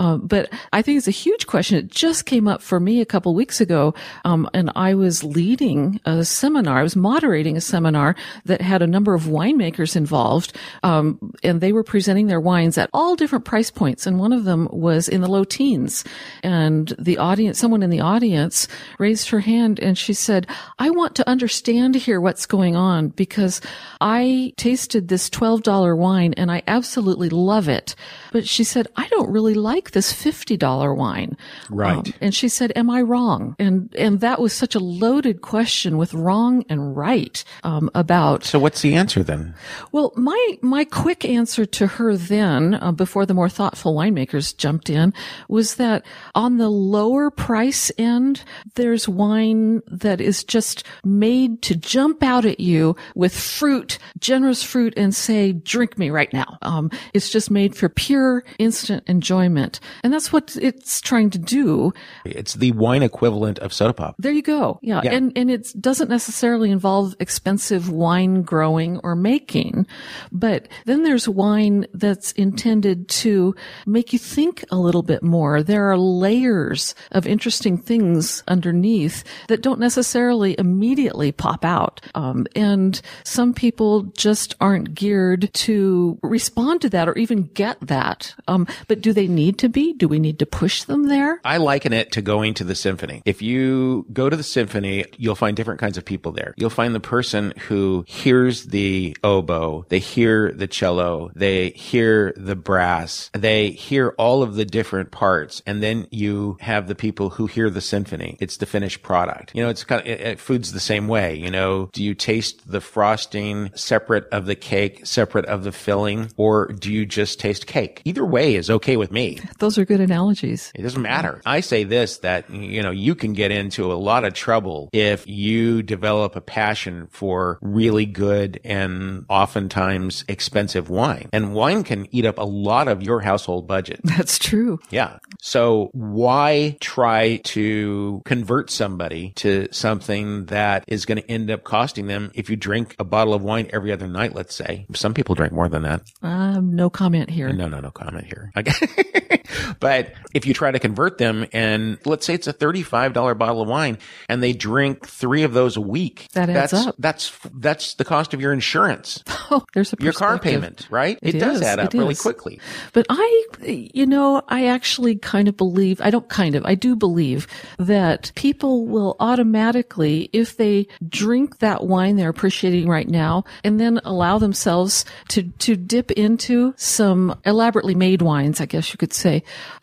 Um, 0.02 0.26
but 0.26 0.52
I 0.74 0.82
think 0.82 0.98
it's 0.98 1.08
a 1.08 1.12
huge 1.12 1.46
question. 1.46 1.78
It 1.78 1.88
just 1.88 2.26
came 2.26 2.48
up 2.48 2.64
for 2.64 2.80
me 2.80 3.02
a 3.02 3.06
couple 3.06 3.36
weeks 3.36 3.62
ago, 3.62 3.94
um, 4.26 4.50
and 4.52 4.72
I 4.76 4.96
was 4.96 5.24
leading 5.24 6.02
a 6.06 6.26
seminar. 6.26 6.80
I 6.80 6.84
was 6.84 6.96
moderating 6.96 7.56
a 7.56 7.62
seminar 7.62 8.16
that 8.46 8.62
had 8.62 8.82
a 8.82 8.88
number 8.88 9.14
of 9.14 9.26
winemakers 9.26 9.96
involved, 9.96 10.58
um, 10.82 11.20
and 11.44 11.62
they 11.62 11.72
were 11.72 11.84
presenting 11.84 12.26
their 12.26 12.40
wines 12.40 12.80
at 12.80 12.90
all 12.94 13.16
different 13.16 13.46
price 13.46 13.70
points. 13.70 14.08
And 14.08 14.18
one 14.18 14.34
of 14.34 14.44
them 14.44 14.68
was 14.72 15.08
in 15.08 15.22
the 15.22 15.30
low 15.30 15.44
teens. 15.44 16.04
And 16.42 16.92
the 16.98 17.20
audience, 17.20 17.60
someone 17.60 17.84
in 17.84 17.92
the 17.92 18.02
audience, 18.02 18.68
raised 18.98 19.30
her 19.30 19.42
hand 19.42 19.80
and 19.80 19.96
she 19.96 20.14
said, 20.14 20.48
"I 20.80 20.90
want 20.90 21.14
to 21.18 21.30
understand 21.30 21.94
here 21.94 22.20
what's 22.20 22.48
going 22.48 22.76
on 22.76 23.10
because 23.10 23.62
I 24.00 24.54
tasted 24.58 25.10
this 25.10 25.30
twelve 25.30 25.62
dollar 25.62 25.96
wine 25.96 26.34
and 26.38 26.52
I 26.52 26.64
absolutely 26.66 27.30
love 27.30 27.70
it." 27.70 27.94
But 28.32 28.48
she 28.48 28.64
said, 28.64 28.88
"I 28.96 29.08
don't 29.10 29.30
really 29.30 29.54
like 29.54 29.91
this 29.92 30.14
$50 30.14 30.96
wine. 30.96 31.38
Right. 31.70 31.96
Um, 31.98 32.14
and 32.22 32.36
she 32.36 32.50
said, 32.50 32.72
am 32.76 32.90
I 32.90 33.02
wrong? 33.02 33.56
And, 33.60 33.94
and 33.98 34.20
that 34.22 34.40
was 34.40 34.54
such 34.54 34.76
a 34.76 34.80
loaded 34.80 35.42
question 35.42 35.98
with 35.98 36.14
wrong 36.14 36.64
and 36.70 36.96
right, 36.96 37.44
um, 37.64 37.90
about, 37.94 38.44
so 38.44 38.60
what's 38.60 38.82
the 38.82 38.96
answer 38.96 39.24
then? 39.24 39.54
well, 39.92 40.14
my, 40.16 40.58
my 40.62 40.86
quick 40.86 41.26
answer 41.26 41.66
to 41.66 41.88
her 41.88 42.16
then, 42.16 42.76
uh, 42.76 42.92
before 42.92 43.26
the 43.26 43.34
more 43.34 43.50
thoughtful 43.50 43.96
winemakers 43.96 44.56
jumped 44.56 44.90
in, 44.90 45.14
was 45.48 45.76
that 45.76 46.06
on 46.36 46.58
the 46.58 46.70
lower 46.70 47.30
price 47.30 47.92
end, 47.98 48.44
there's 48.76 49.08
wine 49.10 49.82
that 49.88 50.22
is 50.22 50.44
just 50.44 50.86
made 51.04 51.62
to 51.64 51.76
jump 51.76 52.24
out 52.24 52.46
at 52.46 52.60
you 52.60 52.96
with 53.16 53.38
fruit, 53.38 53.98
generous 54.20 54.64
fruit 54.64 54.94
and 54.98 55.14
say, 55.14 55.52
drink 55.52 55.98
me 55.98 56.10
right 56.10 56.32
now. 56.32 56.58
Um, 56.62 56.90
it's 57.14 57.30
just 57.30 57.52
made 57.52 57.76
for 57.76 57.90
pure 57.90 58.44
instant 58.60 59.04
enjoyment. 59.08 59.80
And 60.04 60.14
that's 60.14 60.32
what 60.32 60.56
it's 60.62 61.02
trying 61.02 61.30
to 61.32 61.38
do. 61.38 61.94
It's 62.26 62.56
the 62.56 62.72
wine 62.74 63.04
equivalent 63.04 63.60
of 63.60 63.74
soda 63.74 63.94
pop. 63.94 64.16
There 64.20 64.32
you 64.32 64.42
go. 64.42 64.80
Yeah. 64.82 65.02
Yeah. 65.04 65.14
And, 65.14 65.32
and 65.36 65.50
it 65.50 65.74
doesn't 65.80 66.10
necessarily 66.10 66.72
involve 66.72 67.16
expensive 67.20 67.90
wine 67.90 68.42
growing 68.42 69.00
or 69.04 69.16
making, 69.16 69.88
but 70.32 70.68
then 70.86 71.04
there's 71.04 71.28
wine 71.28 71.86
that's 71.94 72.32
intended 72.34 73.08
to 73.10 73.56
make 73.86 74.14
you 74.14 74.20
think 74.20 74.64
a 74.72 74.78
little 74.78 75.04
bit 75.04 75.24
more. 75.24 75.64
There 75.64 75.92
are 75.92 75.98
layers 75.98 76.96
of 77.12 77.28
interesting 77.28 77.78
things 77.78 78.44
underneath 78.48 79.24
that 79.48 79.62
don't 79.62 79.80
necessarily 79.80 80.56
immediately 80.58 81.32
pop 81.32 81.66
out. 81.66 82.02
Um, 82.16 82.48
and 82.56 83.02
some 83.24 83.54
people 83.54 84.04
just 84.18 84.56
aren't 84.60 84.94
geared 84.94 85.54
to 85.54 86.20
respond 86.22 86.82
to 86.82 86.90
that 86.90 87.08
or 87.08 87.18
even 87.18 87.44
get 87.54 87.80
that. 87.82 88.34
Um, 88.48 88.68
but 88.88 89.02
do 89.02 89.14
they 89.14 89.28
need 89.28 89.58
to 89.62 89.70
be? 89.70 89.94
Do 89.94 90.08
we 90.08 90.20
need 90.20 90.40
to 90.40 90.46
push 90.46 90.84
them 90.84 91.08
there? 91.08 91.40
I 91.46 91.58
liken 91.58 91.94
it 91.94 92.12
to 92.14 92.22
going 92.22 92.54
to 92.56 92.64
the 92.64 92.76
symphony. 92.76 93.22
If 93.26 93.42
you 93.42 94.06
go 94.14 94.30
to 94.30 94.36
the 94.36 94.44
symphony, 94.44 95.06
you'll 95.18 95.36
find 95.36 95.56
different 95.56 95.80
kinds 95.80 95.98
of 95.98 96.06
people 96.06 96.32
there. 96.32 96.54
You'll 96.58 96.70
find 96.70 96.94
the 96.94 97.00
person 97.00 97.54
who 97.68 98.04
hears 98.08 98.66
the 98.66 99.16
oboe, 99.24 99.86
they 99.90 100.00
hear 100.00 100.52
the 100.52 100.68
cello, 100.68 101.32
they 101.36 101.70
hear 101.72 102.34
the 102.36 102.56
brass, 102.56 103.30
they 103.34 103.72
hear 103.72 104.14
all 104.18 104.44
of 104.44 104.56
the 104.56 104.66
different 104.66 105.12
parts, 105.12 105.62
and 105.66 105.82
then 105.82 106.08
you 106.12 106.58
have 106.62 106.88
the 106.88 106.96
people 106.96 107.30
who 107.32 107.48
hear 107.48 107.70
the 107.70 107.82
symphony. 107.82 108.38
It's 108.40 108.58
the 108.58 108.66
finished 108.66 109.02
product. 109.04 109.52
You 109.56 109.64
know, 109.64 109.70
it's 109.70 109.84
kind 109.84 110.02
of, 110.02 110.08
it, 110.08 110.22
it- 110.22 110.40
food's 110.40 110.72
the 110.74 110.80
same 110.80 111.08
way. 111.08 111.36
You 111.36 111.52
know, 111.52 111.90
do 111.94 112.04
you 112.04 112.14
taste 112.16 112.70
the 112.70 112.82
frosting 112.82 113.70
separate 113.76 114.26
of 114.32 114.46
the 114.46 114.56
cake, 114.56 115.06
separate 115.06 115.46
of 115.46 115.64
the 115.64 115.72
filling, 115.72 116.32
or 116.38 116.68
do 116.68 116.92
you 116.92 117.06
just 117.06 117.40
taste 117.40 117.68
cake? 117.68 118.02
Either 118.06 118.26
way 118.26 118.56
is 118.56 118.70
okay 118.70 118.98
with 118.98 119.12
me. 119.12 119.40
Those 119.60 119.78
are 119.78 119.86
good 119.86 120.00
analogies. 120.00 120.72
It 120.76 120.82
doesn't 120.82 121.02
matter. 121.02 121.42
I 121.46 121.62
say 121.62 121.84
this 121.84 122.20
that, 122.20 122.50
you 122.50 122.82
know, 122.82 122.92
you 122.92 123.16
can 123.16 123.34
get 123.34 123.52
into 123.52 123.92
a 123.92 123.96
lot 123.96 124.24
of 124.24 124.34
trouble 124.34 124.90
if 124.94 125.28
you 125.28 125.84
develop 125.84 126.36
a 126.36 126.42
passion 126.42 127.08
for 127.12 127.60
really 127.62 128.06
good 128.06 128.60
and 128.64 129.26
oftentimes 129.30 130.26
expensive 130.28 130.90
wine. 130.90 131.30
And 131.34 131.54
wine 131.54 131.84
can 131.84 132.08
eat 132.14 132.26
up 132.26 132.38
a 132.38 132.44
lot 132.44 132.88
of 132.88 133.04
your 133.04 133.20
household 133.20 133.68
budget. 133.68 134.02
That's 134.04 134.40
true. 134.40 134.80
Yeah. 134.90 135.18
So 135.40 135.90
why 135.94 136.78
try 136.80 137.38
to 137.38 138.22
convert 138.26 138.70
somebody 138.70 139.34
to 139.38 139.68
something 139.72 140.46
that 140.46 140.84
is 140.88 141.06
going 141.06 141.22
to 141.22 141.32
end 141.32 141.52
up 141.52 141.64
costing 141.64 142.08
them 142.08 142.32
if 142.34 142.50
you 142.50 142.56
drink 142.56 142.96
a 143.00 143.04
bottle 143.04 143.34
of 143.34 143.44
wine 143.44 143.70
every 143.74 143.92
other 143.92 144.08
night, 144.08 144.36
let's 144.36 144.56
say? 144.56 144.86
Some 144.94 145.14
people 145.14 145.36
drink 145.36 145.54
more 145.54 145.70
than 145.70 145.84
that. 145.84 146.02
Um, 146.22 146.76
no 146.76 146.90
comment 146.90 147.30
here. 147.30 147.52
No, 147.52 147.68
no, 147.68 147.80
no 147.80 147.92
comment 147.92 148.26
here. 148.26 148.52
Okay. 148.58 149.41
but 149.80 150.14
if 150.34 150.46
you 150.46 150.54
try 150.54 150.72
to 150.72 150.80
convert 150.80 151.18
them 151.18 151.46
and 151.54 151.98
let's 152.06 152.26
say 152.26 152.34
it's 152.34 152.48
a 152.48 152.54
$35 152.54 153.38
bottle 153.38 153.62
of 153.62 153.68
wine 153.68 153.98
and 154.30 154.42
they 154.42 154.54
drink 154.54 155.08
three 155.08 155.44
of 155.44 155.54
those 155.54 155.78
a 155.78 155.82
week. 155.82 156.28
That 156.34 156.50
adds 156.50 156.72
that's, 156.72 156.88
up. 156.88 156.96
That's, 157.00 157.38
that's 157.54 157.94
the 157.96 158.06
cost 158.06 158.34
of 158.34 158.42
your 158.42 158.54
insurance, 158.54 159.24
Oh, 159.52 159.66
there's 159.74 159.92
a 159.92 159.98
your 160.00 160.14
car 160.14 160.40
payment, 160.40 160.88
right? 160.90 161.20
It 161.22 161.36
It, 161.36 161.40
does 161.40 161.58
is, 161.58 161.64
add 161.64 161.80
up 161.80 161.94
really 161.94 162.16
quickly. 162.16 162.60
But 162.94 163.06
I, 163.10 163.46
you 163.66 164.06
know, 164.06 164.42
I 164.48 164.68
actually 164.68 165.18
kind 165.18 165.50
of 165.50 165.58
believe, 165.58 166.00
I 166.02 166.10
don't 166.10 166.30
kind 166.30 166.56
of, 166.56 166.66
I 166.66 166.76
do 166.76 166.96
believe 166.96 167.48
that 167.78 168.32
people 168.36 168.86
will 168.86 169.18
automatically, 169.20 170.30
if 170.32 170.56
they 170.56 170.88
drink 171.08 171.60
that 171.60 171.84
wine 171.84 172.16
they're 172.16 172.30
appreciating 172.30 172.88
right 172.88 173.10
now 173.10 173.44
and 173.64 173.80
then 173.80 174.00
allow 174.06 174.38
themselves 174.38 175.04
to, 175.30 175.44
to 175.44 175.76
dip 175.76 176.12
into 176.12 176.74
some 176.78 177.38
elaborately 177.46 177.96
made 177.96 178.22
wines, 178.22 178.62
I 178.62 178.66
guess 178.66 178.94
you 178.94 178.98
could 178.98 179.14
say, 179.14 179.31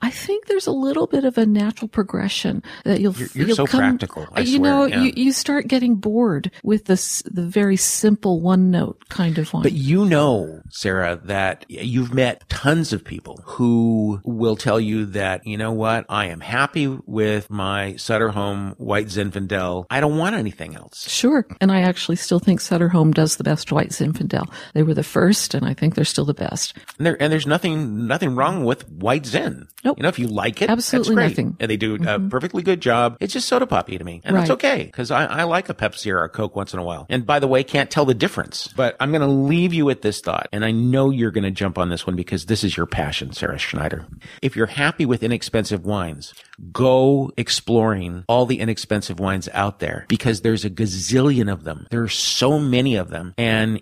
I 0.00 0.10
think 0.10 0.46
there's 0.46 0.66
a 0.66 0.72
little 0.72 1.06
bit 1.06 1.24
of 1.24 1.38
a 1.38 1.46
natural 1.46 1.88
progression 1.88 2.62
that 2.84 3.00
you'll, 3.00 3.14
You're- 3.14 3.30
you're 3.34 3.46
you'll 3.48 3.56
so 3.56 3.66
come, 3.66 3.80
practical, 3.80 4.26
I 4.32 4.40
you 4.40 4.58
know, 4.58 4.84
yeah. 4.86 5.02
you, 5.02 5.12
you 5.16 5.32
start 5.32 5.68
getting 5.68 5.96
bored 5.96 6.50
with 6.62 6.84
this, 6.86 7.22
the 7.22 7.42
very 7.46 7.76
simple 7.76 8.40
one 8.40 8.70
note 8.70 9.08
kind 9.08 9.38
of 9.38 9.52
wine. 9.52 9.62
But 9.62 9.72
you 9.72 10.04
know, 10.04 10.60
Sara, 10.70 11.20
that 11.24 11.64
you've 11.68 12.12
met 12.14 12.48
tons 12.48 12.92
of 12.92 13.04
people 13.04 13.40
who 13.44 14.20
will 14.24 14.56
tell 14.56 14.80
you 14.80 15.06
that, 15.06 15.46
you 15.46 15.56
know 15.56 15.72
what, 15.72 16.04
I 16.08 16.26
am 16.26 16.40
happy 16.40 16.86
with 17.06 17.50
my 17.50 17.96
Sutter 17.96 18.28
Home 18.30 18.74
White 18.78 19.06
Zinfandel. 19.06 19.86
I 19.90 20.00
don't 20.00 20.18
want 20.18 20.36
anything 20.36 20.74
else. 20.76 21.08
Sure. 21.08 21.46
And 21.60 21.70
I 21.72 21.80
actually 21.82 22.16
still 22.16 22.38
think 22.38 22.60
Sutter 22.60 22.88
Home 22.88 23.12
does 23.12 23.36
the 23.36 23.44
best 23.44 23.72
white 23.72 23.90
Zinfandel. 23.90 24.52
They 24.74 24.82
were 24.82 24.94
the 24.94 25.02
first, 25.02 25.54
and 25.54 25.66
I 25.66 25.74
think 25.74 25.94
they're 25.94 26.04
still 26.04 26.24
the 26.24 26.34
best. 26.34 26.74
And, 26.98 27.06
there, 27.06 27.20
and 27.22 27.32
there's 27.32 27.46
nothing, 27.46 28.06
nothing 28.06 28.34
wrong 28.34 28.64
with 28.64 28.88
White 28.88 29.24
Zin. 29.42 29.68
Nope. 29.84 29.98
You 29.98 30.02
know, 30.02 30.08
if 30.08 30.18
you 30.18 30.26
like 30.26 30.62
it, 30.62 30.70
Absolutely 30.70 31.16
nothing. 31.16 31.52
Mm-hmm. 31.52 31.62
And 31.62 31.70
they 31.70 31.76
do 31.76 31.94
a 31.94 32.20
perfectly 32.20 32.62
good 32.62 32.80
job. 32.80 33.16
It's 33.20 33.32
just 33.32 33.48
soda 33.48 33.66
poppy 33.66 33.98
to 33.98 34.04
me. 34.04 34.20
And 34.24 34.36
that's 34.36 34.50
okay. 34.50 34.86
Cause 34.88 35.10
I, 35.10 35.24
I 35.24 35.42
like 35.44 35.68
a 35.68 35.74
Pepsi 35.74 36.12
or 36.12 36.24
a 36.24 36.28
Coke 36.28 36.56
once 36.56 36.72
in 36.72 36.80
a 36.80 36.82
while. 36.82 37.06
And 37.08 37.24
by 37.24 37.38
the 37.38 37.48
way, 37.48 37.64
can't 37.64 37.90
tell 37.90 38.04
the 38.04 38.14
difference. 38.14 38.68
But 38.68 38.96
I'm 39.00 39.10
going 39.10 39.22
to 39.22 39.26
leave 39.26 39.72
you 39.72 39.84
with 39.84 40.02
this 40.02 40.20
thought. 40.20 40.48
And 40.52 40.64
I 40.64 40.70
know 40.70 41.10
you're 41.10 41.30
going 41.30 41.44
to 41.44 41.50
jump 41.50 41.78
on 41.78 41.88
this 41.88 42.06
one 42.06 42.16
because 42.16 42.46
this 42.46 42.64
is 42.64 42.76
your 42.76 42.86
passion, 42.86 43.32
Sara 43.32 43.58
Schneider. 43.58 44.06
If 44.42 44.56
you're 44.56 44.66
happy 44.66 45.06
with 45.06 45.22
inexpensive 45.22 45.84
wines, 45.84 46.34
go 46.72 47.30
exploring 47.36 48.24
all 48.28 48.46
the 48.46 48.60
inexpensive 48.60 49.20
wines 49.20 49.48
out 49.52 49.78
there 49.78 50.04
because 50.08 50.40
there's 50.40 50.64
a 50.64 50.70
gazillion 50.70 51.50
of 51.52 51.64
them. 51.64 51.86
There 51.90 52.02
are 52.02 52.08
so 52.08 52.58
many 52.58 52.96
of 52.96 53.10
them. 53.10 53.34
And, 53.38 53.80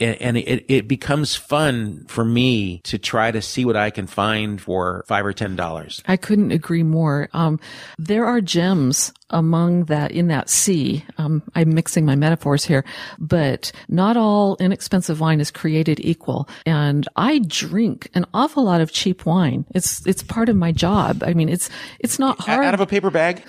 and 0.00 0.36
it, 0.36 0.64
it 0.68 0.88
becomes 0.88 1.34
fun 1.34 2.04
for 2.08 2.24
me 2.24 2.80
to 2.84 2.98
try 2.98 3.30
to 3.30 3.40
see 3.42 3.64
what 3.64 3.76
I 3.76 3.90
can 3.90 4.06
find 4.06 4.60
for 4.60 5.04
five 5.06 5.24
or 5.24 5.32
ten 5.32 5.56
dollars. 5.56 6.02
I 6.06 6.16
couldn't 6.16 6.50
agree 6.52 6.82
more. 6.82 7.28
Um, 7.32 7.60
there 7.98 8.26
are 8.26 8.40
gems 8.40 9.12
among 9.30 9.84
that 9.86 10.12
in 10.12 10.28
that 10.28 10.48
sea. 10.48 11.04
Um, 11.18 11.42
I'm 11.54 11.74
mixing 11.74 12.04
my 12.04 12.14
metaphors 12.14 12.64
here, 12.64 12.84
but 13.18 13.72
not 13.88 14.16
all 14.16 14.56
inexpensive 14.60 15.20
wine 15.20 15.40
is 15.40 15.50
created 15.50 15.98
equal. 16.00 16.48
And 16.64 17.08
I 17.16 17.40
drink 17.40 18.08
an 18.14 18.24
awful 18.32 18.64
lot 18.64 18.80
of 18.80 18.92
cheap 18.92 19.26
wine. 19.26 19.64
It's 19.74 20.06
it's 20.06 20.22
part 20.22 20.48
of 20.48 20.56
my 20.56 20.72
job. 20.72 21.22
I 21.24 21.34
mean, 21.34 21.48
it's 21.48 21.68
it's 21.98 22.18
not 22.18 22.38
hard. 22.40 22.64
Out 22.64 22.74
of 22.74 22.80
a 22.80 22.86
paper 22.86 23.10
bag? 23.10 23.42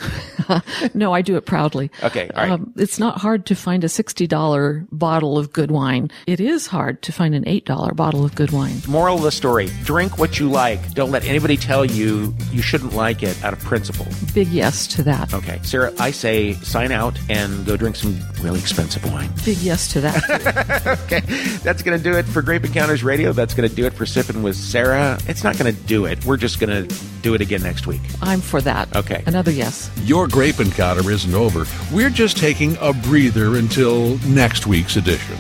no, 0.94 1.14
I 1.14 1.22
do 1.22 1.36
it 1.36 1.46
proudly. 1.46 1.92
Okay, 2.04 2.30
all 2.36 2.44
right. 2.44 2.52
Um, 2.52 2.74
it's 2.78 3.00
not 3.00 3.20
hard 3.20 3.46
to 3.48 3.56
find 3.56 3.84
a 3.84 3.90
sixty 3.90 4.28
dollar 4.28 4.86
bottle 4.92 5.38
of 5.38 5.54
good 5.54 5.72
wine. 5.72 6.10
It 6.26 6.40
is 6.40 6.68
hard 6.68 7.02
to 7.04 7.12
find 7.12 7.36
an 7.36 7.48
eight 7.48 7.66
dollar 7.66 7.94
bottle 7.94 8.26
of 8.26 8.36
good 8.36 8.52
wine. 8.52 8.82
Moral 8.88 9.18
of 9.18 9.24
the 9.24 9.32
story: 9.32 9.70
Drink 9.84 10.18
what 10.18 10.40
you 10.40 10.50
like. 10.50 10.94
Don't 10.94 11.12
let 11.12 11.24
anybody 11.26 11.58
tell 11.58 11.86
you 11.86 12.34
you 12.52 12.62
shouldn't 12.62 12.94
like 12.94 13.22
it 13.24 13.42
out 13.44 13.54
of 13.54 13.60
principle. 13.60 14.08
Big 14.34 14.48
yes 14.48 14.88
to 14.88 15.04
that. 15.04 15.34
Okay, 15.34 15.60
Sara, 15.68 15.92
I 16.00 16.12
say 16.12 16.54
sign 16.54 16.92
out 16.92 17.20
and 17.30 17.66
go 17.66 17.76
drink 17.76 17.98
some 17.98 18.18
really 18.42 18.60
expensive 18.60 19.04
wine. 19.12 19.30
Big 19.44 19.58
yes 19.58 19.92
to 19.94 20.02
that. 20.02 20.88
okay, 21.04 21.20
that's 21.58 21.84
going 21.84 21.98
to 21.98 22.04
do 22.04 22.18
it 22.18 22.24
for 22.24 22.42
Grape 22.42 22.64
Encounters 22.64 23.04
Radio. 23.04 23.34
That's 23.34 23.54
going 23.54 23.68
to 23.70 23.76
do 23.76 23.86
it 23.86 23.94
for 23.94 24.06
Sipping 24.06 24.44
with 24.44 24.56
Sara. 24.56 25.20
It's 25.28 25.44
not 25.44 25.58
going 25.58 25.74
to 25.74 25.82
do 25.84 26.06
it. 26.06 26.26
We're 26.26 26.38
just 26.38 26.60
going 26.60 26.88
to 26.88 26.96
do 27.22 27.34
it 27.34 27.42
again 27.42 27.62
next 27.62 27.86
week. 27.86 28.02
I'm 28.22 28.40
for 28.40 28.62
that. 28.62 28.96
Okay. 28.96 29.24
Another 29.26 29.52
yes. 29.52 29.92
Your 30.04 30.28
grape 30.28 30.60
encounter 30.60 31.12
isn't 31.12 31.34
over. 31.34 31.66
We're 31.94 32.10
just 32.10 32.38
taking 32.38 32.78
a 32.80 32.94
breather 32.94 33.58
until 33.58 34.18
next 34.20 34.68
week's 34.68 34.96
edition. 34.96 35.38